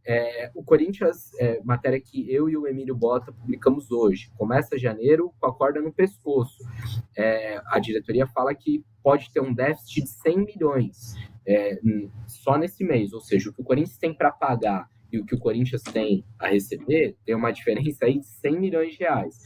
É, 0.04 0.50
o 0.54 0.64
Corinthians, 0.64 1.32
é, 1.38 1.60
matéria 1.62 2.00
que 2.00 2.32
eu 2.32 2.48
e 2.48 2.56
o 2.56 2.66
Emílio 2.66 2.96
Bota 2.96 3.32
publicamos 3.32 3.90
hoje, 3.90 4.30
começa 4.36 4.78
janeiro 4.78 5.32
com 5.38 5.46
a 5.46 5.54
corda 5.54 5.80
no 5.80 5.92
pescoço. 5.92 6.58
É, 7.16 7.60
a 7.66 7.78
diretoria 7.78 8.26
fala 8.26 8.54
que 8.54 8.84
pode 9.02 9.32
ter 9.32 9.40
um 9.40 9.52
déficit 9.52 10.02
de 10.02 10.08
100 10.08 10.36
milhões 10.44 11.14
é, 11.46 11.78
só 12.26 12.56
nesse 12.56 12.84
mês, 12.84 13.12
ou 13.12 13.20
seja, 13.20 13.50
o 13.50 13.52
que 13.52 13.60
o 13.60 13.64
Corinthians 13.64 13.98
tem 13.98 14.14
para 14.14 14.30
pagar 14.30 14.88
e 15.12 15.18
o 15.18 15.26
que 15.26 15.34
o 15.34 15.38
Corinthians 15.38 15.82
tem 15.82 16.24
a 16.38 16.48
receber, 16.48 17.16
tem 17.24 17.34
uma 17.34 17.50
diferença 17.50 18.06
aí 18.06 18.18
de 18.18 18.26
100 18.26 18.58
milhões 18.58 18.92
de 18.92 19.00
reais. 19.00 19.38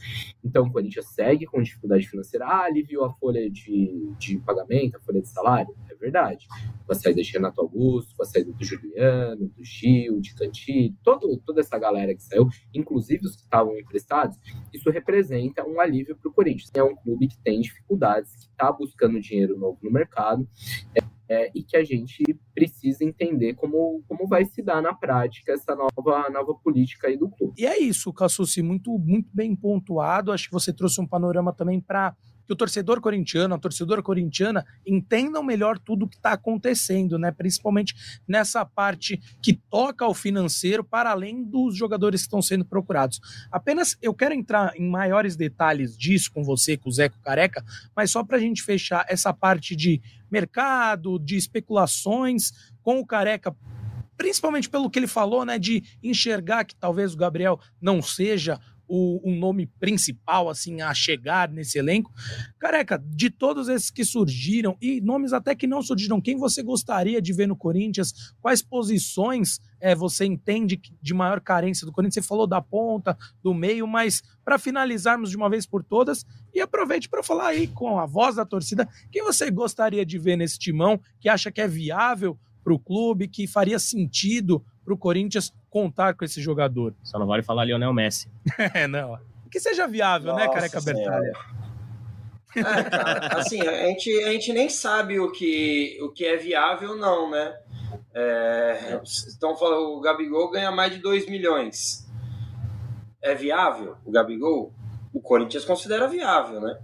Então, 0.43 0.65
o 0.65 0.71
Corinthians 0.71 1.13
segue 1.13 1.45
com 1.45 1.61
dificuldade 1.61 2.07
financeira. 2.07 2.45
Ah, 2.45 2.63
aliviou 2.63 3.03
a 3.03 3.13
folha 3.13 3.49
de, 3.49 4.13
de 4.17 4.37
pagamento, 4.39 4.95
a 4.95 4.99
folha 5.01 5.21
de 5.21 5.27
salário? 5.27 5.75
É 5.91 5.95
verdade. 5.95 6.47
Com 6.85 6.93
a 6.93 6.95
saída 6.95 7.21
de 7.21 7.31
Renato 7.33 7.59
Augusto, 7.59 8.15
com 8.15 8.23
a 8.23 8.25
saída 8.25 8.51
do 8.53 8.63
Juliano, 8.63 9.49
do 9.49 9.63
Gil, 9.63 10.21
de 10.21 10.33
Cantilho, 10.35 10.95
todo, 11.03 11.37
toda 11.45 11.59
essa 11.59 11.77
galera 11.77 12.15
que 12.15 12.23
saiu, 12.23 12.47
inclusive 12.73 13.25
os 13.25 13.35
que 13.35 13.41
estavam 13.41 13.77
emprestados, 13.77 14.37
isso 14.73 14.89
representa 14.89 15.67
um 15.67 15.81
alívio 15.81 16.15
para 16.15 16.29
o 16.29 16.33
Corinthians. 16.33 16.71
É 16.73 16.81
um 16.81 16.95
clube 16.95 17.27
que 17.27 17.37
tem 17.39 17.59
dificuldades, 17.59 18.33
que 18.35 18.51
está 18.51 18.71
buscando 18.71 19.19
dinheiro 19.19 19.57
novo 19.57 19.79
no 19.83 19.91
mercado. 19.91 20.47
É, 20.95 21.16
é, 21.29 21.51
e 21.53 21.63
que 21.63 21.75
a 21.75 21.83
gente 21.83 22.23
precisa 22.53 23.03
entender 23.03 23.53
como, 23.55 24.03
como 24.07 24.27
vai 24.27 24.45
se 24.45 24.61
dar 24.61 24.81
na 24.81 24.93
prática 24.93 25.53
essa 25.53 25.75
nova, 25.75 26.29
nova 26.29 26.53
política 26.55 27.07
aí 27.07 27.17
do 27.17 27.29
clube. 27.29 27.53
E 27.57 27.65
é 27.65 27.79
isso, 27.79 28.13
Cassucci, 28.13 28.61
muito, 28.61 28.97
muito 28.97 29.29
bem 29.33 29.55
pontuado. 29.55 30.31
Acho 30.31 30.47
que 30.47 30.53
você 30.53 30.73
trouxe 30.73 31.01
um 31.01 31.07
panorama 31.07 31.53
também 31.53 31.81
para 31.81 32.15
que 32.47 32.53
o 32.53 32.55
torcedor 32.55 33.01
corintiano, 33.01 33.53
a 33.53 33.59
torcedora 33.59 34.01
corintiana 34.01 34.65
entendam 34.85 35.43
melhor 35.43 35.77
tudo 35.77 36.05
o 36.05 36.07
que 36.07 36.15
está 36.15 36.31
acontecendo, 36.31 37.19
né? 37.19 37.29
Principalmente 37.29 37.93
nessa 38.25 38.65
parte 38.65 39.21
que 39.41 39.53
toca 39.53 40.05
ao 40.05 40.13
financeiro, 40.13 40.83
para 40.83 41.11
além 41.11 41.43
dos 41.43 41.75
jogadores 41.75 42.21
que 42.21 42.27
estão 42.27 42.41
sendo 42.41 42.63
procurados. 42.63 43.19
Apenas 43.51 43.97
eu 44.01 44.13
quero 44.13 44.33
entrar 44.33 44.73
em 44.77 44.89
maiores 44.89 45.35
detalhes 45.35 45.97
disso 45.97 46.31
com 46.31 46.43
você, 46.43 46.77
com 46.77 46.89
o 46.89 46.91
Zeco 46.91 47.19
Careca, 47.21 47.63
mas 47.93 48.09
só 48.09 48.23
para 48.23 48.37
a 48.37 48.39
gente 48.39 48.63
fechar 48.63 49.05
essa 49.09 49.33
parte 49.33 49.75
de 49.75 50.01
mercado, 50.31 51.19
de 51.19 51.35
especulações 51.35 52.51
com 52.81 52.99
o 52.99 53.05
Careca 53.05 53.53
principalmente 54.17 54.67
pelo 54.67 54.89
que 54.89 54.97
ele 54.97 55.07
falou, 55.07 55.45
né, 55.45 55.59
de 55.59 55.83
enxergar 56.01 56.65
que 56.65 56.75
talvez 56.75 57.13
o 57.13 57.17
Gabriel 57.17 57.59
não 57.79 58.01
seja 58.01 58.59
o, 58.87 59.21
um 59.23 59.37
nome 59.37 59.65
principal 59.65 60.49
assim 60.49 60.81
a 60.81 60.93
chegar 60.93 61.49
nesse 61.49 61.77
elenco. 61.77 62.11
Careca, 62.59 62.97
de 62.97 63.29
todos 63.29 63.67
esses 63.67 63.91
que 63.91 64.05
surgiram 64.05 64.77
e 64.81 65.01
nomes 65.01 65.33
até 65.33 65.53
que 65.55 65.67
não 65.67 65.81
surgiram, 65.81 66.21
quem 66.21 66.37
você 66.37 66.63
gostaria 66.63 67.21
de 67.21 67.33
ver 67.33 67.47
no 67.47 67.55
Corinthians? 67.55 68.33
Quais 68.41 68.61
posições 68.61 69.59
é, 69.79 69.93
você 69.93 70.25
entende 70.25 70.79
de 71.01 71.13
maior 71.13 71.41
carência 71.41 71.85
do 71.85 71.91
Corinthians? 71.91 72.25
Você 72.25 72.27
falou 72.27 72.47
da 72.47 72.61
ponta, 72.61 73.17
do 73.43 73.53
meio, 73.53 73.85
mas 73.87 74.23
para 74.43 74.57
finalizarmos 74.57 75.29
de 75.29 75.37
uma 75.37 75.49
vez 75.49 75.65
por 75.65 75.83
todas 75.83 76.25
e 76.53 76.61
aproveite 76.61 77.09
para 77.09 77.21
falar 77.21 77.47
aí 77.47 77.67
com 77.67 77.99
a 77.99 78.05
voz 78.05 78.35
da 78.35 78.45
torcida, 78.45 78.87
quem 79.11 79.23
você 79.23 79.51
gostaria 79.51 80.05
de 80.05 80.17
ver 80.17 80.37
nesse 80.37 80.57
timão 80.57 80.99
que 81.19 81.29
acha 81.29 81.51
que 81.51 81.61
é 81.61 81.67
viável 81.67 82.37
para 82.63 82.73
o 82.73 82.79
clube, 82.79 83.27
que 83.27 83.47
faria 83.47 83.79
sentido 83.79 84.63
para 84.83 84.93
o 84.93 84.97
Corinthians 84.97 85.53
contar 85.77 86.15
com 86.15 86.25
esse 86.25 86.41
jogador. 86.41 86.95
Só 87.03 87.19
não 87.19 87.27
vale 87.27 87.43
falar 87.43 87.65
Lionel 87.65 87.93
Messi. 87.93 88.27
é, 88.73 88.87
não. 88.87 89.19
Que 89.51 89.59
seja 89.59 89.87
viável, 89.87 90.33
né, 90.33 90.45
Nossa 90.45 90.61
né, 90.61 90.69
Careca 90.69 90.81
Bertalha? 90.81 91.33
É, 92.55 92.83
cara, 92.83 93.39
assim, 93.39 93.61
a 93.61 93.85
gente, 93.87 94.23
a 94.23 94.31
gente 94.31 94.51
nem 94.51 94.67
sabe 94.69 95.19
o 95.19 95.31
que, 95.31 95.99
o 96.01 96.09
que 96.09 96.25
é 96.25 96.35
viável, 96.35 96.97
não, 96.97 97.29
né? 97.29 97.55
É, 98.13 98.99
estão 99.03 99.55
falando, 99.55 99.91
o 99.91 100.01
Gabigol 100.01 100.49
ganha 100.49 100.71
mais 100.71 100.91
de 100.91 100.97
2 100.97 101.29
milhões. 101.29 102.09
É 103.21 103.35
viável 103.35 103.97
o 104.03 104.11
Gabigol? 104.11 104.73
O 105.13 105.21
Corinthians 105.21 105.63
considera 105.63 106.07
viável, 106.07 106.59
né? 106.59 106.77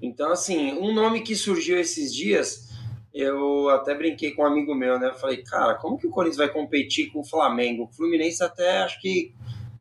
Então, 0.00 0.30
assim, 0.30 0.72
um 0.74 0.94
nome 0.94 1.22
que 1.22 1.34
surgiu 1.34 1.78
esses 1.80 2.14
dias 2.14 2.65
eu 3.16 3.70
até 3.70 3.94
brinquei 3.94 4.32
com 4.32 4.42
um 4.42 4.46
amigo 4.46 4.74
meu, 4.74 4.98
né? 4.98 5.08
Eu 5.08 5.14
falei, 5.14 5.38
cara, 5.38 5.74
como 5.76 5.96
que 5.96 6.06
o 6.06 6.10
Corinthians 6.10 6.36
vai 6.36 6.50
competir 6.50 7.10
com 7.10 7.20
o 7.20 7.24
Flamengo? 7.24 7.84
O 7.84 7.88
Fluminense 7.88 8.44
até 8.44 8.82
acho 8.82 9.00
que 9.00 9.32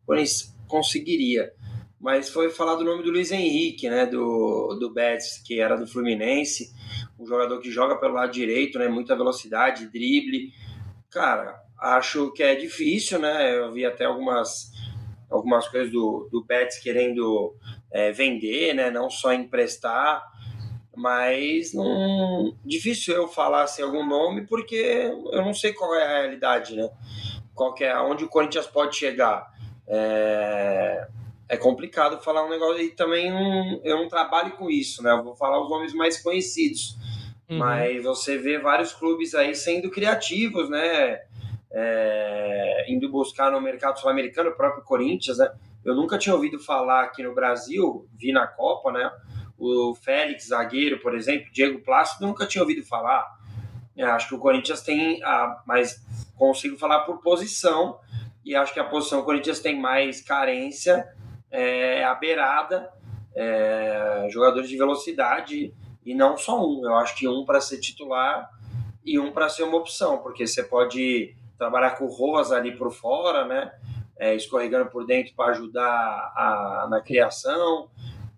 o 0.04 0.06
Corinthians 0.06 0.56
conseguiria. 0.70 1.52
Mas 2.00 2.30
foi 2.30 2.50
falar 2.50 2.76
do 2.76 2.86
nome 2.86 3.04
do 3.04 3.12
Luiz 3.12 3.34
Henrique, 3.34 3.90
né? 3.90 4.06
Do, 4.06 4.78
do 4.80 4.94
Betis, 4.94 5.42
que 5.46 5.60
era 5.60 5.76
do 5.76 5.86
Fluminense. 5.86 6.72
Um 7.20 7.26
jogador 7.26 7.60
que 7.60 7.70
joga 7.70 7.98
pelo 7.98 8.14
lado 8.14 8.32
direito, 8.32 8.80
né? 8.80 8.88
Muita 8.88 9.18
velocidade, 9.18 9.92
drible. 9.92 10.54
Cara, 11.12 11.62
acho 11.78 12.32
que 12.32 12.42
é 12.42 12.56
difícil, 12.56 13.20
né? 13.20 13.58
Eu 13.58 13.74
vi 13.74 13.86
até 13.86 14.06
algumas, 14.06 14.72
algumas 15.30 15.68
coisas 15.68 15.92
do, 15.92 16.30
do 16.32 16.42
Betis 16.42 16.80
querendo 16.80 17.54
é, 17.92 18.14
vender, 18.14 18.74
né? 18.74 18.90
Não 18.90 19.10
só 19.10 19.34
emprestar 19.34 20.24
mas 20.96 21.74
não 21.74 22.56
difícil 22.64 23.16
eu 23.16 23.28
falar 23.28 23.64
assim, 23.64 23.82
algum 23.82 24.06
nome 24.06 24.46
porque 24.48 24.76
eu 25.32 25.44
não 25.44 25.54
sei 25.54 25.74
qual 25.74 25.94
é 25.96 26.04
a 26.04 26.20
realidade, 26.22 26.76
né? 26.76 26.90
Qual 27.54 27.76
é 27.80 27.98
onde 28.00 28.24
o 28.24 28.30
Corinthians 28.30 28.68
pode 28.68 28.96
chegar. 28.96 29.50
É, 29.88 31.08
é 31.48 31.58
complicado 31.58 32.22
falar 32.24 32.46
um 32.46 32.50
negócio 32.50 32.82
e 32.82 32.90
também 32.90 33.32
não, 33.32 33.80
eu 33.84 33.98
não 33.98 34.08
trabalho 34.08 34.52
com 34.54 34.70
isso, 34.70 35.04
né? 35.04 35.12
Eu 35.12 35.24
vou 35.24 35.36
falar 35.36 35.62
os 35.62 35.70
nomes 35.70 35.94
mais 35.94 36.22
conhecidos, 36.22 36.98
uhum. 37.50 37.58
mas 37.58 38.04
você 38.04 38.38
vê 38.38 38.58
vários 38.58 38.94
clubes 38.94 39.36
aí 39.36 39.54
sendo 39.54 39.90
criativos, 39.90 40.70
né? 40.70 41.22
É, 41.72 42.86
indo 42.88 43.10
buscar 43.10 43.52
no 43.52 43.60
mercado 43.60 44.00
sul-americano, 44.00 44.52
o 44.52 44.56
próprio 44.56 44.84
Corinthians, 44.84 45.38
né? 45.38 45.52
Eu 45.84 45.94
nunca 45.94 46.18
tinha 46.18 46.34
ouvido 46.34 46.58
falar 46.58 47.04
aqui 47.04 47.22
no 47.22 47.36
Brasil, 47.36 48.08
vi 48.18 48.32
na 48.32 48.48
Copa, 48.48 48.92
né? 48.92 49.12
O 49.58 49.96
Félix, 49.96 50.48
zagueiro, 50.48 51.00
por 51.00 51.16
exemplo, 51.16 51.52
Diego 51.52 51.80
Plácido, 51.80 52.26
nunca 52.26 52.46
tinha 52.46 52.62
ouvido 52.62 52.86
falar. 52.86 53.26
Eu 53.96 54.10
acho 54.12 54.28
que 54.28 54.36
o 54.36 54.40
Corinthians 54.40 54.82
tem, 54.82 55.24
a, 55.24 55.62
mas 55.66 56.04
consigo 56.36 56.78
falar 56.78 57.02
por 57.02 57.22
posição, 57.22 58.00
e 58.44 58.56
acho 58.56 58.74
que 58.74 58.80
a 58.80 58.84
posição 58.84 59.20
que 59.20 59.24
o 59.24 59.26
Corinthians 59.26 59.60
tem 59.60 59.80
mais 59.80 60.22
carência 60.22 61.08
é 61.50 62.04
a 62.04 62.14
beirada, 62.14 62.92
é, 63.34 64.28
jogadores 64.30 64.70
de 64.70 64.78
velocidade, 64.78 65.74
e 66.06 66.14
não 66.14 66.38
só 66.38 66.64
um. 66.64 66.86
Eu 66.86 66.96
acho 66.96 67.16
que 67.16 67.28
um 67.28 67.46
para 67.46 67.60
ser 67.60 67.80
titular 67.80 68.50
e 69.04 69.18
um 69.18 69.32
para 69.32 69.50
ser 69.50 69.64
uma 69.64 69.78
opção, 69.78 70.20
porque 70.20 70.46
você 70.46 70.64
pode 70.64 71.36
trabalhar 71.58 71.92
com 71.92 72.06
o 72.06 72.10
Rosa 72.10 72.56
ali 72.56 72.76
por 72.76 72.92
fora, 72.92 73.46
né? 73.46 73.72
É, 74.18 74.34
escorregando 74.34 74.90
por 74.90 75.06
dentro 75.06 75.34
para 75.36 75.52
ajudar 75.52 75.84
a, 75.84 76.88
na 76.90 77.02
criação 77.02 77.90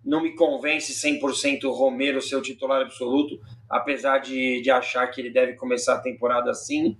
não 0.08 0.24
me 0.24 0.34
convence 0.34 0.93
100% 0.93 1.65
o 1.65 1.72
Romero 1.72 2.22
ser 2.22 2.38
o 2.38 2.41
titular 2.41 2.82
absoluto, 2.82 3.38
apesar 3.70 4.20
de, 4.20 4.62
de 4.62 4.72
achar 4.72 5.06
que 5.08 5.20
ele 5.20 5.30
deve 5.30 5.56
começar 5.56 5.96
a 5.96 6.00
temporada 6.00 6.50
assim. 6.50 6.98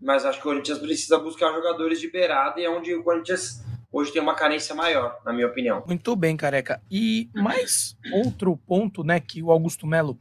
Mas 0.00 0.24
acho 0.24 0.40
que 0.40 0.48
o 0.48 0.50
Corinthians 0.50 0.78
precisa 0.78 1.18
buscar 1.18 1.52
jogadores 1.52 2.00
de 2.00 2.10
beirada 2.10 2.58
e 2.58 2.64
é 2.64 2.70
onde 2.70 2.94
o 2.94 3.02
Corinthians 3.02 3.62
hoje 3.92 4.12
tem 4.12 4.22
uma 4.22 4.34
carência 4.34 4.74
maior, 4.74 5.20
na 5.26 5.32
minha 5.32 5.46
opinião. 5.46 5.84
Muito 5.86 6.16
bem, 6.16 6.38
careca. 6.38 6.80
E 6.90 7.28
mais 7.34 7.94
outro 8.14 8.56
ponto, 8.56 9.04
né, 9.04 9.20
que 9.20 9.42
o 9.42 9.50
Augusto 9.50 9.86
Melo 9.86 10.18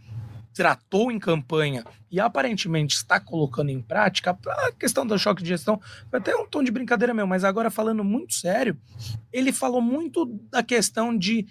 tratou 0.54 1.12
em 1.12 1.20
campanha 1.20 1.86
e 2.12 2.20
aparentemente 2.20 2.96
está 2.96 3.20
colocando 3.22 3.70
em 3.70 3.82
prática, 3.82 4.38
a 4.48 4.72
questão 4.72 5.06
do 5.06 5.18
choque 5.18 5.44
de 5.44 5.50
gestão, 5.50 5.80
foi 6.10 6.20
até 6.20 6.36
um 6.36 6.46
tom 6.46 6.64
de 6.64 6.72
brincadeira 6.72 7.14
meu, 7.14 7.28
mas 7.28 7.44
agora 7.44 7.70
falando 7.70 8.04
muito 8.04 8.34
sério, 8.34 8.76
ele 9.32 9.54
falou 9.54 9.82
muito 9.82 10.26
da 10.50 10.64
questão 10.64 11.16
de 11.16 11.46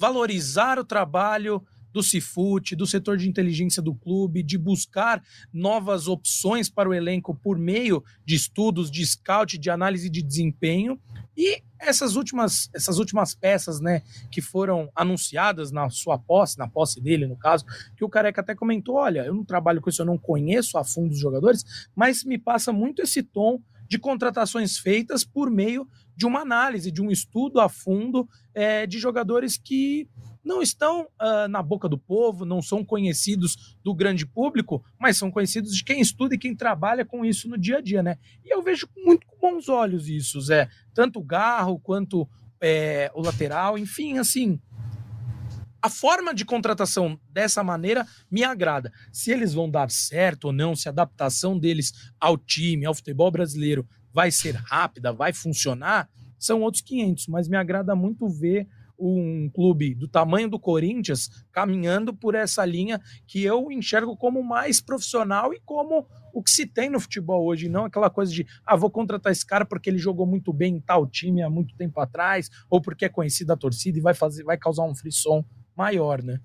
valorizar 0.00 0.78
o 0.78 0.84
trabalho 0.84 1.62
do 1.92 2.02
Cifute, 2.02 2.74
do 2.74 2.86
setor 2.86 3.18
de 3.18 3.28
inteligência 3.28 3.82
do 3.82 3.94
clube, 3.94 4.42
de 4.42 4.56
buscar 4.56 5.22
novas 5.52 6.08
opções 6.08 6.70
para 6.70 6.88
o 6.88 6.94
elenco 6.94 7.34
por 7.34 7.58
meio 7.58 8.02
de 8.24 8.34
estudos 8.34 8.90
de 8.90 9.04
scout, 9.04 9.58
de 9.58 9.68
análise 9.68 10.08
de 10.08 10.22
desempenho. 10.22 10.98
E 11.36 11.62
essas 11.78 12.16
últimas, 12.16 12.70
essas 12.74 12.98
últimas 12.98 13.34
peças, 13.34 13.78
né, 13.78 14.02
que 14.30 14.40
foram 14.40 14.90
anunciadas 14.94 15.70
na 15.70 15.90
sua 15.90 16.18
posse, 16.18 16.56
na 16.56 16.68
posse 16.68 16.98
dele, 16.98 17.26
no 17.26 17.36
caso, 17.36 17.66
que 17.94 18.04
o 18.04 18.08
Careca 18.08 18.40
até 18.40 18.54
comentou: 18.54 18.94
olha, 18.94 19.26
eu 19.26 19.34
não 19.34 19.44
trabalho 19.44 19.82
com 19.82 19.90
isso, 19.90 20.00
eu 20.00 20.06
não 20.06 20.16
conheço 20.16 20.78
a 20.78 20.84
fundo 20.84 21.12
os 21.12 21.18
jogadores, 21.18 21.62
mas 21.94 22.24
me 22.24 22.38
passa 22.38 22.72
muito 22.72 23.02
esse 23.02 23.22
tom 23.22 23.60
de 23.86 23.98
contratações 23.98 24.78
feitas 24.78 25.24
por 25.24 25.50
meio 25.50 25.86
de 26.16 26.24
uma 26.24 26.40
análise, 26.40 26.92
de 26.92 27.02
um 27.02 27.10
estudo 27.10 27.60
a 27.60 27.68
fundo 27.68 28.28
é, 28.54 28.86
de 28.86 28.98
jogadores 28.98 29.56
que 29.56 30.08
não 30.44 30.62
estão 30.62 31.02
uh, 31.02 31.48
na 31.48 31.62
boca 31.62 31.88
do 31.88 31.98
povo, 31.98 32.44
não 32.44 32.62
são 32.62 32.84
conhecidos 32.84 33.76
do 33.84 33.94
grande 33.94 34.26
público, 34.26 34.82
mas 34.98 35.16
são 35.16 35.30
conhecidos 35.30 35.74
de 35.74 35.84
quem 35.84 36.00
estuda 36.00 36.34
e 36.34 36.38
quem 36.38 36.54
trabalha 36.54 37.04
com 37.04 37.24
isso 37.24 37.48
no 37.48 37.58
dia 37.58 37.78
a 37.78 37.80
dia, 37.80 38.02
né? 38.02 38.16
E 38.44 38.52
eu 38.52 38.62
vejo 38.62 38.88
muito 38.96 39.26
com 39.26 39.38
bons 39.38 39.68
olhos 39.68 40.08
isso, 40.08 40.40
Zé. 40.40 40.68
Tanto 40.94 41.20
o 41.20 41.24
Garro 41.24 41.78
quanto 41.78 42.28
é, 42.60 43.10
o 43.14 43.22
lateral, 43.22 43.78
enfim, 43.78 44.18
assim. 44.18 44.60
A 45.82 45.88
forma 45.88 46.34
de 46.34 46.44
contratação 46.44 47.18
dessa 47.30 47.64
maneira 47.64 48.06
me 48.30 48.44
agrada. 48.44 48.92
Se 49.10 49.30
eles 49.30 49.54
vão 49.54 49.70
dar 49.70 49.90
certo 49.90 50.46
ou 50.46 50.52
não, 50.52 50.76
se 50.76 50.88
a 50.88 50.92
adaptação 50.92 51.58
deles 51.58 52.12
ao 52.18 52.36
time, 52.36 52.84
ao 52.84 52.94
futebol 52.94 53.30
brasileiro, 53.30 53.86
vai 54.12 54.30
ser 54.30 54.56
rápida, 54.56 55.12
vai 55.12 55.32
funcionar, 55.32 56.08
são 56.40 56.62
outros 56.62 56.82
500. 56.82 57.28
Mas 57.28 57.48
me 57.48 57.56
agrada 57.56 57.94
muito 57.94 58.28
ver 58.28 58.66
um 59.00 59.48
clube 59.48 59.94
do 59.94 60.06
tamanho 60.06 60.48
do 60.48 60.58
Corinthians 60.58 61.30
caminhando 61.50 62.14
por 62.14 62.34
essa 62.34 62.64
linha 62.64 63.00
que 63.26 63.42
eu 63.42 63.72
enxergo 63.72 64.16
como 64.16 64.42
mais 64.42 64.80
profissional 64.80 65.54
e 65.54 65.60
como 65.64 66.06
o 66.32 66.42
que 66.42 66.50
se 66.50 66.66
tem 66.66 66.90
no 66.90 67.00
futebol 67.00 67.44
hoje, 67.46 67.68
não 67.68 67.86
aquela 67.86 68.10
coisa 68.10 68.30
de 68.30 68.46
ah, 68.64 68.76
vou 68.76 68.90
contratar 68.90 69.32
esse 69.32 69.44
cara 69.44 69.64
porque 69.64 69.88
ele 69.88 69.98
jogou 69.98 70.26
muito 70.26 70.52
bem 70.52 70.76
em 70.76 70.80
tal 70.80 71.06
time 71.06 71.42
há 71.42 71.48
muito 71.48 71.74
tempo 71.76 71.98
atrás, 71.98 72.50
ou 72.68 72.80
porque 72.80 73.06
é 73.06 73.08
conhecido 73.08 73.52
a 73.52 73.56
torcida 73.56 73.98
e 73.98 74.02
vai 74.02 74.14
fazer, 74.14 74.44
vai 74.44 74.58
causar 74.58 74.84
um 74.84 74.94
frisson 74.94 75.44
maior, 75.74 76.22
né? 76.22 76.40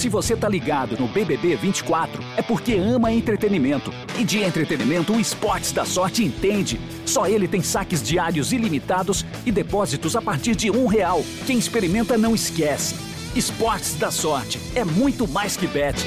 Se 0.00 0.08
você 0.08 0.34
tá 0.34 0.48
ligado 0.48 0.96
no 0.98 1.06
BBB 1.06 1.56
24, 1.56 2.22
é 2.34 2.40
porque 2.40 2.72
ama 2.72 3.12
entretenimento. 3.12 3.92
E 4.18 4.24
de 4.24 4.38
entretenimento, 4.38 5.12
o 5.12 5.20
Esportes 5.20 5.72
da 5.72 5.84
Sorte 5.84 6.24
entende. 6.24 6.80
Só 7.04 7.26
ele 7.26 7.46
tem 7.46 7.60
saques 7.60 8.02
diários 8.02 8.50
ilimitados 8.50 9.26
e 9.44 9.52
depósitos 9.52 10.16
a 10.16 10.22
partir 10.22 10.56
de 10.56 10.70
um 10.70 10.86
real. 10.86 11.22
Quem 11.46 11.58
experimenta 11.58 12.16
não 12.16 12.34
esquece. 12.34 12.94
Esportes 13.36 13.94
da 13.96 14.10
Sorte 14.10 14.58
é 14.74 14.86
muito 14.86 15.28
mais 15.28 15.54
que 15.54 15.66
bet. 15.66 15.98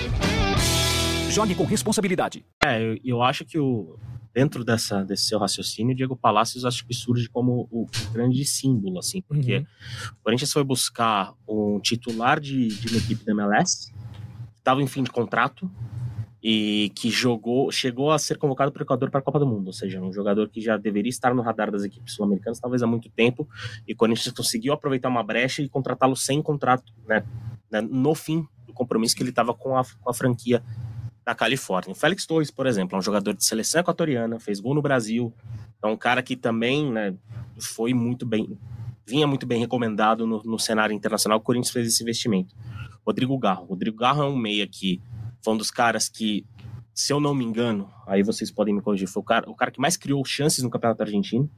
Jogue 1.30 1.54
com 1.54 1.64
responsabilidade. 1.64 2.44
É, 2.66 2.82
eu, 2.82 2.98
eu 3.06 3.22
acho 3.22 3.46
que 3.46 3.60
o, 3.60 3.96
dentro 4.34 4.64
dessa, 4.64 5.04
desse 5.04 5.26
seu 5.26 5.38
raciocínio, 5.38 5.96
Diego 5.96 6.16
Palacios 6.16 6.66
acho 6.66 6.86
que 6.86 6.94
surge 6.94 7.30
como 7.30 7.68
o, 7.72 7.86
grande 8.12 8.44
símbolo, 8.44 9.00
assim, 9.00 9.22
porque 9.22 9.58
uhum. 9.58 9.66
o 10.12 10.24
Corinthians 10.24 10.52
foi 10.52 10.64
buscar 10.64 11.34
um 11.48 11.80
titular 11.80 12.40
de, 12.40 12.68
de 12.68 12.88
uma 12.88 12.98
equipe 12.98 13.24
da 13.24 13.32
MLS, 13.32 13.92
que 13.92 14.60
estava 14.60 14.82
em 14.82 14.88
fim 14.88 15.04
de 15.04 15.12
contrato, 15.12 15.70
e 16.42 16.92
que 16.94 17.10
jogou, 17.10 17.72
chegou 17.72 18.12
a 18.12 18.20
ser 18.20 18.38
convocado 18.38 18.70
para 18.70 18.82
o 18.82 18.84
Equador 18.84 19.10
para 19.10 19.22
a 19.22 19.24
Copa 19.24 19.40
do 19.40 19.48
Mundo, 19.48 19.68
ou 19.68 19.74
seja, 19.74 20.02
um 20.02 20.12
jogador 20.12 20.50
que 20.50 20.60
já 20.60 20.76
deveria 20.76 21.10
estar 21.10 21.34
no 21.34 21.42
radar 21.42 21.72
das 21.72 21.84
equipes 21.84 22.16
sul-americanas 22.16 22.60
talvez 22.60 22.84
há 22.84 22.88
muito 22.88 23.10
tempo, 23.10 23.48
e 23.88 23.94
o 23.94 23.96
Corinthians 23.96 24.34
conseguiu 24.36 24.74
aproveitar 24.74 25.08
uma 25.08 25.24
brecha 25.24 25.62
e 25.62 25.70
contratá-lo 25.70 26.18
sem 26.18 26.42
contrato, 26.42 26.92
né, 27.08 27.24
né, 27.72 27.80
no 27.80 28.14
fim 28.14 28.46
do 28.68 28.74
compromisso 28.74 29.16
que 29.16 29.24
ele 29.24 29.30
estava 29.30 29.54
com 29.54 29.78
a, 29.78 29.84
com 30.02 30.10
a 30.10 30.14
franquia 30.14 30.62
da 31.26 31.34
Califórnia. 31.34 31.92
O 31.92 31.96
Félix 31.96 32.26
Torres, 32.26 32.52
por 32.52 32.66
exemplo, 32.66 32.96
é 32.96 33.00
um 33.00 33.02
jogador 33.02 33.34
de 33.34 33.46
seleção 33.46 33.82
equatoriana, 33.82 34.40
fez 34.40 34.60
gol 34.60 34.74
no 34.74 34.82
Brasil, 34.82 35.34
é 35.82 35.88
um 35.88 35.98
cara 35.98 36.22
que 36.22 36.36
também 36.36 36.92
né, 36.92 37.16
foi 37.60 37.94
muito 37.94 38.26
bem, 38.26 38.58
vinha 39.06 39.28
muito 39.28 39.46
bem 39.46 39.60
recomendado 39.60 40.28
no, 40.28 40.42
no, 40.44 40.60
cenário 40.60 40.94
internacional. 40.94 41.40
O 41.40 41.42
Corinthians 41.42 41.72
fez 41.72 41.88
esse 41.88 42.04
investimento. 42.04 42.56
Rodrigo 43.06 43.38
Garro. 43.38 43.66
Rodrigo 43.66 43.98
Garro 43.98 44.24
é 44.24 44.28
um 44.28 44.36
meia 44.36 44.68
que 44.68 45.02
foi 45.44 45.54
um 45.54 45.58
dos 45.58 45.72
caras 45.72 46.08
que, 46.08 46.46
se 46.94 47.12
eu 47.12 47.20
não 47.20 47.34
me 47.34 47.44
engano, 47.44 47.90
aí 48.08 48.24
vocês 48.24 48.52
podem 48.52 48.74
me 48.74 48.82
corrigir, 48.82 49.08
foi 49.08 49.22
o 49.22 49.26
cara, 49.26 49.50
o 49.50 49.56
cara 49.56 49.72
que 49.72 49.80
mais 49.80 49.98
criou 49.98 50.24
chances 50.24 50.64
no 50.64 50.70
Campeonato 50.70 51.04
Argentino 51.04 51.50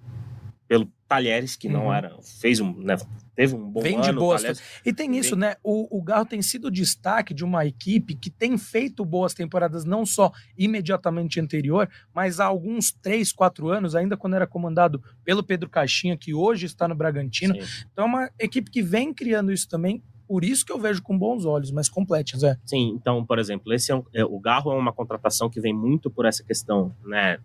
pelo 0.67 0.89
Talheres, 1.07 1.55
que 1.55 1.69
não 1.69 1.85
uhum. 1.85 1.93
era. 1.93 2.17
fez 2.41 2.59
um. 2.59 2.73
Né, 2.79 2.97
teve 3.35 3.53
um 3.53 3.69
bom 3.69 3.81
Vem 3.81 3.95
ano. 3.95 4.03
de 4.03 4.11
boas. 4.13 4.43
E 4.83 4.91
tem 4.91 5.15
isso, 5.17 5.35
né? 5.35 5.55
O, 5.63 5.99
o 5.99 6.01
Garro 6.01 6.25
tem 6.25 6.41
sido 6.41 6.65
o 6.65 6.71
destaque 6.71 7.33
de 7.33 7.43
uma 7.43 7.65
equipe 7.65 8.15
que 8.15 8.29
tem 8.29 8.57
feito 8.57 9.05
boas 9.05 9.33
temporadas, 9.33 9.85
não 9.85 10.05
só 10.05 10.31
imediatamente 10.57 11.39
anterior, 11.39 11.87
mas 12.13 12.39
há 12.39 12.45
alguns 12.45 12.91
três, 12.91 13.31
quatro 13.31 13.69
anos, 13.69 13.95
ainda 13.95 14.17
quando 14.17 14.35
era 14.35 14.47
comandado 14.47 15.01
pelo 15.23 15.43
Pedro 15.43 15.69
Caixinha, 15.69 16.17
que 16.17 16.33
hoje 16.33 16.65
está 16.65 16.87
no 16.87 16.95
Bragantino. 16.95 17.53
Sim. 17.55 17.85
Então 17.91 18.05
é 18.05 18.07
uma 18.07 18.29
equipe 18.39 18.71
que 18.71 18.81
vem 18.81 19.13
criando 19.13 19.51
isso 19.51 19.69
também. 19.69 20.01
Por 20.27 20.43
isso 20.43 20.65
que 20.65 20.71
eu 20.71 20.79
vejo 20.79 21.03
com 21.03 21.15
bons 21.15 21.45
olhos, 21.45 21.69
mas 21.69 21.87
complete, 21.87 22.35
Zé. 22.35 22.57
Sim, 22.65 22.95
então, 22.99 23.23
por 23.23 23.37
exemplo, 23.37 23.71
esse 23.71 23.91
é 23.91 23.95
um, 23.95 24.03
é, 24.11 24.25
o 24.25 24.39
Garro 24.39 24.71
é 24.71 24.75
uma 24.75 24.91
contratação 24.91 25.51
que 25.51 25.61
vem 25.61 25.71
muito 25.71 26.09
por 26.09 26.25
essa 26.25 26.43
questão, 26.43 26.95
né? 27.05 27.37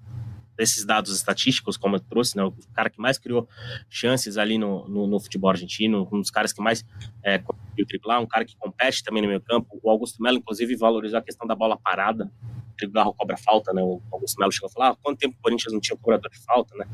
Desses 0.60 0.84
dados 0.84 1.16
estatísticos, 1.16 1.78
como 1.78 1.96
eu 1.96 2.00
trouxe, 2.00 2.36
né, 2.36 2.44
o 2.44 2.52
cara 2.74 2.90
que 2.90 3.00
mais 3.00 3.18
criou 3.18 3.48
chances 3.88 4.36
ali 4.36 4.58
no, 4.58 4.86
no, 4.86 5.06
no 5.06 5.18
futebol 5.18 5.48
argentino, 5.48 6.06
um 6.12 6.20
dos 6.20 6.30
caras 6.30 6.52
que 6.52 6.60
mais 6.60 6.84
é, 7.24 7.38
conseguiu 7.38 7.86
triplar, 7.86 8.20
um 8.20 8.26
cara 8.26 8.44
que 8.44 8.54
compete 8.58 9.02
também 9.02 9.22
no 9.22 9.28
meio 9.28 9.40
campo. 9.40 9.80
O 9.82 9.88
Augusto 9.88 10.22
Melo, 10.22 10.36
inclusive, 10.36 10.76
valorizou 10.76 11.18
a 11.18 11.22
questão 11.22 11.46
da 11.48 11.54
bola 11.54 11.78
parada. 11.78 12.30
O 12.82 12.90
Garro 12.90 13.14
cobra 13.14 13.38
falta, 13.38 13.72
né? 13.72 13.82
O 13.82 14.02
Augusto 14.12 14.38
Melo 14.38 14.52
chegou 14.52 14.68
a 14.68 14.70
falar 14.70 14.88
ah, 14.90 14.96
quanto 15.02 15.18
tempo 15.18 15.34
o 15.38 15.42
Corinthians 15.42 15.72
não 15.72 15.80
tinha 15.80 15.96
cobrador 15.96 16.30
de 16.30 16.38
falta, 16.44 16.74
né? 16.76 16.86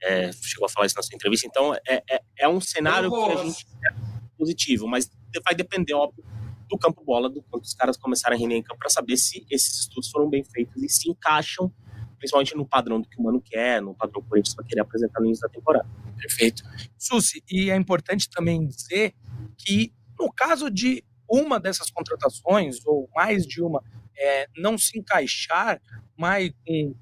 É, 0.00 0.30
chegou 0.32 0.66
a 0.66 0.68
falar 0.68 0.86
isso 0.86 0.94
na 0.96 1.02
sua 1.02 1.16
entrevista. 1.16 1.48
Então, 1.48 1.74
é, 1.74 2.02
é, 2.08 2.22
é 2.38 2.48
um 2.48 2.60
cenário 2.60 3.10
que 3.10 3.32
a 3.32 3.44
gente 3.44 3.66
é 3.86 3.94
positivo, 4.38 4.86
mas 4.86 5.10
vai 5.44 5.54
depender, 5.54 5.94
óbvio, 5.94 6.24
do 6.68 6.78
campo 6.78 7.02
bola, 7.04 7.28
do 7.28 7.42
quanto 7.42 7.64
os 7.64 7.74
caras 7.74 7.96
começarem 7.96 8.38
a 8.38 8.40
render 8.40 8.54
em 8.54 8.62
campo, 8.62 8.78
para 8.78 8.90
saber 8.90 9.16
se 9.16 9.44
esses 9.50 9.80
estudos 9.80 10.10
foram 10.10 10.30
bem 10.30 10.44
feitos 10.44 10.80
e 10.80 10.88
se 10.88 11.10
encaixam 11.10 11.72
principalmente 12.20 12.54
no 12.54 12.66
padrão 12.66 13.00
do 13.00 13.08
que 13.08 13.18
o 13.18 13.22
Mano 13.24 13.40
quer, 13.40 13.80
no 13.80 13.94
padrão 13.94 14.20
que 14.20 14.26
o 14.26 14.30
Corinthians 14.30 14.54
vai 14.54 14.64
querer 14.66 14.82
apresentar 14.82 15.20
no 15.20 15.26
início 15.26 15.42
da 15.42 15.48
temporada. 15.48 15.88
Perfeito. 16.16 16.62
Susi, 16.98 17.42
e 17.50 17.70
é 17.70 17.76
importante 17.76 18.28
também 18.30 18.64
dizer 18.66 19.14
que 19.56 19.92
no 20.18 20.30
caso 20.30 20.70
de 20.70 21.02
uma 21.28 21.58
dessas 21.58 21.90
contratações, 21.90 22.84
ou 22.84 23.08
mais 23.14 23.46
de 23.46 23.62
uma, 23.62 23.82
é, 24.20 24.46
não 24.56 24.76
se 24.76 24.98
encaixar 24.98 25.80
mais 26.16 26.52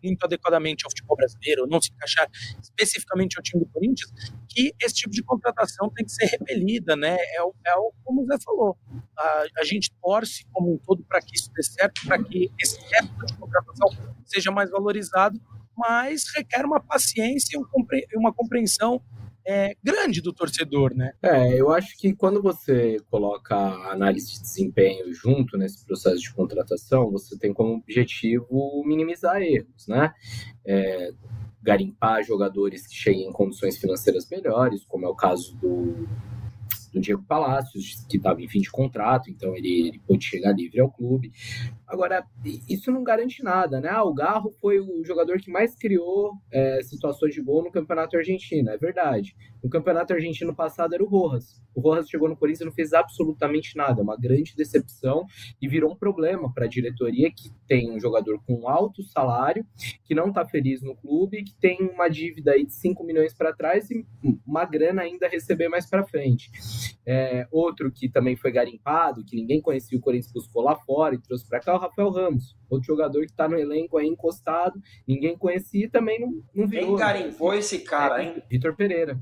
muito 0.03 0.25
adequadamente 0.25 0.85
ao 0.85 0.91
futebol 0.91 1.17
brasileiro, 1.17 1.67
não 1.67 1.81
se 1.81 1.91
encaixar 1.91 2.29
especificamente 2.63 3.37
ao 3.37 3.43
time 3.43 3.65
do 3.65 3.71
Corinthians, 3.71 4.13
que 4.49 4.73
esse 4.81 4.95
tipo 4.95 5.13
de 5.13 5.25
contratação 5.25 5.91
tem 5.91 6.07
que 6.07 6.13
ser 6.13 6.27
repelida, 6.27 6.95
né? 6.95 7.17
É, 7.19 7.39
é 7.39 7.75
o, 7.75 7.93
como 8.05 8.23
o 8.23 8.27
Zé 8.27 8.37
falou, 8.45 8.79
a, 9.19 9.45
a 9.59 9.65
gente 9.65 9.91
torce 10.01 10.47
como 10.53 10.75
um 10.75 10.79
todo 10.79 11.03
para 11.05 11.21
que 11.21 11.35
isso 11.35 11.51
dê 11.53 11.63
certo, 11.65 12.07
para 12.07 12.23
que 12.23 12.49
esse 12.61 12.79
tipo 12.79 13.27
de 13.27 13.35
contratação 13.35 13.89
seja 14.25 14.53
mais 14.53 14.71
valorizado, 14.71 15.41
mas 15.77 16.23
requer 16.37 16.65
uma 16.65 16.81
paciência 16.81 17.59
e 17.59 18.17
uma 18.17 18.33
compreensão 18.33 19.03
é, 19.51 19.75
grande 19.83 20.21
do 20.21 20.31
torcedor, 20.31 20.95
né? 20.95 21.13
É, 21.23 21.59
eu 21.59 21.73
acho 21.73 21.97
que 21.97 22.15
quando 22.15 22.43
você 22.43 22.99
coloca 23.11 23.57
a 23.57 23.93
análise 23.93 24.35
de 24.35 24.43
desempenho 24.43 25.11
junto 25.15 25.57
nesse 25.57 25.87
processo 25.87 26.19
de 26.19 26.35
contratação, 26.35 27.11
você 27.11 27.35
tem 27.39 27.55
como 27.55 27.77
objetivo 27.77 28.85
minimizar 28.85 29.41
erros, 29.41 29.89
né? 29.89 30.13
É, 30.67 31.13
garimpar 31.63 32.23
jogadores 32.23 32.87
que 32.87 32.95
cheguem 32.95 33.27
em 33.27 33.33
condições 33.33 33.79
financeiras 33.79 34.29
melhores, 34.31 34.85
como 34.85 35.07
é 35.07 35.09
o 35.09 35.15
caso 35.15 35.57
do 35.57 36.07
do 36.93 37.01
Diego 37.01 37.23
Palácios, 37.23 38.05
que 38.09 38.17
estava 38.17 38.43
em 38.43 38.49
fim 38.49 38.61
de 38.61 38.71
contrato, 38.71 39.31
então 39.31 39.57
ele, 39.57 39.89
ele 39.89 40.01
pôde 40.07 40.25
chegar 40.25 40.53
livre 40.53 40.81
ao 40.81 40.91
clube. 40.91 41.33
Agora, 41.87 42.25
isso 42.69 42.91
não 42.91 43.03
garante 43.03 43.43
nada, 43.43 43.81
né? 43.81 43.89
Ah, 43.91 44.05
o 44.05 44.13
Garro 44.13 44.51
foi 44.61 44.79
o 44.79 45.05
jogador 45.05 45.39
que 45.39 45.51
mais 45.51 45.75
criou 45.75 46.33
é, 46.51 46.81
situações 46.83 47.35
de 47.35 47.43
gol 47.43 47.65
no 47.65 47.71
Campeonato 47.71 48.17
Argentino, 48.17 48.71
é 48.71 48.77
verdade. 48.77 49.35
No 49.63 49.71
Campeonato 49.71 50.13
Argentino 50.13 50.55
passado 50.55 50.95
era 50.95 51.03
o 51.03 51.07
Rojas. 51.07 51.61
O 51.75 51.81
Rojas 51.81 52.09
chegou 52.09 52.29
no 52.29 52.37
Corinthians 52.37 52.63
e 52.63 52.65
não 52.65 52.73
fez 52.73 52.93
absolutamente 52.93 53.77
nada, 53.77 54.03
uma 54.03 54.17
grande 54.17 54.55
decepção 54.57 55.25
e 55.61 55.69
virou 55.69 55.93
um 55.93 55.97
problema 55.97 56.53
para 56.53 56.65
a 56.65 56.69
diretoria 56.69 57.31
que 57.31 57.51
tem 57.67 57.91
um 57.91 58.01
jogador 58.01 58.41
com 58.45 58.69
alto 58.69 59.03
salário, 59.03 59.65
que 60.05 60.15
não 60.15 60.29
está 60.29 60.45
feliz 60.45 60.83
no 60.83 60.97
clube, 60.97 61.45
que 61.45 61.55
tem 61.61 61.79
uma 61.83 62.09
dívida 62.09 62.53
aí 62.53 62.65
de 62.65 62.73
5 62.73 63.05
milhões 63.05 63.35
para 63.35 63.55
trás 63.55 63.91
e 63.91 64.07
uma 64.47 64.65
grana 64.65 65.03
ainda 65.03 65.27
a 65.27 65.31
receber 65.31 65.69
mais 65.69 65.89
para 65.89 66.07
frente. 66.07 66.51
É, 67.07 67.47
outro 67.51 67.91
que 67.91 68.09
também 68.09 68.37
foi 68.37 68.53
garimpado, 68.53 69.25
que 69.25 69.37
ninguém 69.37 69.61
conhecia, 69.61 69.99
o 69.99 70.01
Corinthians 70.01 70.33
buscou 70.33 70.63
lá 70.63 70.77
fora 70.77 71.15
e 71.15 71.19
trouxe 71.21 71.49
para 71.49 71.61
cá, 71.61 71.73
é 71.73 71.75
o 71.75 71.79
Rafael 71.79 72.11
Ramos. 72.11 72.57
Outro 72.69 72.87
jogador 72.87 73.21
que 73.21 73.31
está 73.31 73.49
no 73.49 73.59
elenco 73.59 73.97
aí 73.97 74.07
encostado, 74.07 74.81
ninguém 75.07 75.37
conhecia 75.37 75.87
e 75.87 75.89
também 75.89 76.21
não, 76.21 76.43
não 76.55 76.67
virou. 76.67 76.89
Quem 76.89 76.97
garimpou 76.97 77.55
esse 77.55 77.81
cara, 77.81 78.23
hein? 78.23 78.43
Vitor 78.51 78.75
Pereira. 78.75 79.19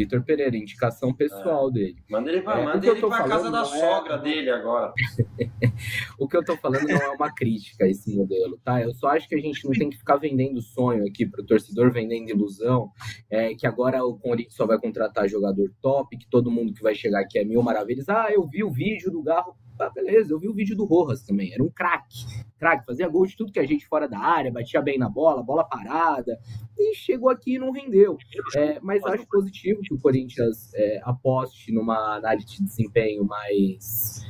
Vitor 0.00 0.22
Pereira, 0.22 0.56
indicação 0.56 1.12
pessoal 1.12 1.68
é. 1.68 1.72
dele. 1.72 1.96
Manda 2.08 2.30
ele 2.30 2.40
pra, 2.40 2.58
é, 2.58 2.64
manda 2.64 2.86
ele 2.86 3.00
pra 3.00 3.28
casa 3.28 3.50
da 3.50 3.60
é 3.60 3.64
sogra 3.64 4.16
dele 4.16 4.48
agora. 4.48 4.94
o 6.18 6.26
que 6.26 6.36
eu 6.36 6.42
tô 6.42 6.56
falando 6.56 6.88
não 6.88 6.96
é 6.96 7.08
uma 7.10 7.30
crítica 7.34 7.84
a 7.84 7.88
esse 7.88 8.16
modelo, 8.16 8.58
tá? 8.64 8.80
Eu 8.80 8.94
só 8.94 9.08
acho 9.08 9.28
que 9.28 9.34
a 9.34 9.40
gente 9.40 9.62
não 9.64 9.72
tem 9.72 9.90
que 9.90 9.98
ficar 9.98 10.16
vendendo 10.16 10.62
sonho 10.62 11.06
aqui 11.06 11.26
pro 11.26 11.44
torcedor, 11.44 11.92
vendendo 11.92 12.30
ilusão, 12.30 12.90
é, 13.28 13.54
que 13.54 13.66
agora 13.66 14.02
o 14.02 14.18
Corinthians 14.18 14.54
só 14.54 14.66
vai 14.66 14.78
contratar 14.78 15.28
jogador 15.28 15.70
top, 15.82 16.16
que 16.16 16.28
todo 16.30 16.50
mundo 16.50 16.72
que 16.72 16.82
vai 16.82 16.94
chegar 16.94 17.20
aqui 17.20 17.38
é 17.38 17.44
mil 17.44 17.62
maravilhas. 17.62 18.08
Ah, 18.08 18.28
eu 18.30 18.46
vi 18.46 18.64
o 18.64 18.70
vídeo 18.70 19.10
do 19.10 19.22
Garro 19.22 19.54
ah, 19.80 19.90
beleza, 19.90 20.32
eu 20.32 20.38
vi 20.38 20.48
o 20.48 20.54
vídeo 20.54 20.76
do 20.76 20.84
Rojas 20.84 21.22
também, 21.22 21.52
era 21.52 21.62
um 21.62 21.70
craque, 21.70 22.24
craque, 22.58 22.86
fazia 22.86 23.08
gol 23.08 23.26
de 23.26 23.36
tudo 23.36 23.52
que 23.52 23.58
a 23.58 23.66
gente 23.66 23.86
fora 23.86 24.08
da 24.08 24.18
área, 24.18 24.52
batia 24.52 24.82
bem 24.82 24.98
na 24.98 25.08
bola, 25.08 25.42
bola 25.42 25.64
parada, 25.64 26.38
e 26.78 26.94
chegou 26.94 27.28
aqui 27.28 27.54
e 27.54 27.58
não 27.58 27.72
rendeu. 27.72 28.16
É, 28.56 28.78
mas 28.80 29.04
acho 29.04 29.26
positivo 29.26 29.80
que 29.82 29.94
o 29.94 29.98
Corinthians 29.98 30.72
é, 30.74 31.00
aposte 31.02 31.72
numa 31.72 32.16
análise 32.16 32.46
de 32.46 32.64
desempenho 32.64 33.24
mais 33.24 34.24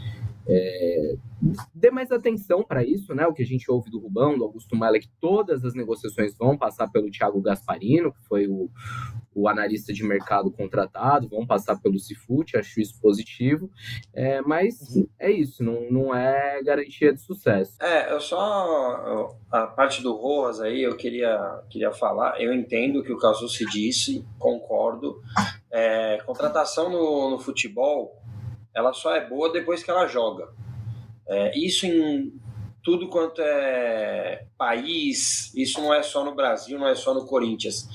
é, 0.48 1.16
dê 1.74 1.90
mais 1.90 2.10
atenção 2.10 2.62
para 2.62 2.84
isso, 2.84 3.14
né? 3.14 3.26
O 3.26 3.32
que 3.32 3.42
a 3.42 3.46
gente 3.46 3.70
ouve 3.70 3.90
do 3.90 3.98
Rubão, 3.98 4.36
do 4.36 4.44
Augusto 4.44 4.84
é 4.84 4.98
que 4.98 5.08
todas 5.20 5.64
as 5.64 5.74
negociações 5.74 6.36
vão 6.36 6.56
passar 6.56 6.88
pelo 6.88 7.10
Thiago 7.10 7.40
Gasparino, 7.40 8.12
que 8.12 8.22
foi 8.26 8.46
o, 8.46 8.70
o 9.34 9.48
analista 9.48 9.92
de 9.92 10.02
mercado 10.02 10.50
contratado, 10.50 11.28
vão 11.28 11.46
passar 11.46 11.80
pelo 11.80 11.98
Cifute, 11.98 12.56
acho 12.56 12.80
isso 12.80 13.00
positivo. 13.00 13.70
É, 14.12 14.40
mas 14.42 14.80
uhum. 14.94 15.08
é 15.18 15.30
isso, 15.30 15.62
não, 15.62 15.90
não 15.90 16.14
é 16.14 16.62
garantia 16.62 17.12
de 17.12 17.20
sucesso. 17.20 17.76
É, 17.80 18.12
eu 18.12 18.20
só. 18.20 19.30
A 19.50 19.66
parte 19.66 20.02
do 20.02 20.14
Rojas 20.14 20.60
aí, 20.60 20.82
eu 20.82 20.96
queria, 20.96 21.62
queria 21.70 21.92
falar. 21.92 22.40
Eu 22.40 22.52
entendo 22.52 23.00
o 23.00 23.02
que 23.02 23.12
o 23.12 23.18
Casu 23.18 23.48
se 23.48 23.64
disse, 23.66 24.24
concordo. 24.38 25.20
É, 25.72 26.18
contratação 26.26 26.90
no, 26.90 27.30
no 27.30 27.38
futebol 27.38 28.19
ela 28.74 28.92
só 28.92 29.14
é 29.14 29.26
boa 29.26 29.52
depois 29.52 29.82
que 29.82 29.90
ela 29.90 30.06
joga. 30.06 30.48
É, 31.26 31.56
isso 31.58 31.86
em 31.86 32.32
tudo 32.82 33.08
quanto 33.08 33.42
é 33.42 34.46
país, 34.56 35.54
isso 35.54 35.80
não 35.80 35.92
é 35.92 36.02
só 36.02 36.24
no 36.24 36.34
Brasil, 36.34 36.78
não 36.78 36.88
é 36.88 36.94
só 36.94 37.12
no 37.12 37.26
Corinthians. 37.26 37.88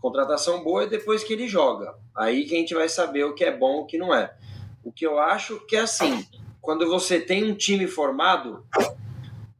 Contratação 0.00 0.62
boa 0.62 0.84
é 0.84 0.86
depois 0.86 1.24
que 1.24 1.32
ele 1.32 1.48
joga. 1.48 1.94
Aí 2.14 2.44
que 2.44 2.54
a 2.54 2.58
gente 2.58 2.74
vai 2.74 2.88
saber 2.88 3.24
o 3.24 3.34
que 3.34 3.44
é 3.44 3.56
bom 3.56 3.78
e 3.78 3.80
o 3.80 3.86
que 3.86 3.98
não 3.98 4.14
é. 4.14 4.32
O 4.84 4.92
que 4.92 5.06
eu 5.06 5.18
acho 5.18 5.60
que 5.66 5.76
é 5.76 5.80
assim, 5.80 6.24
quando 6.60 6.88
você 6.88 7.20
tem 7.20 7.44
um 7.44 7.54
time 7.54 7.86
formado, 7.86 8.64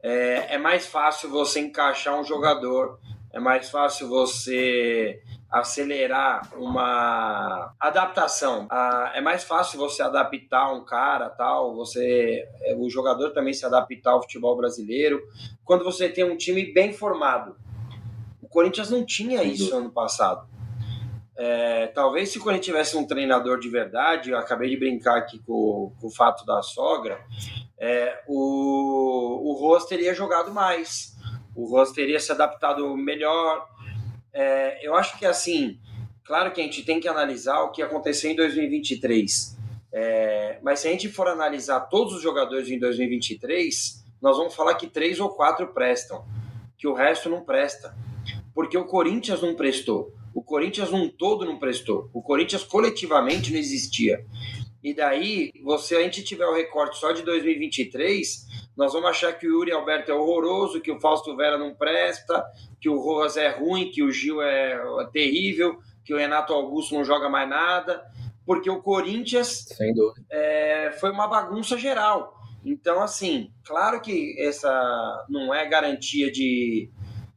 é, 0.02 0.54
é 0.54 0.58
mais 0.58 0.86
fácil 0.86 1.28
você 1.28 1.60
encaixar 1.60 2.18
um 2.18 2.24
jogador, 2.24 2.98
é 3.32 3.40
mais 3.40 3.68
fácil 3.68 4.08
você 4.08 5.20
acelerar 5.50 6.48
uma 6.56 7.74
adaptação. 7.80 8.66
Ah, 8.70 9.12
é 9.14 9.20
mais 9.20 9.44
fácil 9.44 9.78
você 9.78 10.02
adaptar 10.02 10.72
um 10.72 10.84
cara, 10.84 11.30
tal, 11.30 11.74
você 11.74 12.46
é, 12.62 12.76
o 12.76 12.88
jogador 12.90 13.30
também 13.30 13.54
se 13.54 13.64
adaptar 13.64 14.12
ao 14.12 14.22
futebol 14.22 14.56
brasileiro, 14.56 15.22
quando 15.64 15.84
você 15.84 16.08
tem 16.08 16.24
um 16.24 16.36
time 16.36 16.72
bem 16.72 16.92
formado. 16.92 17.56
O 18.42 18.48
Corinthians 18.48 18.90
não 18.90 19.04
tinha 19.04 19.42
isso 19.42 19.74
ano 19.74 19.90
passado. 19.90 20.46
É, 21.36 21.86
talvez 21.88 22.30
se 22.30 22.38
o 22.38 22.42
Corinthians 22.42 22.66
tivesse 22.66 22.96
um 22.96 23.06
treinador 23.06 23.60
de 23.60 23.68
verdade, 23.68 24.30
eu 24.30 24.38
acabei 24.38 24.70
de 24.70 24.76
brincar 24.76 25.18
aqui 25.18 25.38
com, 25.38 25.92
com 26.00 26.06
o 26.08 26.10
fato 26.10 26.44
da 26.44 26.60
sogra, 26.62 27.20
é, 27.78 28.22
o, 28.26 29.50
o 29.50 29.52
Ross 29.52 29.86
teria 29.86 30.12
jogado 30.14 30.52
mais, 30.52 31.16
o 31.54 31.64
Ross 31.64 31.92
teria 31.92 32.18
se 32.18 32.32
adaptado 32.32 32.96
melhor, 32.96 33.68
é, 34.38 34.86
eu 34.86 34.94
acho 34.94 35.18
que 35.18 35.26
assim, 35.26 35.80
claro 36.24 36.52
que 36.52 36.60
a 36.60 36.64
gente 36.64 36.84
tem 36.84 37.00
que 37.00 37.08
analisar 37.08 37.60
o 37.62 37.72
que 37.72 37.82
aconteceu 37.82 38.30
em 38.30 38.36
2023. 38.36 39.58
É, 39.92 40.60
mas 40.62 40.78
se 40.78 40.86
a 40.86 40.92
gente 40.92 41.08
for 41.08 41.26
analisar 41.26 41.80
todos 41.80 42.14
os 42.14 42.22
jogadores 42.22 42.70
em 42.70 42.78
2023, 42.78 44.04
nós 44.22 44.36
vamos 44.36 44.54
falar 44.54 44.74
que 44.74 44.86
três 44.86 45.18
ou 45.18 45.30
quatro 45.30 45.66
prestam, 45.74 46.24
que 46.76 46.86
o 46.86 46.94
resto 46.94 47.28
não 47.28 47.44
presta. 47.44 47.96
Porque 48.54 48.78
o 48.78 48.84
Corinthians 48.84 49.42
não 49.42 49.56
prestou. 49.56 50.14
O 50.32 50.40
Corinthians 50.40 50.92
um 50.92 51.08
todo 51.08 51.44
não 51.44 51.58
prestou. 51.58 52.08
O 52.12 52.22
Corinthians 52.22 52.62
coletivamente 52.62 53.50
não 53.50 53.58
existia. 53.58 54.24
E 54.84 54.94
daí, 54.94 55.50
você 55.64 55.96
a 55.96 56.02
gente 56.02 56.22
tiver 56.22 56.46
o 56.46 56.54
recorte 56.54 56.96
só 56.96 57.10
de 57.10 57.22
2023, 57.22 58.46
nós 58.78 58.92
vamos 58.92 59.10
achar 59.10 59.32
que 59.32 59.44
o 59.44 59.50
Yuri 59.50 59.72
Alberto 59.72 60.12
é 60.12 60.14
horroroso, 60.14 60.80
que 60.80 60.92
o 60.92 61.00
Fausto 61.00 61.34
Vera 61.36 61.58
não 61.58 61.74
presta, 61.74 62.46
que 62.80 62.88
o 62.88 62.96
Rojas 62.96 63.36
é 63.36 63.48
ruim, 63.48 63.90
que 63.90 64.04
o 64.04 64.12
Gil 64.12 64.40
é 64.40 64.80
terrível, 65.12 65.80
que 66.04 66.14
o 66.14 66.16
Renato 66.16 66.52
Augusto 66.52 66.94
não 66.94 67.04
joga 67.04 67.28
mais 67.28 67.50
nada, 67.50 68.00
porque 68.46 68.70
o 68.70 68.80
Corinthians 68.80 69.66
é, 70.30 70.92
foi 71.00 71.10
uma 71.10 71.26
bagunça 71.26 71.76
geral. 71.76 72.40
Então, 72.64 73.02
assim, 73.02 73.52
claro 73.66 74.00
que 74.00 74.36
essa 74.38 75.26
não 75.28 75.52
é 75.52 75.66
garantia 75.66 76.30
de 76.30 76.88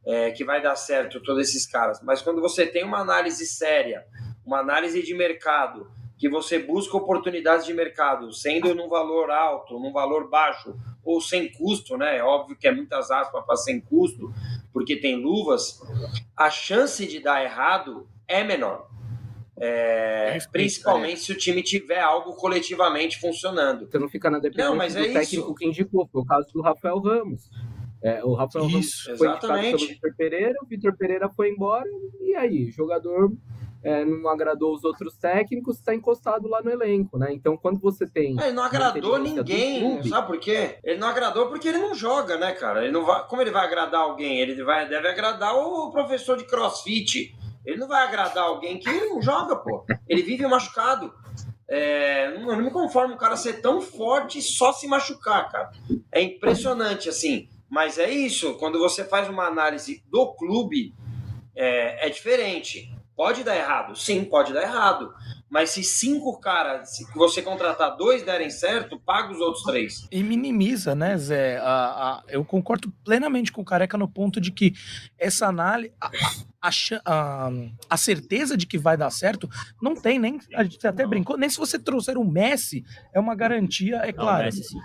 é, 0.06 0.30
que 0.30 0.44
vai 0.44 0.62
dar 0.62 0.76
certo 0.76 1.20
todos 1.20 1.48
esses 1.48 1.66
caras, 1.66 2.00
mas 2.04 2.22
quando 2.22 2.40
você 2.40 2.64
tem 2.66 2.84
uma 2.84 3.00
análise 3.00 3.44
séria, 3.46 4.04
uma 4.46 4.60
análise 4.60 5.02
de 5.02 5.12
mercado, 5.12 5.90
que 6.22 6.28
você 6.28 6.56
busca 6.56 6.96
oportunidades 6.96 7.66
de 7.66 7.74
mercado, 7.74 8.32
sendo 8.32 8.72
num 8.76 8.88
valor 8.88 9.28
alto, 9.28 9.76
num 9.80 9.92
valor 9.92 10.30
baixo, 10.30 10.72
ou 11.02 11.20
sem 11.20 11.50
custo, 11.50 11.96
né? 11.96 12.18
É 12.18 12.22
óbvio 12.22 12.56
que 12.56 12.68
é 12.68 12.72
muitas 12.72 13.10
aspas 13.10 13.44
para 13.44 13.56
sem 13.56 13.80
custo, 13.80 14.32
porque 14.72 14.94
tem 14.94 15.16
luvas, 15.16 15.80
a 16.36 16.48
chance 16.48 17.04
de 17.08 17.18
dar 17.18 17.42
errado 17.42 18.06
é 18.28 18.44
menor. 18.44 18.88
É, 19.56 20.38
principalmente 20.52 21.18
se 21.18 21.32
o 21.32 21.36
time 21.36 21.60
tiver 21.60 21.98
algo 21.98 22.36
coletivamente 22.36 23.18
funcionando. 23.18 23.90
Você 23.90 23.98
não 23.98 24.08
fica 24.08 24.30
na 24.30 24.38
dependência 24.38 24.70
não, 24.70 24.76
mas 24.76 24.94
do 24.94 25.00
é 25.00 25.12
técnico 25.12 25.46
isso. 25.46 25.54
que 25.56 25.66
indicou, 25.66 26.06
foi 26.06 26.22
o 26.22 26.24
caso 26.24 26.46
do 26.52 26.62
Rafael 26.62 27.00
Ramos. 27.00 27.50
É, 28.00 28.22
o 28.22 28.34
Rafael 28.34 28.66
isso, 28.66 29.06
Ramos 29.06 29.18
foi 29.18 29.26
exatamente. 29.26 29.58
indicado 29.58 29.78
pelo 29.78 29.88
Vitor 29.88 30.14
Pereira, 30.16 30.54
o 30.62 30.66
Vitor 30.66 30.96
Pereira 30.96 31.28
foi 31.30 31.50
embora, 31.50 31.90
e 32.20 32.36
aí, 32.36 32.70
jogador 32.70 33.32
é, 33.82 34.04
não 34.04 34.28
agradou 34.28 34.74
os 34.74 34.84
outros 34.84 35.16
técnicos, 35.16 35.78
está 35.78 35.94
encostado 35.94 36.48
lá 36.48 36.62
no 36.62 36.70
elenco, 36.70 37.18
né? 37.18 37.32
Então, 37.32 37.56
quando 37.56 37.80
você 37.80 38.06
tem. 38.06 38.40
É, 38.40 38.46
ele 38.46 38.52
não 38.52 38.62
agradou 38.62 39.18
ninguém, 39.18 39.80
clube, 39.80 40.08
sabe 40.08 40.26
por 40.26 40.38
quê? 40.38 40.78
Ele 40.84 40.98
não 40.98 41.08
agradou 41.08 41.48
porque 41.48 41.68
ele 41.68 41.78
não 41.78 41.94
joga, 41.94 42.36
né, 42.36 42.52
cara? 42.52 42.82
Ele 42.82 42.92
não 42.92 43.04
vai, 43.04 43.26
como 43.26 43.42
ele 43.42 43.50
vai 43.50 43.66
agradar 43.66 44.02
alguém? 44.02 44.40
Ele 44.40 44.62
vai, 44.62 44.88
deve 44.88 45.08
agradar 45.08 45.54
o 45.56 45.90
professor 45.90 46.36
de 46.36 46.44
crossfit. 46.44 47.34
Ele 47.64 47.76
não 47.76 47.88
vai 47.88 48.06
agradar 48.06 48.44
alguém 48.44 48.78
que 48.78 48.90
não 48.90 49.20
joga, 49.20 49.56
pô. 49.56 49.84
Ele 50.08 50.22
vive 50.22 50.46
machucado. 50.46 51.12
É, 51.68 52.38
não, 52.38 52.46
não 52.46 52.62
me 52.62 52.70
conformo 52.70 53.14
o 53.14 53.18
cara 53.18 53.36
ser 53.36 53.60
tão 53.60 53.80
forte 53.80 54.38
e 54.38 54.42
só 54.42 54.72
se 54.72 54.86
machucar, 54.86 55.50
cara. 55.50 55.70
É 56.10 56.20
impressionante, 56.20 57.08
assim. 57.08 57.48
Mas 57.70 57.98
é 57.98 58.10
isso, 58.10 58.54
quando 58.58 58.78
você 58.78 59.02
faz 59.02 59.28
uma 59.30 59.46
análise 59.46 60.04
do 60.10 60.34
clube, 60.34 60.94
é, 61.56 62.06
é 62.06 62.10
diferente. 62.10 62.91
Pode 63.16 63.44
dar 63.44 63.56
errado? 63.56 63.94
Sim, 63.94 64.24
pode 64.24 64.52
dar 64.52 64.62
errado. 64.62 65.12
Mas 65.50 65.70
se 65.70 65.82
cinco 65.82 66.40
caras, 66.40 66.96
se 66.96 67.04
você 67.14 67.42
contratar 67.42 67.94
dois 67.96 68.22
derem 68.22 68.48
certo, 68.48 68.98
paga 68.98 69.32
os 69.32 69.38
outros 69.38 69.62
três. 69.64 70.08
E 70.10 70.22
minimiza, 70.22 70.94
né, 70.94 71.16
Zé? 71.18 71.58
A, 71.58 71.64
a, 71.64 72.22
eu 72.28 72.42
concordo 72.42 72.90
plenamente 73.04 73.52
com 73.52 73.60
o 73.60 73.64
Careca 73.64 73.98
no 73.98 74.08
ponto 74.08 74.40
de 74.40 74.50
que 74.50 74.72
essa 75.18 75.46
análise. 75.46 75.92
A, 76.00 76.10
a, 76.62 77.50
a, 77.90 77.96
certeza 77.96 78.56
de 78.56 78.66
que 78.66 78.78
vai 78.78 78.96
dar 78.96 79.10
certo 79.10 79.48
não 79.80 79.96
tem 79.96 80.18
nem. 80.18 80.38
A 80.54 80.62
gente 80.62 80.86
até 80.86 81.02
não. 81.02 81.10
brincou, 81.10 81.36
nem 81.36 81.50
se 81.50 81.58
você 81.58 81.76
trouxer 81.78 82.16
o 82.16 82.24
Messi, 82.24 82.84
é 83.12 83.18
uma 83.18 83.34
garantia, 83.34 83.96
é 83.96 84.12
não, 84.12 84.14
claro. 84.14 84.44
Messi, 84.44 84.62
sim. 84.62 84.78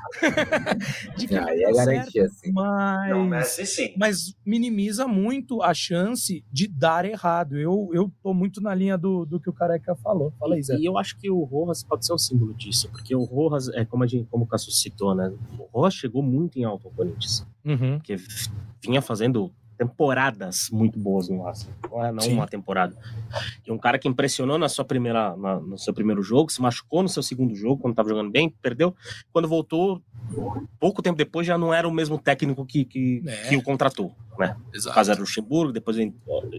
de 1.15 1.27
que 1.27 1.35
é, 1.35 1.41
vai 1.41 1.61
é 1.61 1.71
dar 1.71 1.85
garantia, 1.85 2.21
certo, 2.23 2.33
sim. 2.33 2.51
Mas, 2.51 3.09
não, 3.11 3.27
Messi, 3.27 3.65
sim. 3.67 3.93
mas 3.95 4.35
minimiza 4.43 5.07
muito 5.07 5.61
a 5.61 5.73
chance 5.73 6.43
de 6.51 6.67
dar 6.67 7.05
errado. 7.05 7.57
Eu, 7.57 7.89
eu 7.93 8.11
tô 8.23 8.33
muito 8.33 8.59
na 8.59 8.73
linha 8.73 8.97
do, 8.97 9.25
do 9.25 9.39
que 9.39 9.49
o 9.49 9.53
Careca 9.53 9.95
falou. 9.95 10.33
Fala 10.39 10.55
aí, 10.55 10.63
Zé. 10.63 10.77
E 10.77 10.85
eu 10.85 10.97
acho 10.97 11.15
que 11.19 11.29
o 11.29 11.43
Rojas 11.43 11.83
pode 11.83 12.05
ser 12.05 12.13
o 12.13 12.17
símbolo 12.17 12.55
disso, 12.55 12.89
porque 12.89 13.15
o 13.15 13.23
Rojas, 13.23 13.69
é 13.69 13.85
como, 13.85 14.03
a 14.03 14.07
gente, 14.07 14.27
como 14.31 14.45
o 14.45 14.47
Cássio 14.47 14.71
citou, 14.71 15.13
né? 15.13 15.31
O 15.59 15.79
Rojas 15.79 15.93
chegou 15.93 16.23
muito 16.23 16.57
em 16.57 16.63
alto 16.63 16.87
ao 16.87 16.93
Corinthians. 16.93 17.45
Uhum. 17.63 17.97
Porque 17.97 18.15
vinha 18.81 19.01
fazendo 19.01 19.53
temporadas 19.77 20.69
muito 20.71 20.99
boas 20.99 21.29
no 21.29 21.43
Racing. 21.43 21.69
Não 21.89 22.05
é 22.05 22.11
não 22.11 22.27
uma 22.29 22.47
temporada. 22.47 22.95
E 23.65 23.71
um 23.71 23.77
cara 23.77 23.99
que 23.99 24.07
impressionou 24.07 24.57
na 24.57 24.67
sua 24.67 24.83
primeira, 24.83 25.35
na, 25.37 25.59
no 25.59 25.77
seu 25.77 25.93
primeiro 25.93 26.21
jogo, 26.23 26.51
se 26.51 26.61
machucou 26.61 27.03
no 27.03 27.09
seu 27.09 27.21
segundo 27.21 27.55
jogo, 27.55 27.81
quando 27.81 27.93
estava 27.93 28.09
jogando 28.09 28.31
bem, 28.31 28.49
perdeu. 28.49 28.95
Quando 29.31 29.47
voltou, 29.47 30.01
pouco 30.79 31.01
tempo 31.01 31.17
depois 31.17 31.45
já 31.45 31.57
não 31.57 31.73
era 31.73 31.87
o 31.87 31.91
mesmo 31.91 32.17
técnico 32.17 32.65
que, 32.65 32.85
que, 32.85 33.23
é. 33.25 33.49
que 33.49 33.57
o 33.57 33.63
contratou. 33.63 34.15
Né? 34.37 34.55
Exato. 34.73 34.95
Caso 34.95 35.11
era 35.11 35.19
o 35.19 35.23
Luxemburgo, 35.23 35.73
depois 35.73 35.97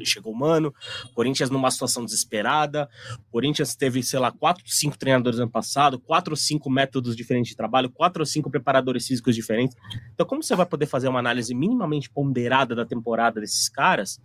chegou 0.05 0.33
o 0.33 0.37
Mano, 0.37 0.74
Corinthians 1.14 1.51
numa 1.51 1.70
situação 1.70 2.05
desesperada, 2.05 2.89
Corinthians 3.31 3.76
teve, 3.76 4.03
sei 4.03 4.18
lá, 4.18 4.33
quatro, 4.33 4.64
cinco 4.66 4.99
treinadores 4.99 5.39
ano 5.39 5.51
passado, 5.51 5.99
quatro 5.99 6.33
ou 6.33 6.37
cinco 6.37 6.68
métodos 6.68 7.14
diferentes 7.14 7.51
de 7.51 7.57
trabalho, 7.57 7.91
quatro 7.91 8.22
ou 8.22 8.26
cinco 8.26 8.51
preparadores 8.51 9.07
físicos 9.07 9.35
diferentes. 9.35 9.76
Então, 10.12 10.26
como 10.26 10.43
você 10.43 10.57
vai 10.57 10.66
poder 10.66 10.87
fazer 10.87 11.09
uma 11.09 11.20
análise 11.20 11.55
minimamente 11.55 12.11
ponderada 12.11 12.74
da 12.74 12.85
temporada 12.85 13.41
desses 13.41 13.68
caras 13.68 14.20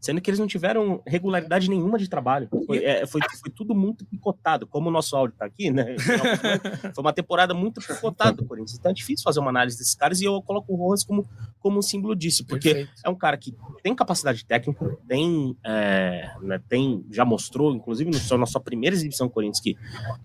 sendo 0.00 0.20
que 0.20 0.30
eles 0.30 0.38
não 0.38 0.46
tiveram 0.46 1.02
regularidade 1.06 1.68
nenhuma 1.68 1.98
de 1.98 2.08
trabalho. 2.08 2.48
Foi, 2.66 2.84
é, 2.84 3.06
foi, 3.06 3.20
foi 3.40 3.50
tudo 3.50 3.74
muito 3.74 4.04
picotado, 4.06 4.66
como 4.66 4.88
o 4.88 4.92
nosso 4.92 5.16
áudio 5.16 5.34
está 5.34 5.44
aqui, 5.44 5.70
né? 5.70 5.96
Foi 6.94 7.02
uma 7.02 7.12
temporada 7.12 7.54
muito 7.54 7.80
picotada 7.80 8.36
do 8.36 8.44
Corinthians. 8.44 8.78
Então 8.78 8.90
é 8.90 8.94
difícil 8.94 9.24
fazer 9.24 9.40
uma 9.40 9.50
análise 9.50 9.78
desses 9.78 9.94
caras 9.94 10.20
e 10.20 10.24
eu 10.24 10.40
coloco 10.42 10.72
o 10.72 10.76
Rojas 10.76 11.04
como, 11.04 11.28
como 11.60 11.78
um 11.78 11.82
símbolo 11.82 12.14
disso, 12.14 12.44
porque 12.46 12.74
Perfeito. 12.74 13.00
é 13.04 13.08
um 13.08 13.14
cara 13.14 13.36
que 13.36 13.54
tem 13.82 13.94
capacidade 13.94 14.44
técnica, 14.44 14.96
tem, 15.06 15.56
é, 15.64 16.30
né, 16.42 16.60
tem 16.68 17.04
já 17.10 17.24
mostrou, 17.24 17.74
inclusive 17.74 18.10
no, 18.10 18.38
na 18.38 18.46
sua 18.46 18.60
primeira 18.60 18.94
exibição 18.94 19.26
do 19.26 19.32
Corinthians, 19.32 19.60
que 19.60 19.76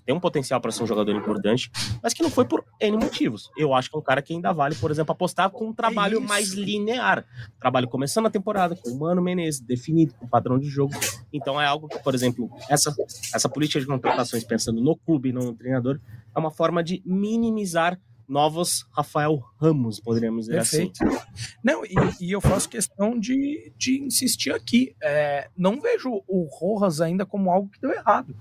tem 0.05 0.15
um 0.15 0.19
potencial 0.19 0.59
para 0.61 0.71
ser 0.71 0.84
um 0.84 0.88
jogador 0.88 1.15
importante, 1.15 1.71
mas 2.01 2.13
que 2.13 2.21
não 2.21 2.30
foi 2.30 2.45
por 2.45 2.63
N 2.80 2.97
motivos. 2.97 3.49
Eu 3.57 3.74
acho 3.74 3.89
que 3.89 3.95
é 3.95 3.99
um 3.99 4.03
cara 4.03 4.21
que 4.21 4.34
ainda 4.34 4.51
vale, 4.51 4.76
por 4.76 4.91
exemplo, 4.91 5.11
apostar 5.11 5.49
com 5.49 5.67
um 5.67 5.74
trabalho 5.74 6.17
é 6.17 6.21
mais 6.21 6.53
linear. 6.53 7.26
Trabalho 7.59 7.88
começando 7.88 8.28
a 8.28 8.30
temporada 8.30 8.76
com 8.76 8.89
o 8.89 8.99
Mano 8.99 9.21
Menezes, 9.21 9.62
definido, 9.64 10.14
com 10.16 10.28
padrão 10.28 10.59
de 10.59 10.68
jogo. 10.68 10.93
Então 11.32 11.59
é 11.59 11.66
algo 11.66 11.88
que, 11.88 11.99
por 11.99 12.14
exemplo, 12.14 12.49
essa, 12.70 12.93
essa 13.34 13.49
política 13.49 13.80
de 13.80 13.86
contratações 13.86 14.43
pensando 14.43 14.82
no 14.82 14.95
clube 14.95 15.30
e 15.30 15.34
não 15.34 15.41
no 15.41 15.53
treinador, 15.53 15.99
é 16.36 16.39
uma 16.39 16.51
forma 16.51 16.84
de 16.84 17.01
minimizar 17.05 17.99
novos 18.28 18.86
Rafael 18.91 19.43
Ramos, 19.59 19.99
poderíamos 19.99 20.45
dizer 20.45 20.59
assim. 20.59 20.91
Perfeito. 20.91 21.03
assim. 21.03 21.55
Não, 21.64 21.86
e, 21.86 21.93
e, 22.22 22.32
eu 22.32 22.41
faço 22.41 22.70
questão 22.70 23.20
de, 23.20 23.72
de 23.78 24.01
insistir 24.01 24.51
aqui. 24.51 24.95
É, 25.01 25.49
não 25.57 25.80
vejo 25.80 26.24
o 26.28 26.47
Rojas 26.51 27.01
ainda 27.01 27.26
como 27.26 27.51
algo 27.51 27.70
que 27.70 27.82
deu 27.82 27.91
errado. 27.91 28.36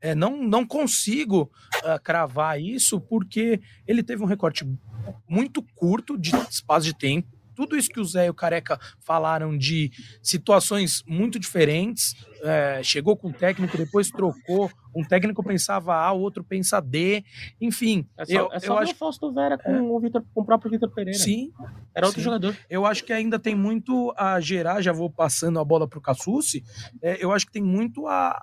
É, 0.00 0.14
não, 0.14 0.42
não 0.42 0.66
consigo 0.66 1.50
uh, 1.84 2.02
cravar 2.02 2.60
isso 2.60 3.00
porque 3.00 3.60
ele 3.86 4.02
teve 4.02 4.22
um 4.22 4.26
recorte 4.26 4.66
muito 5.28 5.62
curto 5.74 6.16
de 6.16 6.34
espaço 6.48 6.86
de 6.86 6.94
tempo 6.94 7.39
tudo 7.60 7.76
isso 7.76 7.90
que 7.90 8.00
o 8.00 8.04
Zé 8.04 8.26
e 8.26 8.30
o 8.30 8.34
Careca 8.34 8.80
falaram 9.00 9.56
de 9.56 9.90
situações 10.22 11.02
muito 11.06 11.38
diferentes. 11.38 12.14
É, 12.42 12.80
chegou 12.82 13.14
com 13.18 13.28
um 13.28 13.32
técnico, 13.32 13.76
depois 13.76 14.08
trocou. 14.08 14.70
Um 14.96 15.04
técnico 15.04 15.44
pensava 15.44 15.94
A, 15.94 16.10
o 16.10 16.20
outro 16.20 16.42
pensa 16.42 16.80
D. 16.80 17.22
Enfim. 17.60 18.06
É 18.16 18.24
só, 18.24 18.32
eu, 18.32 18.48
é 18.50 18.58
só 18.60 18.66
eu 18.72 18.78
acho... 18.78 18.92
o 18.92 18.96
Fausto 18.96 19.30
Vera 19.34 19.58
com, 19.58 19.70
é. 19.70 19.82
o 19.82 20.00
Victor, 20.00 20.24
com 20.32 20.40
o 20.40 20.44
próprio 20.44 20.70
Vitor 20.70 20.90
Pereira. 20.90 21.18
Sim. 21.18 21.52
Era 21.94 22.06
outro 22.06 22.22
sim. 22.22 22.24
jogador. 22.24 22.56
Eu 22.70 22.86
acho 22.86 23.04
que 23.04 23.12
ainda 23.12 23.38
tem 23.38 23.54
muito 23.54 24.14
a 24.16 24.40
gerar, 24.40 24.80
já 24.80 24.92
vou 24.92 25.10
passando 25.10 25.58
a 25.58 25.64
bola 25.64 25.86
para 25.86 25.98
o 25.98 26.02
Cassucci. 26.02 26.64
É, 27.02 27.22
eu 27.22 27.30
acho 27.30 27.44
que 27.44 27.52
tem 27.52 27.62
muito 27.62 28.06
a 28.06 28.40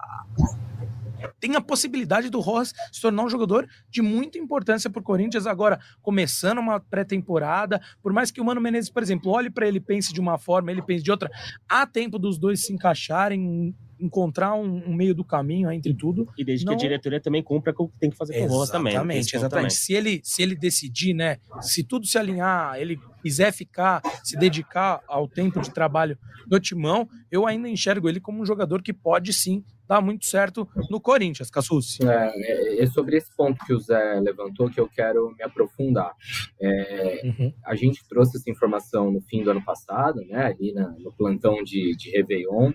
tem 1.40 1.56
a 1.56 1.62
possibilidade 1.62 2.30
do 2.30 2.40
Rojas 2.40 2.74
se 2.92 3.02
tornar 3.02 3.24
um 3.24 3.30
jogador 3.30 3.68
de 3.90 4.02
muita 4.02 4.38
importância 4.38 4.90
para 4.90 5.00
o 5.00 5.04
Corinthians 5.04 5.46
agora, 5.46 5.80
começando 6.02 6.60
uma 6.60 6.80
pré-temporada. 6.80 7.82
Por 8.02 8.14
mais 8.14 8.32
que 8.32 8.42
o 8.42 8.46
Mano 8.46 8.62
Menezes, 8.62 8.90
por 8.90 9.04
exemplo, 9.04 9.32
olhe 9.32 9.50
para 9.50 9.68
ele 9.68 9.80
pense 9.80 10.14
de 10.14 10.20
uma 10.20 10.38
forma, 10.38 10.72
ele 10.72 10.82
pense 10.82 11.04
de 11.04 11.12
outra, 11.12 11.30
há 11.68 11.86
tempo 11.86 12.18
dos 12.20 12.38
dois 12.38 12.66
se 12.66 12.74
encaixarem 12.74 13.76
encontrar 14.00 14.54
um, 14.54 14.84
um, 14.88 14.94
meio 14.94 15.14
do 15.14 15.24
caminho 15.24 15.72
entre 15.72 15.94
tudo. 15.94 16.28
E 16.38 16.46
desde 16.46 16.66
não... 16.66 16.74
que 16.74 16.86
a 16.86 16.88
diretoria 16.88 17.20
também 17.20 17.42
cumpra 17.42 17.74
o 17.78 17.88
que 17.88 18.00
tem 18.00 18.10
que 18.10 18.16
fazer 18.16 18.40
com 18.40 18.46
o 18.46 18.48
Rojas 18.48 18.70
também. 18.70 18.94
Exatamente, 18.94 19.36
exatamente. 19.36 19.74
Se 19.74 19.94
ele, 19.94 20.22
se 20.24 20.42
ele 20.42 20.56
decidir, 20.56 21.14
né, 21.14 21.38
se 21.62 21.84
tudo 21.84 22.06
se 22.06 22.18
alinhar, 22.18 22.80
ele 22.80 23.00
quiser 23.28 23.52
ficar, 23.52 24.02
se 24.24 24.38
dedicar 24.38 25.02
ao 25.06 25.28
tempo 25.28 25.60
de 25.60 25.70
trabalho 25.70 26.18
do 26.48 26.60
Timão, 26.60 27.10
eu 27.30 27.46
ainda 27.46 27.68
enxergo 27.68 28.08
ele 28.08 28.22
como 28.22 28.42
um 28.42 28.46
jogador 28.46 28.82
que 28.82 28.94
pode 28.94 29.34
sim 29.34 29.64
dá 29.88 30.02
muito 30.02 30.26
certo 30.26 30.68
no 30.90 31.00
Corinthians, 31.00 31.50
Cassucci. 31.50 32.06
É, 32.06 32.32
é, 32.36 32.84
é, 32.84 32.88
sobre 32.88 33.16
esse 33.16 33.34
ponto 33.36 33.64
que 33.66 33.74
o 33.74 33.80
Zé 33.80 34.20
levantou 34.20 34.70
que 34.70 34.80
eu 34.80 34.90
quero 34.90 35.34
me 35.38 35.44
aprofundar. 35.44 36.12
É, 36.60 37.22
uhum. 37.24 37.54
A 37.66 37.74
gente 37.74 38.06
trouxe 38.08 38.36
essa 38.36 38.50
informação 38.50 39.10
no 39.10 39.22
fim 39.22 39.44
do 39.44 39.52
ano 39.52 39.64
passado, 39.64 40.20
né, 40.26 40.48
ali 40.48 40.74
na, 40.74 40.90
no 41.00 41.12
plantão 41.14 41.64
de, 41.64 41.96
de 41.96 42.12
Réveillon. 42.12 42.74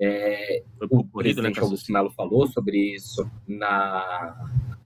É, 0.00 0.62
o 0.90 0.96
né, 0.96 1.08
presidente 1.12 1.56
né, 1.56 1.62
Augusto 1.62 1.92
Melo 1.92 2.10
falou 2.10 2.46
sobre 2.46 2.94
isso 2.94 3.30
na 3.46 4.34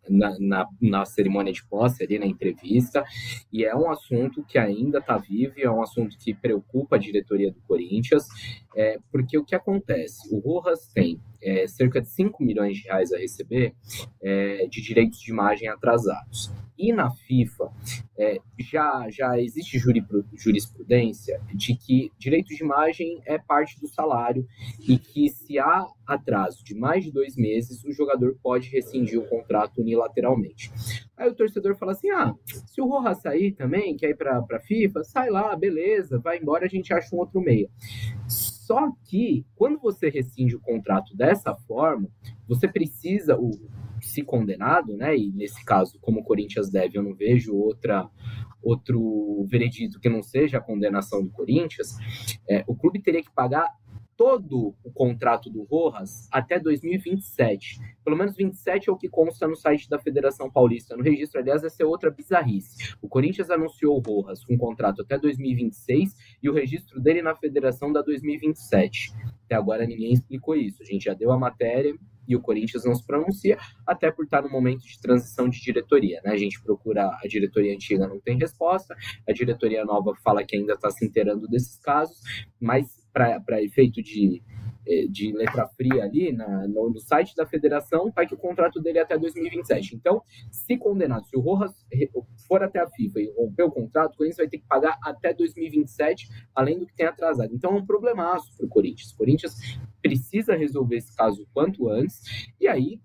na, 0.09 0.37
na, 0.39 0.67
na, 0.81 1.05
cerimônia 1.05 1.53
de 1.53 1.65
posse, 1.65 2.03
ali 2.03 2.19
na 2.19 2.27
entrevista, 2.27 3.05
e 3.53 3.65
é 3.65 3.75
um 3.75 3.91
assunto 3.91 4.45
que 4.45 4.59
ainda 4.59 4.99
está 4.99 5.17
vivo, 5.17 5.55
é 5.59 5.71
um 5.71 5.83
assunto 5.83 6.17
que 6.19 6.35
preocupa 6.35 6.97
a 6.97 6.99
diretoria 6.99 7.51
do 7.51 7.61
Corinthians, 7.67 8.27
é, 8.77 8.99
porque 9.11 9.39
o 9.39 9.45
que 9.45 9.55
acontece? 9.55 10.29
O 10.35 10.39
Rojas 10.39 10.89
tem 10.93 11.21
é, 11.43 11.67
cerca 11.67 12.01
de 12.01 12.09
5 12.09 12.43
milhões 12.43 12.77
de 12.77 12.85
reais 12.85 13.13
a 13.13 13.19
receber 13.19 13.75
é, 14.23 14.67
de 14.67 14.83
direitos 14.83 15.21
de 15.21 15.31
imagem 15.31 15.69
atrasados. 15.69 16.51
E 16.79 16.93
na 16.93 17.11
FIFA 17.11 17.73
é, 18.17 18.39
já, 18.57 19.09
já 19.11 19.39
existe 19.41 19.81
jurisprudência 20.33 21.41
de 21.53 21.75
que 21.75 22.13
direito 22.17 22.55
de 22.55 22.63
imagem 22.63 23.21
é 23.27 23.37
parte 23.37 23.81
do 23.81 23.89
salário 23.89 24.47
e 24.89 24.97
que 24.97 25.29
se 25.29 25.59
há 25.59 25.87
atraso 26.07 26.65
de 26.65 26.77
mais 26.77 27.05
de 27.05 27.11
dois 27.11 27.37
meses, 27.37 27.85
o 27.85 27.93
jogador 27.93 28.37
pode 28.41 28.69
rescindir 28.69 29.19
o 29.19 29.27
contrato 29.27 29.81
unilateralmente. 29.81 30.71
Aí 31.17 31.29
o 31.29 31.35
torcedor 31.35 31.77
fala 31.77 31.93
assim: 31.93 32.11
ah, 32.11 32.33
se 32.45 32.81
o 32.81 32.87
Rojas 32.87 33.21
sair 33.21 33.53
também, 33.53 33.97
quer 33.97 34.11
ir 34.11 34.17
para 34.17 34.39
a 34.39 34.61
FIFA, 34.61 35.03
sai 35.03 35.31
lá, 35.31 35.55
beleza, 35.57 36.19
vai 36.21 36.39
embora, 36.39 36.67
a 36.67 36.69
gente 36.69 36.95
acha 36.95 37.15
um 37.15 37.19
outro 37.19 37.41
meio. 37.41 37.69
Só 38.69 38.93
que, 39.03 39.47
quando 39.57 39.79
você 39.79 40.11
rescinde 40.11 40.55
o 40.55 40.61
contrato 40.61 41.17
dessa 41.17 41.55
forma, 41.55 42.07
você 42.47 42.69
precisa, 42.69 43.35
o, 43.35 43.51
se 43.99 44.23
condenado, 44.23 44.95
né? 44.95 45.17
E 45.17 45.33
nesse 45.33 45.65
caso, 45.65 45.99
como 46.03 46.21
o 46.21 46.23
Corinthians 46.23 46.69
deve, 46.69 46.99
eu 46.99 47.03
não 47.03 47.15
vejo 47.15 47.57
outra 47.57 48.07
outro 48.63 49.47
veredito 49.49 49.99
que 49.99 50.11
não 50.11 50.23
seja 50.23 50.59
a 50.59 50.61
condenação 50.61 51.23
do 51.25 51.31
Corinthians. 51.31 51.97
É, 52.47 52.63
o 52.67 52.77
clube 52.77 53.01
teria 53.01 53.23
que 53.23 53.31
pagar 53.31 53.67
todo 54.19 54.75
o 54.83 54.91
contrato 54.93 55.49
do 55.49 55.63
Rojas 55.63 56.29
até 56.33 56.59
2027. 56.59 57.79
Pelo 58.05 58.17
menos 58.17 58.35
27 58.35 58.91
é 58.91 58.93
o 58.93 58.97
que 58.97 59.09
consta 59.09 59.47
no 59.47 59.55
site 59.55 59.89
da 59.89 59.97
Federação 59.97 60.51
Paulista. 60.51 60.97
No 60.97 61.05
registro, 61.05 61.41
aliás, 61.41 61.63
essa 61.63 61.85
é 61.85 61.87
outra 61.87 62.11
bizarrice. 62.11 62.97
O 63.01 63.09
Corinthians 63.09 63.49
anunciou 63.49 63.97
o 63.97 64.01
Rojas 64.01 64.45
com 64.45 64.59
contrato 64.59 65.03
até 65.03 65.17
2026 65.17 66.17
e 66.43 66.51
o 66.51 66.53
registro 66.53 67.01
dele 67.01 67.23
na 67.23 67.37
federação 67.37 67.93
da 67.93 68.03
2027. 68.03 69.15
Até 69.45 69.55
agora 69.55 69.87
ninguém 69.87 70.13
explicou 70.13 70.57
isso. 70.57 70.83
A 70.83 70.85
gente 70.85 71.05
já 71.05 71.15
deu 71.15 71.31
a 71.31 71.39
matéria 71.39 71.95
e 72.27 72.37
o 72.37 72.41
Corinthians 72.41 72.85
não 72.85 72.95
se 72.95 73.07
pronuncia, 73.07 73.57
até 73.87 74.11
por 74.11 74.25
estar 74.27 74.43
no 74.43 74.51
momento 74.51 74.83
de 74.83 75.01
transição 75.01 75.49
de 75.49 75.63
diretoria. 75.63 76.21
Né? 76.23 76.33
A 76.33 76.37
gente 76.37 76.61
procura 76.63 77.07
a 77.07 77.27
diretoria 77.27 77.73
antiga, 77.73 78.07
não 78.07 78.21
tem 78.21 78.37
resposta, 78.37 78.95
a 79.27 79.33
diretoria 79.33 79.83
nova 79.85 80.15
fala 80.23 80.45
que 80.45 80.55
ainda 80.55 80.75
está 80.75 80.91
se 80.91 81.07
inteirando 81.07 81.49
desses 81.49 81.79
casos, 81.79 82.21
mas 82.61 83.08
para 83.19 83.63
efeito 83.63 84.01
de, 84.03 84.43
é, 84.87 85.07
de 85.09 85.33
letra 85.33 85.67
fria 85.67 86.05
ali 86.05 86.33
na, 86.33 86.69
no, 86.69 86.91
no, 86.91 87.01
site 87.01 87.35
da 87.35 87.45
federação, 87.45 88.09
está 88.09 88.25
que 88.25 88.35
o 88.35 88.39
contrato 88.39 88.81
dele 88.81 88.99
é 88.99 89.03
até 89.03 89.19
2027. 89.19 89.97
Então, 89.97 90.23
se 90.51 90.77
condenado, 90.77 91.27
se 91.27 91.37
o 91.37 91.41
Rojas 91.41 91.73
for 92.47 92.63
até 92.63 92.81
a 92.81 92.89
FIFA 92.89 93.21
e 93.21 93.33
romper 93.37 93.65
o 93.65 93.71
contrato, 93.71 94.15
o 94.15 94.17
Corinthians 94.17 94.39
vai 94.39 94.49
ter 94.49 94.59
que 94.59 94.67
pagar 94.67 94.99
até 95.03 95.35
2027, 95.35 96.29
além 96.55 96.79
do 96.79 96.87
que 96.87 96.95
tem 96.95 97.07
atrasado. 97.07 97.53
Então, 97.53 97.73
é 97.73 97.75
um 97.75 97.85
problemaço 97.85 98.57
para 98.57 98.67
o 98.67 98.69
Corinthians. 98.69 99.11
O 99.13 99.17
Corinthians 99.17 99.57
precisa 100.01 100.55
resolver 100.55 100.97
esse 100.97 101.15
caso 101.17 101.43
o 101.43 101.47
quanto 101.53 101.89
antes, 101.89 102.23
e 102.61 102.69
aí 102.69 103.01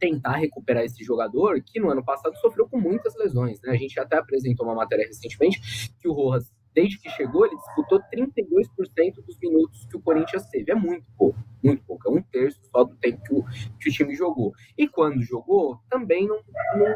tentar 0.00 0.36
recuperar 0.36 0.82
esse 0.82 1.04
jogador 1.04 1.62
que 1.62 1.78
no 1.78 1.90
ano 1.90 2.02
passado 2.02 2.34
sofreu 2.38 2.66
com 2.66 2.80
muitas 2.80 3.14
lesões. 3.16 3.60
Né? 3.60 3.72
A 3.72 3.76
gente 3.76 4.00
até 4.00 4.16
apresentou 4.16 4.66
uma 4.66 4.74
matéria 4.74 5.06
recentemente 5.06 5.92
que 6.00 6.08
o 6.08 6.12
Rojas 6.12 6.50
desde 6.74 6.98
que 6.98 7.10
chegou, 7.10 7.46
ele 7.46 7.56
disputou 7.56 8.00
32% 8.14 9.14
dos 9.24 9.38
minutos 9.38 9.86
que 9.86 9.96
o 9.96 10.00
Corinthians 10.00 10.46
teve. 10.46 10.70
É 10.70 10.74
muito 10.74 11.06
pouco, 11.16 11.38
muito 11.62 11.82
pouco. 11.84 12.08
É 12.08 12.18
um 12.18 12.22
terço 12.22 12.60
só 12.70 12.84
do 12.84 12.96
tempo 12.96 13.22
que 13.22 13.34
o, 13.34 13.44
que 13.78 13.88
o 13.88 13.92
time 13.92 14.14
jogou. 14.14 14.52
E 14.76 14.88
quando 14.88 15.22
jogou, 15.22 15.80
também 15.90 16.26
não, 16.26 16.40
não, 16.76 16.94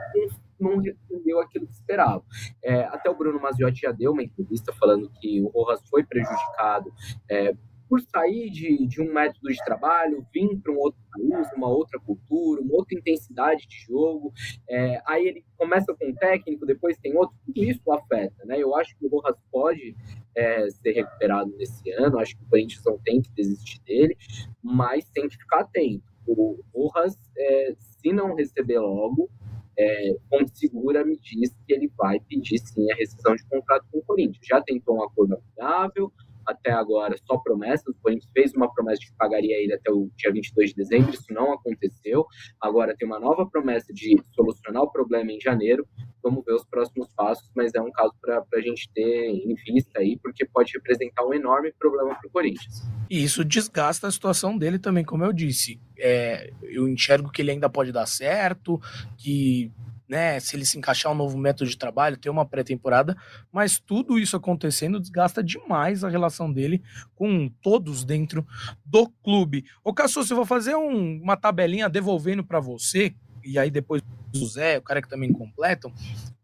não 0.61 0.81
respondeu 0.81 1.41
aquilo 1.41 1.67
que 1.67 1.75
esperava. 1.75 2.25
É, 2.63 2.85
até 2.85 3.11
o 3.11 3.17
Bruno 3.17 3.41
Maziotti 3.41 3.83
já 3.83 3.93
deu 3.93 4.13
uma 4.13 4.23
entrevista 4.23 4.73
falando 4.73 5.11
que 5.21 5.43
o 5.43 5.49
Rojas 5.49 5.83
foi 5.89 6.05
prejudicado 6.05 6.93
é, 7.29 7.55
por 7.95 8.01
sair 8.01 8.51
de, 8.51 8.89
de 8.89 9.01
um 9.01 9.13
método 9.13 9.49
de 9.49 9.65
trabalho, 9.65 10.27
vir 10.35 10.59
para 10.59 10.73
um 10.73 10.79
outro 10.79 11.01
país, 11.13 11.49
uma 11.57 11.69
outra 11.69 12.01
cultura, 12.01 12.61
uma 12.61 12.75
outra 12.75 12.99
intensidade 12.99 13.69
de 13.69 13.77
jogo. 13.87 14.33
É, 14.69 15.01
aí 15.07 15.29
ele 15.29 15.45
começa 15.57 15.95
com 15.95 16.09
um 16.09 16.15
técnico, 16.15 16.67
depois 16.67 16.99
tem 16.99 17.17
outro, 17.17 17.37
tudo 17.47 17.63
isso 17.63 17.93
afeta, 17.93 18.45
né? 18.47 18.61
Eu 18.61 18.75
acho 18.75 18.99
que 18.99 19.07
o 19.07 19.09
Rojas 19.09 19.37
pode 19.49 19.95
é, 20.35 20.69
ser 20.71 20.91
recuperado 20.91 21.55
nesse 21.57 21.89
ano, 21.93 22.19
acho 22.19 22.37
que 22.37 22.43
o 22.43 22.49
Corinthians 22.49 22.83
não 22.85 22.99
tem 22.99 23.23
que 23.23 23.31
desistir 23.31 23.81
dele, 23.85 24.17
mas 24.61 25.09
tem 25.11 25.29
que 25.29 25.37
ficar 25.37 25.61
atento. 25.61 26.03
O 26.27 26.59
Rojas, 26.75 27.17
é, 27.39 27.77
se 27.79 28.13
não 28.13 28.35
receber 28.35 28.81
logo, 28.81 29.31
é, 29.79 30.17
segura 30.53 31.05
me 31.05 31.17
diz 31.19 31.55
que 31.67 31.73
ele 31.73 31.91
vai 31.97 32.19
pedir 32.21 32.59
sim 32.59 32.91
a 32.91 32.97
rescisão 32.97 33.37
de 33.37 33.45
contrato 33.45 33.85
com 33.93 33.99
o 33.99 34.03
Corinthians. 34.03 34.45
Já 34.45 34.61
tentou 34.61 34.97
um 34.97 35.03
acordo 35.05 35.37
amigável, 35.37 36.13
até 36.47 36.73
agora 36.73 37.17
só 37.27 37.39
promessas. 37.39 37.95
O 37.95 38.03
Corinthians 38.03 38.31
fez 38.33 38.55
uma 38.55 38.73
promessa 38.73 39.01
de 39.01 39.07
que 39.07 39.17
pagaria 39.17 39.57
ele 39.57 39.75
até 39.75 39.91
o 39.91 40.09
dia 40.17 40.33
22 40.33 40.71
de 40.71 40.77
dezembro, 40.77 41.15
isso 41.15 41.33
não 41.33 41.53
aconteceu. 41.53 42.27
Agora 42.61 42.95
tem 42.97 43.07
uma 43.07 43.21
nova 43.21 43.49
promessa 43.49 43.93
de 43.93 44.21
solucionar 44.35 44.83
o 44.83 44.91
problema 44.91 45.33
em 45.33 45.41
janeiro. 45.41 45.87
Vamos 46.23 46.43
ver 46.45 46.55
os 46.55 46.65
próximos 46.65 47.13
passos, 47.15 47.51
mas 47.55 47.75
é 47.75 47.81
um 47.81 47.93
caso 47.93 48.15
para 48.21 48.43
a 48.55 48.61
gente 48.61 48.91
ter 48.95 49.29
em 49.29 49.55
vista 49.55 50.01
aí, 50.01 50.19
porque 50.23 50.47
pode 50.47 50.73
representar 50.73 51.27
um 51.27 51.35
enorme 51.35 51.73
problema 51.79 52.15
para 52.15 52.27
o 52.27 52.31
Corinthians. 52.31 52.83
E 53.11 53.23
isso 53.23 53.45
desgasta 53.45 54.07
a 54.07 54.11
situação 54.11 54.57
dele 54.57 54.79
também, 54.79 55.05
como 55.05 55.25
eu 55.25 55.33
disse. 55.33 55.79
É, 55.99 56.51
eu 56.63 56.89
enxergo 56.89 57.31
que 57.31 57.43
ele 57.43 57.51
ainda 57.51 57.69
pode 57.69 57.93
dar 57.93 58.07
certo, 58.07 58.81
que 59.19 59.71
né, 60.15 60.39
se 60.39 60.55
ele 60.55 60.65
se 60.65 60.79
encaixar 60.79 61.11
um 61.11 61.15
novo 61.17 61.37
método 61.37 61.69
de 61.69 61.77
trabalho, 61.77 62.17
ter 62.17 62.31
uma 62.31 62.47
pré-temporada, 62.47 63.17
mas 63.51 63.81
tudo 63.81 64.17
isso 64.17 64.37
acontecendo 64.37 65.01
desgasta 65.01 65.43
demais 65.43 66.05
a 66.05 66.09
relação 66.09 66.53
dele 66.53 66.81
com 67.17 67.51
todos 67.61 68.05
dentro 68.05 68.47
do 68.87 69.09
clube. 69.25 69.65
Ô 69.83 69.93
Cassio, 69.93 70.23
eu 70.23 70.37
vou 70.37 70.47
fazer 70.47 70.77
um, 70.77 71.21
uma 71.21 71.37
tabelinha 71.37 71.89
devolvendo 71.89 72.45
para 72.45 72.61
você, 72.61 73.13
e 73.45 73.59
aí 73.59 73.73
depois 73.73 74.03
o 74.41 74.47
Zé, 74.47 74.79
o 74.79 74.83
cara 74.83 75.03
que 75.03 75.09
também 75.09 75.33
completam, 75.33 75.93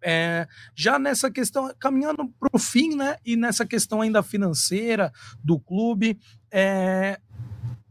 é, 0.02 0.48
já 0.74 0.98
nessa 0.98 1.30
questão, 1.30 1.72
caminhando 1.78 2.28
para 2.40 2.50
o 2.52 2.58
fim, 2.58 2.96
né, 2.96 3.18
e 3.24 3.36
nessa 3.36 3.64
questão 3.64 4.00
ainda 4.00 4.20
financeira 4.20 5.12
do 5.44 5.60
clube, 5.60 6.18
é, 6.50 7.20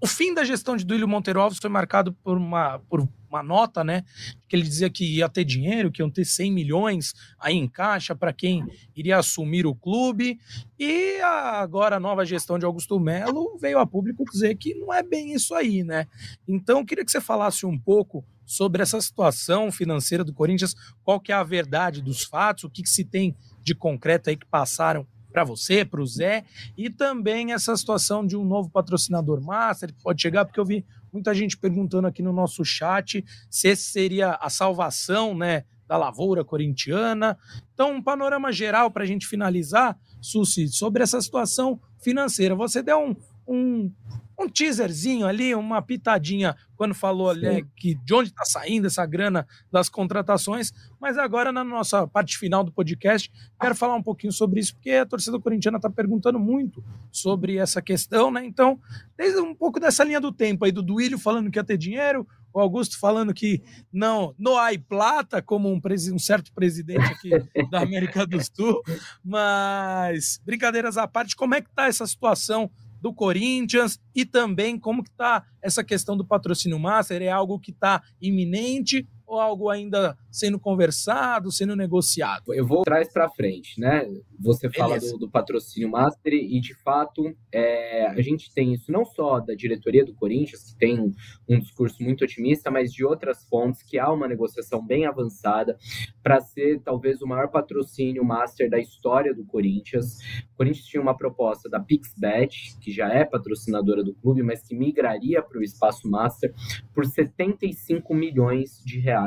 o 0.02 0.08
fim 0.08 0.34
da 0.34 0.44
gestão 0.44 0.78
de 0.78 0.86
Duílio 0.86 1.08
Monteiro 1.08 1.42
Alves 1.42 1.60
foi 1.60 1.70
marcado 1.70 2.14
por 2.14 2.38
uma, 2.38 2.80
por 2.90 3.08
uma 3.30 3.44
nota, 3.44 3.84
né? 3.84 4.04
Que 4.48 4.56
ele 4.56 4.64
dizia 4.64 4.90
que 4.90 5.18
ia 5.18 5.28
ter 5.28 5.44
dinheiro, 5.44 5.92
que 5.92 6.02
iam 6.02 6.10
ter 6.10 6.26
100 6.26 6.52
milhões 6.52 7.14
aí 7.38 7.56
em 7.56 7.68
caixa 7.68 8.16
para 8.16 8.34
quem 8.34 8.64
iria 8.96 9.18
assumir 9.18 9.66
o 9.66 9.76
clube. 9.76 10.40
E 10.78 11.20
agora 11.22 11.98
a 11.98 12.00
nova 12.00 12.26
gestão 12.26 12.58
de 12.58 12.66
Augusto 12.66 13.00
Melo 13.00 13.58
veio 13.60 13.80
a 13.80 13.86
público 13.86 14.24
dizer 14.24 14.56
que 14.56 14.74
não 14.76 14.94
é 14.94 15.04
bem 15.04 15.34
isso 15.34 15.54
aí, 15.54 15.84
né? 15.84 16.08
Então, 16.48 16.86
queria 16.86 17.04
que 17.04 17.12
você 17.12 17.22
falasse 17.22 17.66
um 17.66 17.78
pouco 17.78 18.26
sobre 18.46 18.82
essa 18.82 19.00
situação 19.00 19.72
financeira 19.72 20.24
do 20.24 20.34
Corinthians, 20.34 20.74
qual 21.04 21.20
que 21.20 21.32
é 21.32 21.36
a 21.36 21.44
verdade 21.44 22.02
dos 22.02 22.24
fatos, 22.24 22.64
o 22.64 22.70
que, 22.70 22.82
que 22.82 22.90
se 22.90 23.04
tem 23.04 23.36
de 23.62 23.76
concreto 23.76 24.30
aí 24.30 24.36
que 24.36 24.48
passaram 24.48 25.06
para 25.40 25.44
você, 25.46 25.86
para 25.86 26.02
o 26.02 26.06
Zé, 26.06 26.44
e 26.78 26.90
também 26.90 27.54
essa 27.54 27.76
situação 27.78 28.26
de 28.28 28.36
um 28.36 28.44
novo 28.44 28.70
patrocinador 28.70 29.42
master 29.42 29.94
que 29.94 30.04
pode 30.04 30.22
chegar, 30.22 30.44
porque 30.44 30.60
eu 30.60 30.66
vi 30.66 30.86
muita 31.14 31.34
gente 31.34 31.58
perguntando 31.58 32.08
aqui 32.08 32.22
no 32.22 32.34
nosso 32.34 32.66
chat 32.66 33.24
se 33.50 33.70
esse 33.70 33.84
seria 33.84 34.32
a 34.32 34.50
salvação, 34.50 35.34
né, 35.34 35.64
da 35.88 35.96
lavoura 35.96 36.44
corintiana. 36.44 37.38
Então, 37.74 37.94
um 37.94 38.02
panorama 38.02 38.52
geral 38.52 38.92
para 38.92 39.04
a 39.04 39.08
gente 39.08 39.26
finalizar, 39.26 39.98
Susi, 40.22 40.68
sobre 40.68 41.02
essa 41.04 41.22
situação 41.22 41.80
financeira. 42.02 42.54
Você 42.54 42.84
deu 42.84 43.00
um, 43.00 43.16
um, 43.48 43.92
um 44.40 44.48
teaserzinho 44.48 45.26
ali, 45.26 45.54
uma 45.54 45.82
pitadinha 45.82 46.56
quando 46.76 46.96
falou 46.96 47.30
ali 47.30 47.66
que 47.76 47.96
de 47.96 48.14
onde 48.14 48.30
está 48.30 48.46
saindo 48.46 48.88
essa 48.88 49.06
grana 49.06 49.46
das 49.70 49.90
contratações, 49.90 50.72
mas 51.00 51.18
agora 51.18 51.52
na 51.52 51.64
nossa 51.64 52.08
parte 52.08 52.38
final 52.38 52.64
do 52.64 52.72
podcast 52.72 53.30
quero 53.60 53.76
falar 53.76 53.96
um 53.96 54.04
pouquinho 54.04 54.32
sobre 54.32 54.62
isso 54.62 54.76
porque 54.76 54.92
a 54.92 55.06
torcida 55.06 55.38
corintiana 55.40 55.78
está 55.78 55.90
perguntando 55.90 56.40
muito 56.40 56.82
sobre 57.12 57.58
essa 57.58 57.82
questão, 57.82 58.32
né? 58.32 58.46
Então, 58.46 58.80
desde 59.18 59.40
um 59.42 59.54
pouco 59.54 59.80
dessa 59.80 60.04
linha 60.06 60.22
do 60.22 60.32
tempo 60.32 60.64
aí 60.64 60.72
do 60.72 60.82
Duílio 60.82 61.20
falando 61.20 61.52
que 61.52 61.60
ia 61.60 61.64
ter 61.64 61.78
dinheiro, 61.78 62.26
o 62.54 62.60
Augusto 62.60 62.98
falando 62.98 63.34
que 63.34 63.62
não, 63.92 64.34
não 64.38 64.58
há 64.58 64.70
plata, 64.88 65.42
como 65.42 65.70
um, 65.70 65.80
um 66.14 66.20
certo 66.20 66.52
presidente 66.54 67.04
aqui 67.04 67.30
da 67.70 67.82
América 67.82 68.26
do 68.26 68.40
Sul, 68.44 68.82
mas 69.24 70.42
brincadeiras 70.46 70.98
à 70.98 71.08
parte, 71.08 71.36
como 71.36 71.56
é 71.56 71.62
que 71.62 71.70
está 71.70 71.88
essa 71.88 72.08
situação 72.08 72.72
do 73.02 73.14
Corinthians 73.14 74.00
e 74.14 74.26
também 74.26 74.78
como 74.78 75.04
que 75.04 75.10
está 75.10 75.46
essa 75.62 75.84
questão 75.84 76.16
do 76.18 76.26
patrocínio 76.26 76.80
master, 76.80 77.22
é 77.22 77.30
algo 77.30 77.60
que 77.60 77.72
está 77.72 78.02
iminente 78.22 79.08
ou 79.30 79.40
algo 79.40 79.70
ainda 79.70 80.18
sendo 80.32 80.60
conversado, 80.60 81.52
sendo 81.52 81.76
negociado? 81.76 82.52
Eu 82.52 82.66
vou 82.66 82.82
trás 82.82 83.14
para 83.14 83.30
frente, 83.30 83.80
né? 83.80 84.08
Você 84.40 84.70
fala 84.72 84.98
do, 84.98 85.20
do, 85.20 85.30
patrocínio 85.30 85.90
master 85.90 86.34
e, 86.34 86.60
de 86.60 86.74
fato, 86.82 87.36
é, 87.52 88.08
a 88.08 88.22
gente 88.22 88.52
tem 88.52 88.74
isso 88.74 88.92
não 88.92 89.06
só 89.06 89.40
da 89.40 89.54
diretoria 89.54 90.04
do 90.04 90.16
Corinthians, 90.16 90.64
que 90.64 90.76
tem 90.78 91.00
um, 91.00 91.14
um 91.48 91.60
discurso 91.60 92.02
muito 92.02 92.24
otimista, 92.24 92.72
mas 92.72 92.92
de 92.92 93.06
outras 93.06 93.44
fontes, 93.48 93.84
que 93.84 94.00
há 94.00 94.12
uma 94.12 94.28
negociação 94.28 94.84
bem 94.84 95.06
avançada 95.06 95.78
para 96.24 96.42
ser 96.42 96.82
talvez 96.82 97.22
o 97.22 97.28
maior 97.28 97.50
patrocínio 97.50 98.26
master 98.26 98.68
da 98.68 98.80
história 98.80 99.34
do 99.34 99.46
Corinthians. 99.46 100.18
O 100.54 100.58
Corinthians 100.58 100.88
tinha 100.88 101.02
uma 101.02 101.16
proposta 101.16 101.70
da 101.70 101.80
PixBet, 101.80 102.78
que 102.82 102.92
já 102.92 103.14
é 103.14 103.24
patrocinadora 103.24 104.04
do 104.04 104.16
clube, 104.16 104.42
mas 104.42 104.64
que 104.64 104.76
migraria 104.76 105.42
para 105.44 105.60
o 105.60 105.64
espaço 105.64 106.10
master 106.10 106.52
por 106.96 107.06
75 107.06 108.12
milhões 108.16 108.82
de 108.84 109.00
reais. 109.00 109.19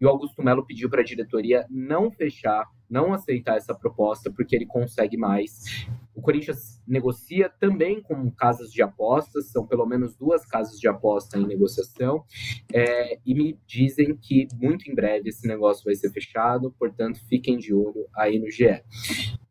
E 0.00 0.06
o 0.06 0.08
Augusto 0.08 0.42
Melo 0.42 0.66
pediu 0.66 0.88
para 0.88 1.00
a 1.00 1.04
diretoria 1.04 1.66
não 1.70 2.10
fechar 2.10 2.66
não 2.88 3.12
aceitar 3.12 3.56
essa 3.56 3.74
proposta 3.74 4.30
porque 4.30 4.54
ele 4.54 4.66
consegue 4.66 5.16
mais. 5.16 5.86
O 6.14 6.22
Corinthians 6.22 6.82
negocia 6.86 7.50
também 7.60 8.00
com 8.00 8.30
casas 8.30 8.70
de 8.70 8.82
apostas, 8.82 9.50
são 9.50 9.66
pelo 9.66 9.84
menos 9.84 10.16
duas 10.16 10.46
casas 10.46 10.78
de 10.78 10.88
aposta 10.88 11.38
em 11.38 11.46
negociação, 11.46 12.24
é, 12.72 13.18
e 13.24 13.34
me 13.34 13.58
dizem 13.66 14.16
que 14.16 14.48
muito 14.54 14.90
em 14.90 14.94
breve 14.94 15.28
esse 15.28 15.46
negócio 15.46 15.84
vai 15.84 15.94
ser 15.94 16.10
fechado, 16.10 16.74
portanto 16.78 17.20
fiquem 17.28 17.58
de 17.58 17.74
olho 17.74 18.06
aí 18.14 18.38
no 18.38 18.50
GE. 18.50 18.82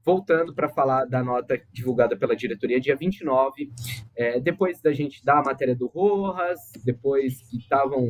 Voltando 0.05 0.53
para 0.53 0.69
falar 0.69 1.05
da 1.05 1.23
nota 1.23 1.59
divulgada 1.73 2.15
pela 2.15 2.35
diretoria 2.35 2.79
dia 2.79 2.95
29, 2.95 3.71
é, 4.15 4.39
depois 4.39 4.79
da 4.79 4.93
gente 4.93 5.23
dar 5.25 5.39
a 5.39 5.43
matéria 5.43 5.75
do 5.75 5.87
Rojas, 5.87 6.59
depois 6.83 7.41
que 7.49 7.57
estavam. 7.57 8.09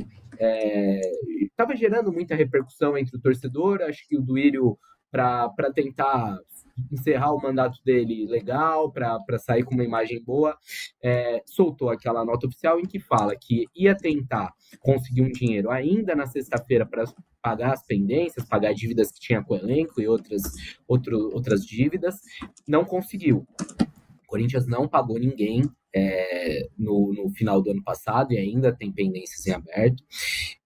Estava 1.42 1.72
é, 1.74 1.78
gerando 1.78 2.12
muita 2.12 2.36
repercussão 2.36 2.98
entre 2.98 3.16
o 3.16 3.22
torcedor, 3.22 3.82
acho 3.82 4.06
que 4.10 4.18
o 4.18 4.22
Duílio 4.22 4.78
para 5.16 5.72
tentar 5.74 6.38
encerrar 6.92 7.34
o 7.34 7.42
mandato 7.42 7.80
dele 7.86 8.28
legal, 8.28 8.92
para 8.92 9.40
sair 9.40 9.64
com 9.64 9.74
uma 9.74 9.84
imagem 9.84 10.22
boa, 10.22 10.58
é, 11.02 11.42
soltou 11.46 11.90
aquela 11.90 12.26
nota 12.26 12.48
oficial 12.48 12.80
em 12.80 12.86
que 12.86 13.00
fala 13.00 13.34
que 13.36 13.66
ia 13.74 13.96
tentar 13.96 14.54
conseguir 14.82 15.22
um 15.22 15.32
dinheiro 15.32 15.72
ainda 15.72 16.14
na 16.16 16.26
sexta-feira 16.26 16.86
para 16.86 17.06
pagar 17.42 17.74
as 17.74 17.86
pendências, 17.86 18.46
pagar 18.46 18.74
dívidas 18.74 19.10
que 19.12 19.20
tinha 19.22 19.42
com 19.42 19.54
o 19.54 19.58
elenco 19.58 20.02
e 20.02 20.08
outras, 20.08 20.44
outro, 20.86 21.30
outras 21.34 21.66
dívidas, 21.66 22.20
não 22.68 22.84
conseguiu. 22.84 23.48
O 24.24 24.28
Corinthians 24.28 24.68
não 24.68 24.86
pagou 24.86 25.18
ninguém 25.18 25.62
é, 25.96 26.68
no, 26.78 27.14
no 27.14 27.30
final 27.30 27.62
do 27.62 27.72
ano 27.72 27.84
passado 27.84 28.34
e 28.34 28.38
ainda 28.38 28.76
tem 28.76 28.92
pendências 28.92 29.46
em 29.48 29.54
aberto. 29.54 30.04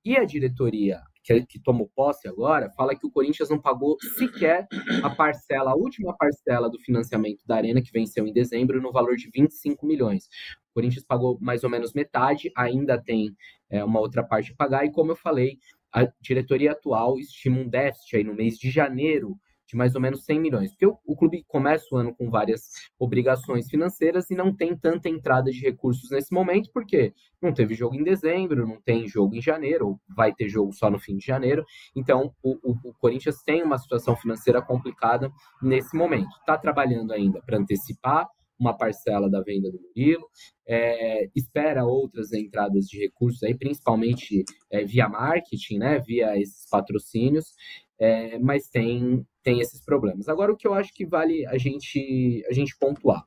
E 0.03 0.17
a 0.17 0.23
diretoria 0.23 0.99
que, 1.23 1.45
que 1.45 1.59
tomou 1.59 1.89
posse 1.95 2.27
agora, 2.27 2.69
fala 2.71 2.95
que 2.95 3.05
o 3.05 3.11
Corinthians 3.11 3.49
não 3.49 3.59
pagou 3.59 3.97
sequer 4.17 4.67
a 5.03 5.09
parcela, 5.09 5.71
a 5.71 5.75
última 5.75 6.15
parcela 6.17 6.69
do 6.69 6.79
financiamento 6.79 7.45
da 7.45 7.55
Arena, 7.55 7.81
que 7.81 7.91
venceu 7.91 8.25
em 8.27 8.33
dezembro, 8.33 8.81
no 8.81 8.91
valor 8.91 9.15
de 9.15 9.29
25 9.29 9.85
milhões. 9.85 10.25
O 10.71 10.73
Corinthians 10.75 11.03
pagou 11.03 11.37
mais 11.41 11.63
ou 11.63 11.69
menos 11.69 11.93
metade, 11.93 12.51
ainda 12.55 13.01
tem 13.01 13.35
é, 13.69 13.83
uma 13.83 13.99
outra 13.99 14.23
parte 14.23 14.51
a 14.51 14.55
pagar, 14.55 14.85
e 14.85 14.91
como 14.91 15.11
eu 15.11 15.15
falei, 15.15 15.57
a 15.93 16.07
diretoria 16.21 16.71
atual 16.71 17.17
estima 17.19 17.59
um 17.59 17.67
déficit 17.67 18.17
aí 18.17 18.23
no 18.23 18.33
mês 18.33 18.57
de 18.57 18.69
janeiro 18.69 19.37
de 19.69 19.75
mais 19.75 19.93
ou 19.93 20.01
menos 20.01 20.25
100 20.25 20.39
milhões. 20.39 20.71
Porque 20.71 20.87
o, 20.87 20.97
o, 21.05 21.15
clube 21.15 21.43
começa 21.47 21.85
o 21.91 21.97
ano 21.97 22.13
com 22.15 22.29
várias 22.29 22.61
obrigações 22.97 23.69
financeiras 23.69 24.29
e 24.31 24.35
não 24.35 24.53
tem 24.53 24.75
tanta 24.75 25.07
entrada 25.07 25.51
de 25.51 25.59
recursos 25.59 26.09
nesse 26.09 26.33
momento, 26.33 26.71
porque 26.73 27.13
não 27.39 27.53
teve 27.53 27.75
jogo 27.75 27.95
em 27.95 28.03
dezembro, 28.03 28.67
não 28.67 28.81
tem 28.81 29.07
jogo 29.07 29.35
em 29.35 29.41
janeiro, 29.41 29.87
ou 29.87 30.01
vai 30.15 30.33
ter 30.33 30.49
jogo 30.49 30.73
só 30.73 30.89
no 30.89 30.99
fim 30.99 31.17
de 31.17 31.25
janeiro. 31.25 31.63
Então, 31.95 32.33
o, 32.41 32.57
o, 32.63 32.89
o 32.89 32.93
Corinthians 32.95 33.43
tem 33.43 33.61
uma 33.61 33.77
situação 33.77 34.15
financeira 34.15 34.59
complicada 34.59 35.31
nesse 35.61 35.95
momento. 35.95 36.35
Está 36.39 36.57
trabalhando 36.57 37.13
ainda 37.13 37.39
para 37.45 37.59
antecipar 37.59 38.27
uma 38.59 38.75
parcela 38.75 39.29
da 39.29 39.41
venda 39.41 39.71
do 39.71 39.79
Murilo, 39.79 40.27
é, 40.67 41.29
espera 41.33 41.85
outras 41.85 42.33
entradas 42.33 42.85
de 42.87 42.99
recursos 42.99 43.41
aí, 43.41 43.57
principalmente 43.57 44.43
é, 44.69 44.83
via 44.83 45.07
marketing, 45.07 45.77
né, 45.77 45.99
via 45.99 46.37
esses 46.37 46.67
patrocínios, 46.69 47.53
é, 47.97 48.37
mas 48.39 48.67
tem 48.67 49.25
tem 49.43 49.59
esses 49.59 49.83
problemas. 49.83 50.27
Agora, 50.27 50.51
o 50.51 50.57
que 50.57 50.67
eu 50.67 50.73
acho 50.73 50.93
que 50.93 51.05
vale 51.05 51.45
a 51.47 51.57
gente, 51.57 52.43
a 52.49 52.53
gente 52.53 52.77
pontuar. 52.77 53.25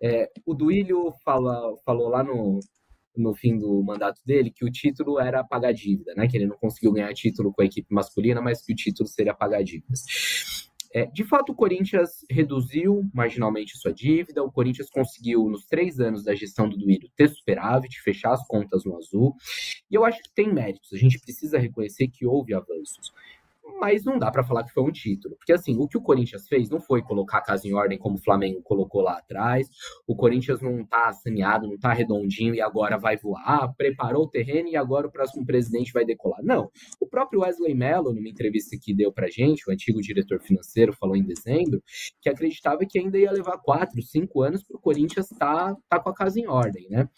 É, 0.00 0.30
o 0.44 0.54
Duílio 0.54 1.12
fala, 1.24 1.76
falou 1.84 2.08
lá 2.08 2.22
no, 2.22 2.60
no 3.16 3.34
fim 3.34 3.58
do 3.58 3.82
mandato 3.82 4.20
dele 4.24 4.50
que 4.50 4.64
o 4.64 4.70
título 4.70 5.18
era 5.18 5.44
pagar 5.44 5.72
dívida, 5.72 6.14
né? 6.14 6.26
Que 6.26 6.36
ele 6.36 6.46
não 6.46 6.56
conseguiu 6.56 6.92
ganhar 6.92 7.12
título 7.12 7.52
com 7.52 7.62
a 7.62 7.66
equipe 7.66 7.92
masculina, 7.94 8.40
mas 8.40 8.62
que 8.64 8.72
o 8.72 8.76
título 8.76 9.08
seria 9.08 9.34
pagar 9.34 9.62
dívidas. 9.62 10.04
É, 10.94 11.06
de 11.06 11.24
fato, 11.24 11.52
o 11.52 11.54
Corinthians 11.54 12.24
reduziu 12.30 13.08
marginalmente 13.14 13.78
sua 13.78 13.92
dívida. 13.92 14.42
O 14.42 14.52
Corinthians 14.52 14.90
conseguiu, 14.90 15.48
nos 15.48 15.64
três 15.64 15.98
anos 15.98 16.22
da 16.22 16.34
gestão 16.34 16.68
do 16.68 16.76
Duílio, 16.76 17.10
ter 17.16 17.30
superávit, 17.30 17.98
fechar 18.02 18.32
as 18.32 18.46
contas 18.46 18.84
no 18.84 18.96
azul. 18.98 19.34
E 19.90 19.94
eu 19.94 20.04
acho 20.04 20.22
que 20.22 20.30
tem 20.34 20.52
méritos. 20.52 20.92
A 20.92 20.98
gente 20.98 21.18
precisa 21.18 21.58
reconhecer 21.58 22.08
que 22.08 22.26
houve 22.26 22.52
avanços. 22.52 23.10
Mas 23.80 24.04
não 24.04 24.18
dá 24.18 24.30
para 24.30 24.44
falar 24.44 24.64
que 24.64 24.72
foi 24.72 24.82
um 24.82 24.90
título. 24.90 25.36
Porque 25.36 25.52
assim, 25.52 25.76
o 25.78 25.88
que 25.88 25.96
o 25.96 26.02
Corinthians 26.02 26.46
fez 26.48 26.68
não 26.68 26.80
foi 26.80 27.02
colocar 27.02 27.38
a 27.38 27.42
casa 27.42 27.66
em 27.66 27.72
ordem 27.72 27.98
como 27.98 28.16
o 28.16 28.22
Flamengo 28.22 28.62
colocou 28.62 29.00
lá 29.00 29.18
atrás. 29.18 29.68
O 30.06 30.14
Corinthians 30.14 30.60
não 30.60 30.84
tá 30.84 31.12
saneado, 31.12 31.66
não 31.66 31.78
tá 31.78 31.92
redondinho 31.92 32.54
e 32.54 32.60
agora 32.60 32.98
vai 32.98 33.16
voar, 33.16 33.72
preparou 33.76 34.24
o 34.24 34.28
terreno 34.28 34.68
e 34.68 34.76
agora 34.76 35.06
o 35.06 35.10
próximo 35.10 35.44
presidente 35.44 35.92
vai 35.92 36.04
decolar. 36.04 36.42
Não. 36.42 36.70
O 37.00 37.06
próprio 37.06 37.40
Wesley 37.40 37.74
Mello, 37.74 38.12
numa 38.12 38.28
entrevista 38.28 38.76
que 38.80 38.94
deu 38.94 39.12
pra 39.12 39.28
gente, 39.28 39.68
o 39.68 39.72
antigo 39.72 40.00
diretor 40.00 40.40
financeiro, 40.40 40.92
falou 40.92 41.16
em 41.16 41.24
dezembro, 41.24 41.82
que 42.20 42.28
acreditava 42.28 42.80
que 42.88 42.98
ainda 42.98 43.18
ia 43.18 43.32
levar 43.32 43.58
quatro, 43.58 44.00
cinco 44.02 44.42
anos 44.42 44.62
para 44.62 44.76
o 44.76 44.80
Corinthians 44.80 45.28
tá, 45.38 45.76
tá 45.88 46.00
com 46.00 46.08
a 46.08 46.14
casa 46.14 46.38
em 46.38 46.46
ordem, 46.46 46.88
né? 46.88 47.08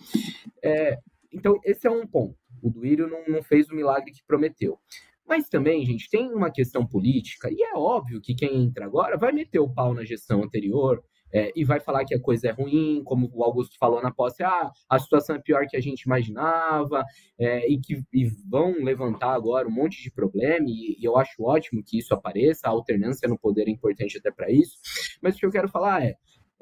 É, 0.63 0.99
então, 1.33 1.59
esse 1.65 1.87
é 1.87 1.91
um 1.91 2.07
ponto. 2.07 2.37
O 2.63 2.71
Duírio 2.71 3.09
não, 3.09 3.25
não 3.27 3.43
fez 3.43 3.69
o 3.69 3.75
milagre 3.75 4.13
que 4.13 4.25
prometeu. 4.27 4.79
Mas 5.27 5.49
também, 5.49 5.85
gente, 5.87 6.09
tem 6.11 6.33
uma 6.33 6.51
questão 6.51 6.87
política, 6.87 7.49
e 7.51 7.63
é 7.63 7.75
óbvio 7.75 8.21
que 8.21 8.35
quem 8.35 8.63
entra 8.63 8.85
agora 8.85 9.17
vai 9.17 9.33
meter 9.33 9.59
o 9.59 9.73
pau 9.73 9.95
na 9.95 10.05
gestão 10.05 10.43
anterior 10.43 11.03
é, 11.35 11.51
e 11.57 11.65
vai 11.65 11.81
falar 11.81 12.05
que 12.05 12.15
a 12.15 12.21
coisa 12.21 12.49
é 12.49 12.53
ruim, 12.53 13.03
como 13.05 13.29
o 13.35 13.43
Augusto 13.43 13.77
falou 13.77 14.01
na 14.01 14.13
posse, 14.13 14.45
ah, 14.45 14.71
a 14.89 14.99
situação 15.01 15.35
é 15.35 15.41
pior 15.41 15.67
que 15.67 15.77
a 15.77 15.81
gente 15.81 16.03
imaginava, 16.03 17.05
é, 17.37 17.69
e 17.69 17.81
que 17.81 18.05
e 18.13 18.27
vão 18.49 18.85
levantar 18.85 19.35
agora 19.35 19.67
um 19.67 19.73
monte 19.73 20.01
de 20.01 20.13
problema, 20.13 20.65
e, 20.69 20.97
e 21.01 21.05
eu 21.05 21.17
acho 21.17 21.43
ótimo 21.43 21.83
que 21.85 21.99
isso 21.99 22.15
apareça, 22.15 22.69
a 22.69 22.71
alternância 22.71 23.29
no 23.29 23.37
poder 23.37 23.67
é 23.67 23.71
importante 23.71 24.17
até 24.17 24.31
para 24.31 24.49
isso. 24.49 24.79
Mas 25.21 25.35
o 25.35 25.39
que 25.41 25.47
eu 25.47 25.51
quero 25.51 25.69
falar 25.69 26.05
é, 26.05 26.15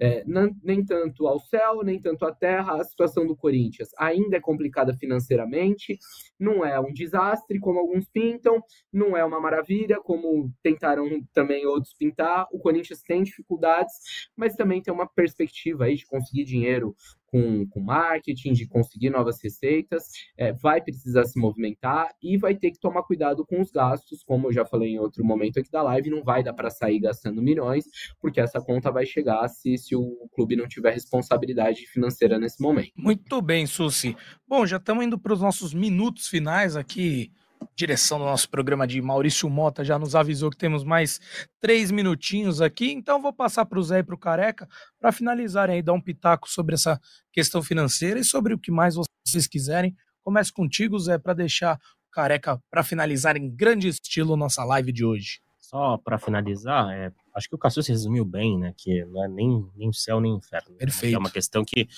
é, 0.03 0.24
nem 0.64 0.84
tanto 0.84 1.28
ao 1.28 1.38
céu, 1.38 1.84
nem 1.84 2.00
tanto 2.00 2.24
à 2.24 2.34
terra. 2.34 2.80
A 2.80 2.84
situação 2.84 3.24
do 3.24 3.36
Corinthians 3.36 3.90
ainda 3.96 4.36
é 4.36 4.40
complicada 4.40 4.92
financeiramente, 4.94 5.96
não 6.38 6.64
é 6.64 6.80
um 6.80 6.92
desastre, 6.92 7.61
como 7.61 7.78
alguns 7.78 8.09
pintam, 8.09 8.61
não 8.92 9.16
é 9.16 9.24
uma 9.24 9.40
maravilha, 9.40 10.00
como 10.00 10.53
tentaram 10.61 11.09
também 11.32 11.64
outros 11.66 11.94
pintar. 11.94 12.48
O 12.50 12.59
Corinthians 12.59 13.00
tem 13.03 13.22
dificuldades, 13.22 13.92
mas 14.36 14.57
também 14.57 14.82
tem 14.82 14.92
uma 14.92 15.07
perspectiva 15.07 15.84
aí 15.84 15.94
de 15.94 16.07
conseguir 16.07 16.44
dinheiro 16.44 16.96
com, 17.33 17.66
com 17.66 17.80
marketing, 17.80 18.53
de 18.53 18.68
conseguir 18.68 19.09
novas 19.09 19.43
receitas, 19.43 20.05
é, 20.37 20.53
vai 20.53 20.83
precisar 20.83 21.24
se 21.24 21.41
movimentar 21.41 22.11
e 22.22 22.37
vai 22.37 22.55
ter 22.55 22.70
que 22.70 22.78
tomar 22.78 23.03
cuidado 23.05 23.45
com 23.47 23.61
os 23.61 23.70
gastos, 23.70 24.22
como 24.22 24.49
eu 24.49 24.53
já 24.53 24.66
falei 24.66 24.91
em 24.91 24.99
outro 24.99 25.24
momento 25.24 25.59
aqui 25.59 25.70
da 25.70 25.83
live, 25.83 26.11
não 26.11 26.22
vai 26.22 26.43
dar 26.43 26.53
para 26.53 26.70
sair 26.70 27.01
gastando 27.01 27.41
milhões, 27.41 27.87
porque 28.20 28.39
essa 28.39 28.61
conta 28.61 28.93
vai 28.93 29.07
chegar 29.07 29.49
se, 29.49 29.78
se 29.78 29.97
o 29.97 30.28
clube 30.35 30.55
não 30.55 30.68
tiver 30.68 30.93
responsabilidade 30.93 31.87
financeira 31.87 32.39
nesse 32.39 32.61
momento. 32.61 32.93
Muito 32.95 33.41
bem, 33.41 33.66
Susi. 33.66 34.14
Bom, 34.47 34.66
já 34.66 34.76
estamos 34.76 35.03
indo 35.03 35.18
para 35.18 35.33
os 35.33 35.41
nossos 35.41 35.72
minutos 35.72 36.28
finais 36.28 36.76
aqui 36.76 37.33
direção 37.75 38.19
do 38.19 38.25
nosso 38.25 38.49
programa 38.49 38.87
de 38.87 39.01
Maurício 39.01 39.49
Mota 39.49 39.85
já 39.85 39.99
nos 39.99 40.15
avisou 40.15 40.51
que 40.51 40.57
temos 40.57 40.85
mais 40.85 41.21
três 41.61 41.91
minutinhos 41.91 42.61
aqui, 42.61 42.93
então 42.93 43.21
vou 43.21 43.33
passar 43.33 43.65
para 43.65 43.79
o 43.79 43.83
Zé 43.83 44.01
e 44.01 44.03
para 44.03 44.15
o 44.15 44.19
Careca 44.19 44.69
para 45.01 45.13
finalizarem 45.13 45.77
aí, 45.77 45.83
dar 45.83 45.93
um 45.93 46.01
pitaco 46.01 46.49
sobre 46.49 46.75
essa 46.75 47.01
questão 47.33 47.63
financeira 47.63 48.21
e 48.21 48.25
sobre 48.25 48.55
o 48.55 48.59
que 48.59 48.71
mais 48.71 48.95
vocês 48.95 49.47
quiserem. 49.47 49.95
Comece 50.23 50.53
contigo, 50.53 50.99
Zé, 50.99 51.19
para 51.19 51.35
deixar 51.35 51.77
o 51.77 52.11
Careca 52.11 52.61
para 52.71 52.83
finalizar 52.83 53.37
em 53.37 53.51
grande 53.51 53.89
estilo 53.89 54.37
nossa 54.37 54.65
live 54.65 54.93
de 54.93 55.05
hoje. 55.05 55.41
Só 55.73 55.97
para 55.97 56.19
finalizar, 56.19 56.91
é, 56.91 57.11
acho 57.35 57.49
que 57.49 57.55
o 57.55 57.59
Cassius 57.59 57.87
resumiu 57.87 58.27
bem, 58.27 58.59
né? 58.59 58.75
Que 58.77 59.07
não 59.07 59.25
é 59.25 59.29
nem, 59.29 59.67
nem 59.75 59.91
céu 59.91 60.21
nem 60.21 60.35
inferno. 60.35 60.73
Né, 60.73 60.77
Perfeito. 60.77 61.17
É 61.17 61.19
uma 61.19 61.31
questão 61.31 61.65
que 61.65 61.89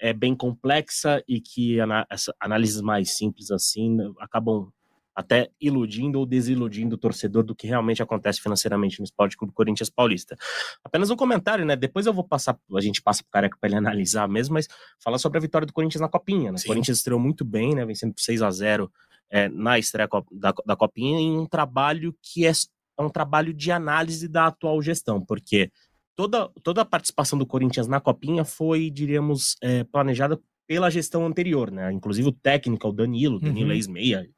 é 0.00 0.12
bem 0.12 0.34
complexa 0.34 1.22
e 1.28 1.40
que 1.40 1.78
essa 2.10 2.34
análises 2.40 2.80
mais 2.80 3.16
simples 3.16 3.52
assim 3.52 3.98
acabam 4.18 4.72
até 5.14 5.50
iludindo 5.60 6.18
ou 6.18 6.26
desiludindo 6.26 6.94
o 6.94 6.98
torcedor 6.98 7.42
do 7.42 7.54
que 7.54 7.66
realmente 7.66 8.02
acontece 8.02 8.40
financeiramente 8.40 9.00
no 9.00 9.04
Esporte 9.04 9.36
Clube 9.36 9.52
Corinthians 9.52 9.90
Paulista. 9.90 10.36
Apenas 10.84 11.10
um 11.10 11.16
comentário, 11.16 11.64
né? 11.64 11.76
Depois 11.76 12.06
eu 12.06 12.12
vou 12.12 12.24
passar, 12.24 12.58
a 12.74 12.80
gente 12.80 13.02
passa 13.02 13.22
pro 13.22 13.32
Careca 13.32 13.56
para 13.60 13.68
ele 13.68 13.76
analisar 13.78 14.28
mesmo, 14.28 14.54
mas 14.54 14.68
falar 15.02 15.18
sobre 15.18 15.38
a 15.38 15.40
vitória 15.40 15.66
do 15.66 15.72
Corinthians 15.72 16.00
na 16.00 16.08
Copinha, 16.08 16.52
né? 16.52 16.58
O 16.62 16.66
Corinthians 16.66 16.98
estreou 16.98 17.20
muito 17.20 17.44
bem, 17.44 17.74
né? 17.74 17.84
Vencendo 17.84 18.14
por 18.14 18.20
6 18.20 18.42
a 18.42 18.50
0 18.50 18.90
é, 19.30 19.48
na 19.48 19.78
estreia 19.78 20.08
da, 20.32 20.52
da 20.66 20.76
Copinha 20.76 21.18
em 21.18 21.38
um 21.38 21.46
trabalho 21.46 22.14
que 22.22 22.46
é, 22.46 22.50
é 22.50 23.02
um 23.02 23.10
trabalho 23.10 23.54
de 23.54 23.70
análise 23.70 24.28
da 24.28 24.46
atual 24.46 24.80
gestão, 24.82 25.24
porque 25.24 25.70
toda, 26.16 26.48
toda 26.62 26.82
a 26.82 26.84
participação 26.84 27.38
do 27.38 27.46
Corinthians 27.46 27.86
na 27.86 28.00
Copinha 28.00 28.44
foi, 28.44 28.90
diríamos, 28.90 29.56
é, 29.62 29.84
planejada 29.84 30.40
pela 30.66 30.90
gestão 30.90 31.26
anterior, 31.26 31.70
né? 31.70 31.92
Inclusive 31.92 32.28
o 32.28 32.32
técnico, 32.32 32.88
o 32.88 32.92
Danilo, 32.92 33.40
Danilo 33.40 33.70
uhum. 33.70 33.74
ex-meia, 33.74 34.28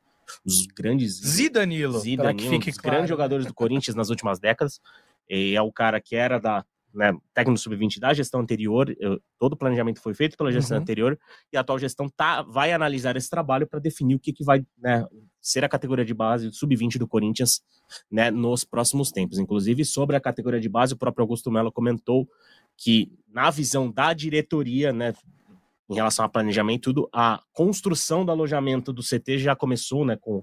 os 0.45 0.67
grandes. 0.67 1.15
Zidanilo. 1.15 1.99
Zidanilo, 1.99 2.57
um 2.57 2.59
dos 2.59 2.77
claro. 2.77 2.97
grandes 2.97 3.09
jogadores 3.09 3.47
do 3.47 3.55
Corinthians 3.55 3.95
nas 3.95 4.11
últimas 4.11 4.39
décadas. 4.39 4.81
E 5.29 5.55
é 5.55 5.63
o 5.63 5.73
cara 5.73 6.01
que 6.01 6.17
era 6.17 6.39
da 6.39 6.65
né, 6.95 7.13
técnico 7.33 7.59
sub-20 7.59 7.99
da 7.99 8.13
gestão 8.13 8.41
anterior, 8.41 8.95
eu, 8.99 9.21
todo 9.39 9.55
o 9.55 9.57
planejamento 9.57 10.01
foi 10.01 10.15
feito 10.15 10.37
pela 10.37 10.53
gestão 10.53 10.77
uhum. 10.77 10.83
anterior, 10.83 11.19
e 11.53 11.57
a 11.57 11.61
atual 11.61 11.79
gestão 11.79 12.09
tá, 12.09 12.43
vai 12.43 12.73
analisar 12.73 13.17
esse 13.17 13.31
trabalho 13.31 13.67
para 13.67 13.81
definir 13.81 14.15
o 14.15 14.19
que, 14.19 14.33
que 14.33 14.45
vai 14.45 14.65
né, 14.77 15.07
ser 15.41 15.65
a 15.65 15.69
categoria 15.69 16.05
de 16.05 16.15
base 16.15 16.53
sub-20 16.53 16.99
do 16.99 17.09
Corinthians 17.09 17.63
né, 18.11 18.31
nos 18.31 18.65
próximos 18.65 19.11
tempos. 19.11 19.39
Inclusive, 19.39 19.85
sobre 19.85 20.17
a 20.17 20.21
categoria 20.21 20.61
de 20.61 20.69
base, 20.69 20.95
o 20.95 20.99
próprio 20.99 21.23
Augusto 21.23 21.51
Melo 21.51 21.73
comentou 21.73 22.29
que, 22.77 23.11
na 23.29 23.51
visão 23.51 23.91
da 23.91 24.13
diretoria, 24.13 24.93
né, 24.93 25.15
em 25.93 25.97
relação 25.97 26.25
a 26.25 26.29
planejamento 26.29 26.83
tudo, 26.85 27.09
a 27.13 27.41
construção 27.53 28.25
do 28.25 28.33
alojamento 28.33 28.93
do 28.93 29.03
CT 29.03 29.39
já 29.39 29.55
começou, 29.55 30.05
né, 30.05 30.17
com, 30.17 30.43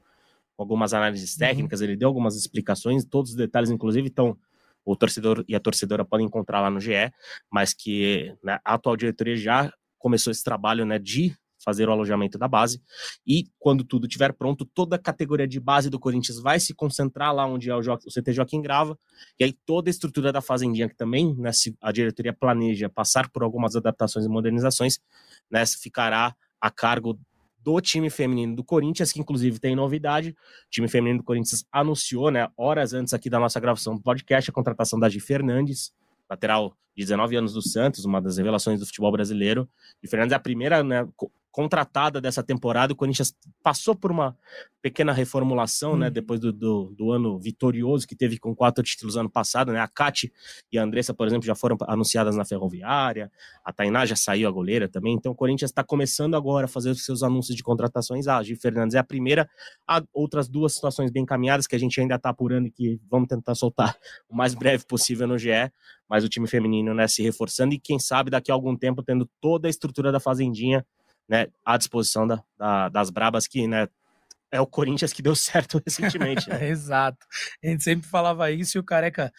algumas 0.58 0.94
análises 0.94 1.34
uhum. 1.34 1.40
técnicas, 1.40 1.80
uhum. 1.80 1.88
ele 1.88 1.96
deu 1.96 2.08
algumas 2.10 2.36
explicações, 2.36 3.06
todos 3.06 3.32
os 3.32 3.38
detalhes, 3.38 3.72
inclusive, 3.72 4.08
então 4.08 4.38
o 4.84 4.96
torcedor 4.96 5.44
e 5.48 5.56
a 5.56 5.60
torcedora 5.60 6.04
podem 6.04 6.26
encontrar 6.26 6.62
lá 6.62 6.70
no 6.70 6.80
GE, 6.80 7.12
mas 7.50 7.74
que 7.74 8.36
né, 8.44 8.60
a 8.66 8.74
atual 8.74 8.98
diretoria 8.98 9.36
já 9.36 9.72
começou 9.98 10.32
esse 10.32 10.44
trabalho, 10.44 10.86
né, 10.86 11.00
de 11.00 11.34
fazer 11.64 11.90
o 11.90 11.92
alojamento 11.92 12.38
da 12.38 12.48
base. 12.48 12.82
E 13.26 13.46
quando 13.60 13.84
tudo 13.84 14.08
estiver 14.08 14.34
pronto, 14.34 14.66
toda 14.66 14.96
a 14.96 15.00
categoria 15.00 15.48
de 15.48 15.60
base 15.60 15.90
do 15.90 16.00
Corinthians 16.00 16.40
vai 16.40 16.60
se 16.60 16.74
concentrar 16.74 17.34
lá 17.34 17.46
onde 17.46 17.70
é 17.70 17.76
o, 17.76 17.80
o 17.80 17.82
CT 17.82 18.34
Joaquim 18.34 18.62
Grava. 18.62 18.98
E 19.40 19.44
aí 19.44 19.54
toda 19.66 19.90
a 19.90 19.92
estrutura 19.92 20.32
da 20.32 20.42
Fazendinha, 20.42 20.90
que 20.90 20.96
também 20.96 21.36
né, 21.36 21.52
a 21.82 21.92
diretoria 21.92 22.34
planeja 22.34 22.90
passar 22.90 23.30
por 23.30 23.44
algumas 23.44 23.76
adaptações 23.76 24.26
e 24.26 24.30
modernizações, 24.30 25.00
né, 25.52 25.64
ficará 25.66 26.36
a 26.60 26.70
cargo 26.70 27.20
do 27.62 27.82
time 27.82 28.10
feminino 28.10 28.56
do 28.56 28.64
Corinthians, 28.64 29.12
que 29.12 29.20
inclusive 29.20 29.60
tem 29.60 29.76
novidade. 29.76 30.30
O 30.30 30.70
time 30.70 30.88
feminino 30.88 31.20
do 31.20 31.24
Corinthians 31.24 31.66
anunciou, 31.72 32.32
né, 32.32 32.48
horas 32.58 32.94
antes 32.94 33.14
aqui 33.14 33.30
da 33.30 33.40
nossa 33.40 33.60
gravação 33.60 33.96
do 33.96 34.02
podcast, 34.02 34.50
a 34.50 34.54
contratação 34.54 35.00
da 35.00 35.10
Gi 35.10 35.20
Fernandes, 35.20 35.92
lateral 36.30 36.76
de 36.96 37.04
19 37.04 37.36
anos 37.36 37.54
do 37.54 37.62
Santos, 37.62 38.06
uma 38.06 38.22
das 38.22 38.38
revelações 38.38 38.80
do 38.80 38.86
futebol 38.86 39.12
brasileiro. 39.12 39.70
Gi 40.04 40.10
Fernandes 40.10 40.34
é 40.34 40.36
a 40.36 40.40
primeira 40.40 40.84
né, 40.84 41.08
contratada 41.52 42.22
dessa 42.22 42.44
temporada. 42.44 42.94
O 42.94 42.96
Corinthians 42.96 43.34
passou 43.64 43.96
por 43.96 44.12
uma 44.12 44.38
pequena 44.82 45.12
reformulação, 45.12 45.98
né? 45.98 46.08
Uhum. 46.08 46.14
Depois 46.14 46.40
do, 46.40 46.54
do, 46.54 46.94
do, 46.98 47.12
ano 47.12 47.38
vitorioso 47.40 48.08
que 48.08 48.16
teve 48.16 48.38
com 48.38 48.56
quatro 48.56 48.84
títulos 48.84 49.18
ano 49.18 49.30
passado, 49.30 49.72
né? 49.72 49.80
A 49.80 49.88
Cati 49.88 50.32
e 50.72 50.78
a 50.78 50.84
Andressa, 50.84 51.14
por 51.14 51.28
exemplo, 51.28 51.46
já 51.46 51.56
foram 51.56 51.76
anunciadas 51.88 52.36
na 52.36 52.46
Ferroviária. 52.46 53.32
A 53.64 53.74
Tainá 53.74 54.06
já 54.06 54.16
saiu 54.16 54.48
a 54.48 54.52
goleira 54.52 54.88
também. 54.88 55.14
Então 55.14 55.32
o 55.32 55.36
Corinthians 55.36 55.72
está 55.72 55.84
começando 55.84 56.36
agora 56.36 56.66
a 56.66 56.68
fazer 56.68 56.92
os 56.92 57.04
seus 57.04 57.24
anúncios 57.24 57.56
de 57.56 57.64
contratações. 57.64 58.28
A 58.28 58.42
Gi 58.42 58.56
Fernandes 58.56 58.96
é 58.96 59.00
a 59.00 59.04
primeira. 59.04 59.50
Há 59.88 60.02
outras 60.14 60.48
duas 60.48 60.74
situações 60.76 61.12
bem 61.12 61.26
caminhadas 61.26 61.68
que 61.68 61.76
a 61.76 61.80
gente 61.80 62.00
ainda 62.00 62.16
está 62.16 62.30
apurando 62.30 62.68
e 62.68 62.72
que 62.72 63.00
vamos 63.10 63.28
tentar 63.28 63.56
soltar 63.56 63.98
o 64.30 64.36
mais 64.36 64.54
breve 64.54 64.86
possível 64.86 65.28
no 65.28 65.38
GE. 65.38 65.50
Mas 66.08 66.24
o 66.24 66.30
time 66.30 66.48
feminino, 66.48 66.94
né, 66.94 67.08
se 67.08 67.22
reforçando 67.22 67.74
e 67.74 67.80
quem 67.80 68.00
sabe 68.00 68.32
daqui 68.32 68.50
a 68.50 68.54
algum 68.54 68.76
tempo 68.76 69.04
tendo 69.04 69.30
toda 69.40 69.68
a 69.68 69.70
estrutura 69.70 70.12
da 70.12 70.20
Fazendinha 70.20 70.86
né, 71.30 71.48
à 71.64 71.78
disposição 71.78 72.26
da, 72.26 72.44
da, 72.58 72.90
das 72.90 73.10
brabas 73.10 73.48
que, 73.48 73.68
né, 73.68 73.88
é 74.52 74.60
o 74.60 74.68
Corinthians 74.68 75.14
que 75.14 75.22
deu 75.22 75.36
certo 75.36 75.82
recentemente. 75.86 76.50
Né? 76.50 76.68
Exato. 76.70 77.26
A 77.64 77.68
gente 77.68 77.84
sempre 77.84 78.08
falava 78.08 78.52
isso 78.52 78.78
e 78.78 78.80
o 78.80 78.84
Careca 78.84 79.32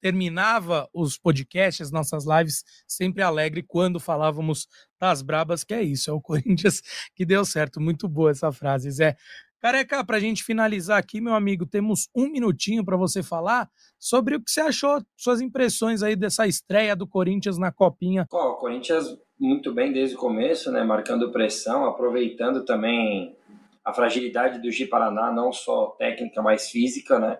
terminava 0.00 0.88
os 0.92 1.18
podcasts, 1.18 1.90
nossas 1.90 2.24
lives, 2.26 2.62
sempre 2.86 3.22
alegre 3.22 3.62
quando 3.62 3.98
falávamos 3.98 4.68
das 5.00 5.22
brabas, 5.22 5.64
que 5.64 5.74
é 5.74 5.82
isso, 5.82 6.10
é 6.10 6.12
o 6.12 6.20
Corinthians 6.20 6.82
que 7.14 7.24
deu 7.24 7.44
certo. 7.44 7.80
Muito 7.80 8.08
boa 8.08 8.30
essa 8.30 8.52
frase, 8.52 8.90
Zé. 8.90 9.16
Careca, 9.60 10.04
para 10.04 10.18
a 10.18 10.20
gente 10.20 10.44
finalizar 10.44 10.98
aqui, 10.98 11.22
meu 11.22 11.34
amigo, 11.34 11.64
temos 11.64 12.06
um 12.14 12.30
minutinho 12.30 12.84
para 12.84 12.98
você 12.98 13.22
falar 13.22 13.66
sobre 13.98 14.36
o 14.36 14.40
que 14.44 14.50
você 14.50 14.60
achou, 14.60 15.02
suas 15.16 15.40
impressões 15.40 16.02
aí 16.02 16.14
dessa 16.14 16.46
estreia 16.46 16.94
do 16.94 17.06
Corinthians 17.06 17.56
na 17.56 17.72
Copinha. 17.72 18.26
Pô, 18.28 18.50
o 18.50 18.56
Corinthians 18.56 19.16
muito 19.38 19.72
bem 19.72 19.92
desde 19.92 20.16
o 20.16 20.18
começo, 20.18 20.70
né, 20.72 20.82
marcando 20.84 21.30
pressão, 21.32 21.84
aproveitando 21.84 22.64
também 22.64 23.36
a 23.84 23.92
fragilidade 23.92 24.60
do 24.60 24.70
Gi 24.70 24.86
Paraná, 24.86 25.30
não 25.32 25.52
só 25.52 25.88
técnica, 25.98 26.40
mas 26.40 26.70
física, 26.70 27.18
né? 27.18 27.38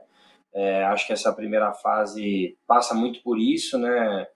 É, 0.52 0.84
acho 0.84 1.06
que 1.06 1.12
essa 1.12 1.32
primeira 1.32 1.72
fase 1.72 2.56
passa 2.66 2.94
muito 2.94 3.22
por 3.22 3.38
isso, 3.38 3.78
né? 3.78 4.26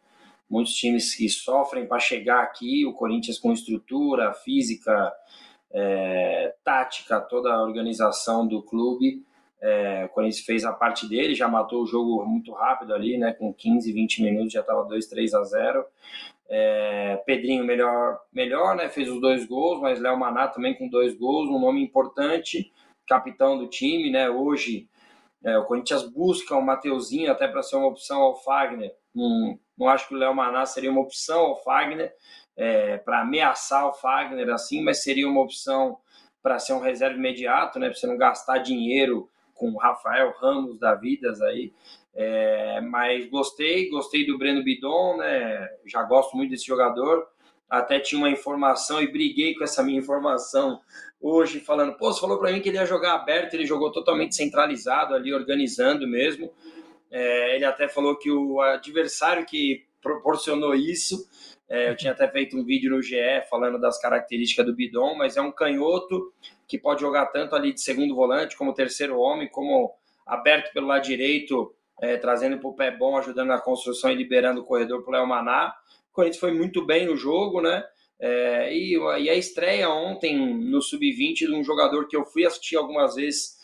Muitos 0.49 0.75
times 0.75 1.15
que 1.15 1.29
sofrem 1.29 1.87
para 1.87 1.99
chegar 1.99 2.43
aqui, 2.43 2.87
o 2.87 2.95
Corinthians 2.95 3.39
com 3.39 3.53
estrutura 3.53 4.33
física, 4.33 5.13
é, 5.71 6.55
tática, 6.65 7.21
toda 7.21 7.53
a 7.53 7.63
organização 7.63 8.47
do 8.47 8.63
clube 8.63 9.23
É, 9.61 10.05
o 10.05 10.09
Corinthians 10.11 10.45
fez 10.45 10.65
a 10.65 10.73
parte 10.73 11.09
dele, 11.09 11.35
já 11.35 11.49
matou 11.49 11.83
o 11.83 11.87
jogo 11.87 12.25
muito 12.25 12.53
rápido 12.53 12.95
ali, 12.95 13.19
né? 13.19 13.33
Com 13.33 13.53
15, 13.53 13.93
20 13.93 14.23
minutos 14.23 14.53
já 14.53 14.61
estava 14.61 14.85
2, 14.85 15.07
3 15.07 15.35
a 15.35 15.43
0. 15.43 15.85
É, 16.51 17.17
Pedrinho 17.27 17.65
melhor, 17.65 18.19
melhor, 18.33 18.75
né? 18.75 18.89
Fez 18.89 19.09
os 19.09 19.21
dois 19.21 19.47
gols, 19.47 19.81
mas 19.81 20.01
Léo 20.01 20.19
Maná 20.19 20.49
também 20.49 20.75
com 20.75 20.89
dois 20.89 21.15
gols, 21.17 21.49
um 21.49 21.61
nome 21.61 21.83
importante, 21.83 22.73
capitão 23.07 23.59
do 23.59 23.69
time, 23.69 24.11
né? 24.11 24.31
Hoje 24.31 24.89
é, 25.45 25.57
o 25.59 25.65
Corinthians 25.65 26.03
busca 26.03 26.57
o 26.57 26.63
Mateuzinho 26.63 27.31
até 27.31 27.47
para 27.47 27.63
ser 27.63 27.77
uma 27.77 27.89
opção 27.89 28.21
ao 28.21 28.37
Fagner. 28.43 28.95
Não, 29.15 29.59
não 29.77 29.89
acho 29.89 30.09
que 30.09 30.15
o 30.15 30.19
Léo 30.19 30.35
Maná 30.35 30.67
seria 30.67 30.91
uma 30.91 31.01
opção 31.01 31.41
ao 31.41 31.63
Fagner 31.63 32.13
é, 32.57 32.99
para 32.99 33.21
ameaçar 33.21 33.87
o 33.87 33.93
Fagner 33.93 34.49
assim, 34.51 34.83
mas 34.83 35.03
seria 35.03 35.29
uma 35.29 35.43
opção 35.43 35.99
para 36.43 36.59
ser 36.59 36.73
um 36.73 36.81
reserva 36.81 37.17
imediato, 37.17 37.79
né? 37.79 37.89
Para 37.89 37.97
você 37.97 38.07
não 38.07 38.17
gastar 38.17 38.59
dinheiro 38.59 39.29
com 39.55 39.71
o 39.71 39.79
Rafael 39.79 40.35
Ramos 40.39 40.79
da 40.79 40.95
Vidas 40.95 41.41
aí. 41.41 41.73
É, 42.21 42.81
mas 42.81 43.27
gostei, 43.27 43.89
gostei 43.89 44.27
do 44.27 44.37
Breno 44.37 44.65
Bidon, 44.65 45.19
né? 45.19 45.69
Já 45.87 46.03
gosto 46.03 46.37
muito 46.37 46.51
desse 46.51 46.67
jogador. 46.67 47.25
Até 47.71 48.01
tinha 48.01 48.19
uma 48.19 48.29
informação 48.29 49.01
e 49.01 49.07
briguei 49.07 49.55
com 49.55 49.63
essa 49.63 49.85
minha 49.85 50.01
informação 50.01 50.81
hoje, 51.21 51.61
falando: 51.61 51.97
pô, 51.97 52.13
você 52.13 52.21
falou 52.21 52.37
para 52.37 52.51
mim 52.51 52.61
que 52.61 52.71
ele 52.71 52.77
ia 52.77 52.85
jogar 52.85 53.15
aberto, 53.15 53.55
ele 53.55 53.65
jogou 53.65 53.93
totalmente 53.93 54.35
centralizado 54.35 55.15
ali, 55.15 55.33
organizando 55.33 56.09
mesmo. 56.09 56.53
É, 57.09 57.55
ele 57.55 57.65
até 57.65 57.87
falou 57.87 58.17
que 58.17 58.33
o 58.33 58.61
adversário 58.61 59.47
que 59.47 59.87
proporcionou 60.03 60.75
isso, 60.75 61.25
é, 61.69 61.89
eu 61.89 61.97
tinha 61.97 62.11
até 62.11 62.27
feito 62.27 62.59
um 62.59 62.65
vídeo 62.65 62.91
no 62.91 63.01
GE 63.01 63.15
falando 63.49 63.79
das 63.79 64.01
características 64.01 64.67
do 64.67 64.75
Bidon, 64.75 65.15
mas 65.15 65.37
é 65.37 65.41
um 65.41 65.53
canhoto 65.53 66.33
que 66.67 66.77
pode 66.77 67.01
jogar 67.01 67.27
tanto 67.27 67.55
ali 67.55 67.73
de 67.73 67.81
segundo 67.81 68.13
volante, 68.17 68.57
como 68.57 68.75
terceiro 68.75 69.21
homem, 69.21 69.49
como 69.49 69.95
aberto 70.27 70.73
pelo 70.73 70.89
lado 70.89 71.05
direito, 71.05 71.73
é, 72.01 72.17
trazendo 72.17 72.59
para 72.59 72.69
o 72.69 72.75
pé 72.75 72.91
bom, 72.91 73.17
ajudando 73.17 73.49
na 73.49 73.61
construção 73.61 74.11
e 74.11 74.15
liberando 74.15 74.61
o 74.61 74.65
corredor 74.65 75.03
para 75.03 75.11
o 75.11 75.13
Léo 75.15 75.27
Maná. 75.27 75.75
O 76.11 76.15
Corinthians 76.15 76.41
foi 76.41 76.53
muito 76.53 76.85
bem 76.85 77.07
no 77.07 77.17
jogo, 77.17 77.61
né? 77.61 77.85
É, 78.21 78.75
e, 78.75 78.97
e, 78.97 79.31
a 79.31 79.35
estreia 79.35 79.89
ontem 79.89 80.37
no 80.37 80.83
Sub-20 80.83 81.35
de 81.35 81.55
um 81.55 81.63
jogador 81.63 82.09
que 82.09 82.17
eu 82.17 82.25
fui 82.25 82.45
assistir 82.45 82.77
algumas 82.77 83.15
vezes 83.15 83.59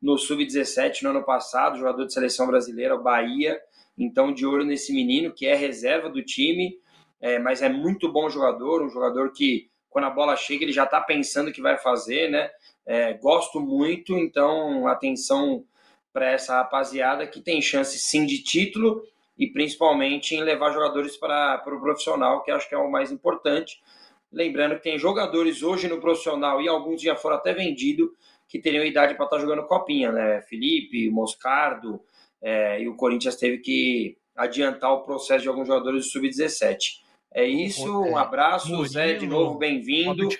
no 0.00 0.16
Sub-17 0.16 1.02
no 1.02 1.10
ano 1.10 1.24
passado, 1.24 1.78
jogador 1.78 2.06
de 2.06 2.12
seleção 2.12 2.46
brasileira, 2.46 2.96
Bahia. 2.96 3.60
Então, 3.98 4.32
de 4.32 4.46
olho 4.46 4.64
nesse 4.64 4.92
menino, 4.92 5.32
que 5.32 5.46
é 5.46 5.54
reserva 5.54 6.08
do 6.08 6.22
time, 6.22 6.78
é, 7.20 7.38
mas 7.38 7.62
é 7.62 7.68
muito 7.68 8.12
bom 8.12 8.28
jogador, 8.28 8.82
um 8.82 8.90
jogador 8.90 9.32
que 9.32 9.70
quando 9.88 10.04
a 10.04 10.10
bola 10.10 10.36
chega, 10.36 10.62
ele 10.62 10.72
já 10.72 10.84
está 10.84 11.00
pensando 11.00 11.48
o 11.48 11.52
que 11.52 11.62
vai 11.62 11.78
fazer, 11.78 12.30
né? 12.30 12.50
É, 12.84 13.14
gosto 13.14 13.58
muito, 13.58 14.14
então 14.14 14.86
atenção 14.86 15.64
para 16.16 16.30
essa 16.30 16.54
rapaziada 16.54 17.26
que 17.26 17.42
tem 17.42 17.60
chance 17.60 17.98
sim 17.98 18.24
de 18.24 18.42
título 18.42 19.02
e 19.38 19.48
principalmente 19.48 20.34
em 20.34 20.42
levar 20.42 20.72
jogadores 20.72 21.14
para 21.14 21.60
o 21.60 21.62
pro 21.62 21.78
profissional, 21.78 22.42
que 22.42 22.50
acho 22.50 22.66
que 22.66 22.74
é 22.74 22.78
o 22.78 22.90
mais 22.90 23.12
importante. 23.12 23.82
Lembrando 24.32 24.76
que 24.76 24.82
tem 24.82 24.98
jogadores 24.98 25.62
hoje 25.62 25.88
no 25.88 26.00
profissional 26.00 26.62
e 26.62 26.68
alguns 26.68 27.02
já 27.02 27.14
foram 27.14 27.36
até 27.36 27.52
vendidos 27.52 28.08
que 28.48 28.58
teriam 28.58 28.82
idade 28.82 29.14
para 29.14 29.26
estar 29.26 29.36
tá 29.36 29.42
jogando 29.42 29.66
copinha, 29.66 30.10
né? 30.10 30.40
Felipe, 30.48 31.10
Moscardo, 31.10 32.00
é, 32.40 32.80
e 32.80 32.88
o 32.88 32.96
Corinthians 32.96 33.36
teve 33.36 33.58
que 33.58 34.16
adiantar 34.34 34.94
o 34.94 35.02
processo 35.02 35.42
de 35.42 35.48
alguns 35.50 35.68
jogadores 35.68 36.06
do 36.06 36.10
sub-17. 36.10 36.78
É 37.30 37.44
isso, 37.44 37.86
um 37.86 38.16
abraço, 38.16 38.68
Murilo, 38.68 38.88
Zé, 38.88 39.12
de 39.12 39.26
novo, 39.26 39.58
bem-vindo. 39.58 40.30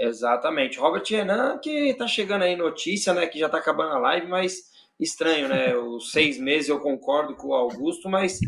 Exatamente. 0.00 0.78
Robert 0.78 1.04
Renan, 1.06 1.58
que 1.58 1.92
tá 1.92 2.06
chegando 2.06 2.42
aí 2.42 2.56
notícia, 2.56 3.12
né? 3.12 3.26
Que 3.26 3.38
já 3.38 3.50
tá 3.50 3.58
acabando 3.58 3.92
a 3.92 3.98
live, 3.98 4.26
mas 4.28 4.70
estranho, 4.98 5.46
né? 5.46 5.76
Os 5.76 6.10
seis 6.10 6.38
meses 6.38 6.70
eu 6.70 6.80
concordo 6.80 7.34
com 7.34 7.48
o 7.48 7.54
Augusto, 7.54 8.08
mas 8.08 8.40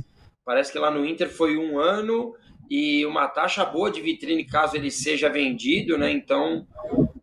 parece 0.47 0.73
que 0.73 0.79
lá 0.79 0.91
no 0.91 1.05
Inter 1.05 1.29
foi 1.29 1.59
um 1.59 1.79
ano 1.79 2.35
e 2.71 3.05
uma 3.05 3.29
taxa 3.29 3.67
boa 3.67 3.91
de 3.91 4.01
vitrine 4.01 4.47
caso 4.47 4.77
ele 4.77 4.91
seja 4.91 5.29
vendido, 5.29 5.99
né? 5.99 6.11
Então, 6.11 6.67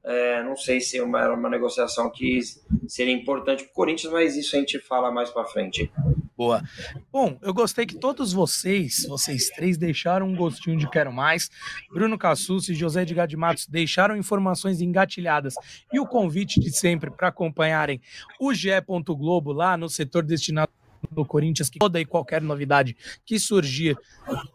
é, 0.03 0.43
não 0.43 0.55
sei 0.55 0.79
se 0.79 0.99
é 0.99 1.03
uma, 1.03 1.27
uma 1.33 1.49
negociação 1.49 2.11
que 2.11 2.39
seria 2.87 3.13
importante 3.13 3.63
para 3.63 3.71
o 3.71 3.73
Corinthians, 3.73 4.13
mas 4.13 4.37
isso 4.37 4.55
a 4.55 4.59
gente 4.59 4.77
fala 4.77 5.11
mais 5.11 5.31
para 5.31 5.43
frente. 5.45 5.91
Boa. 6.39 6.63
Bom, 7.11 7.37
eu 7.41 7.53
gostei 7.53 7.85
que 7.85 7.95
todos 7.95 8.31
vocês, 8.31 9.05
vocês 9.09 9.49
três, 9.49 9.77
deixaram 9.77 10.25
um 10.25 10.37
gostinho 10.37 10.77
de 10.77 10.89
quero 10.89 11.11
mais. 11.11 11.51
Bruno 11.91 12.17
Cassus 12.17 12.69
e 12.69 12.73
José 12.73 13.01
Edgar 13.01 13.27
de 13.27 13.35
Matos 13.35 13.67
deixaram 13.67 14.15
informações 14.15 14.79
engatilhadas 14.79 15.55
e 15.91 15.99
o 15.99 16.07
convite 16.07 16.57
de 16.61 16.71
sempre 16.71 17.11
para 17.11 17.27
acompanharem 17.27 17.99
o 18.39 18.53
GE. 18.53 18.69
Globo 19.05 19.51
lá 19.51 19.75
no 19.75 19.89
setor 19.89 20.23
destinado 20.23 20.71
no 21.11 21.25
Corinthians, 21.25 21.69
que 21.69 21.79
toda 21.79 21.99
e 21.99 22.05
qualquer 22.05 22.41
novidade 22.41 22.95
que 23.25 23.39
surgir, 23.39 23.97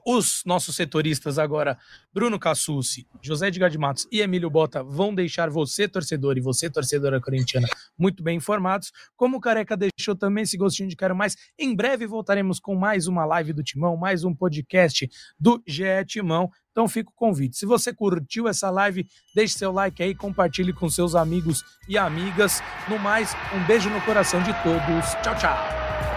os 0.06 0.42
nossos 0.44 0.76
setoristas 0.76 1.38
agora, 1.38 1.78
Bruno 2.12 2.38
Cassucci, 2.38 3.06
José 3.22 3.48
Edgar 3.48 3.70
de 3.70 3.78
Matos 3.78 4.06
e 4.10 4.20
Emílio 4.20 4.50
Bota, 4.50 4.82
vão 4.82 5.14
deixar 5.14 5.50
você, 5.50 5.88
torcedor, 5.88 6.36
e 6.36 6.40
você, 6.40 6.70
torcedora 6.70 7.20
corintiana, 7.20 7.66
muito 7.98 8.22
bem 8.22 8.36
informados. 8.36 8.92
Como 9.16 9.36
o 9.36 9.40
Careca 9.40 9.76
deixou 9.76 10.14
também 10.14 10.44
esse 10.44 10.56
gostinho 10.56 10.88
de 10.88 10.96
quero 10.96 11.14
mais, 11.14 11.36
em 11.58 11.74
breve 11.74 12.06
voltaremos 12.06 12.60
com 12.60 12.74
mais 12.74 13.06
uma 13.06 13.24
live 13.24 13.52
do 13.52 13.62
Timão, 13.62 13.96
mais 13.96 14.24
um 14.24 14.34
podcast 14.34 15.08
do 15.38 15.62
GE 15.66 16.04
Timão. 16.06 16.50
Então 16.74 16.88
fica 16.88 17.08
o 17.08 17.14
convite. 17.14 17.56
Se 17.56 17.64
você 17.64 17.94
curtiu 17.94 18.48
essa 18.48 18.68
live, 18.68 19.06
deixe 19.32 19.56
seu 19.56 19.70
like 19.70 20.02
aí, 20.02 20.12
compartilhe 20.12 20.72
com 20.72 20.88
seus 20.88 21.14
amigos 21.14 21.62
e 21.88 21.96
amigas. 21.96 22.60
No 22.88 22.98
mais, 22.98 23.32
um 23.54 23.64
beijo 23.64 23.88
no 23.88 24.00
coração 24.00 24.42
de 24.42 24.52
todos. 24.62 25.10
Tchau, 25.22 25.36
tchau. 25.36 26.13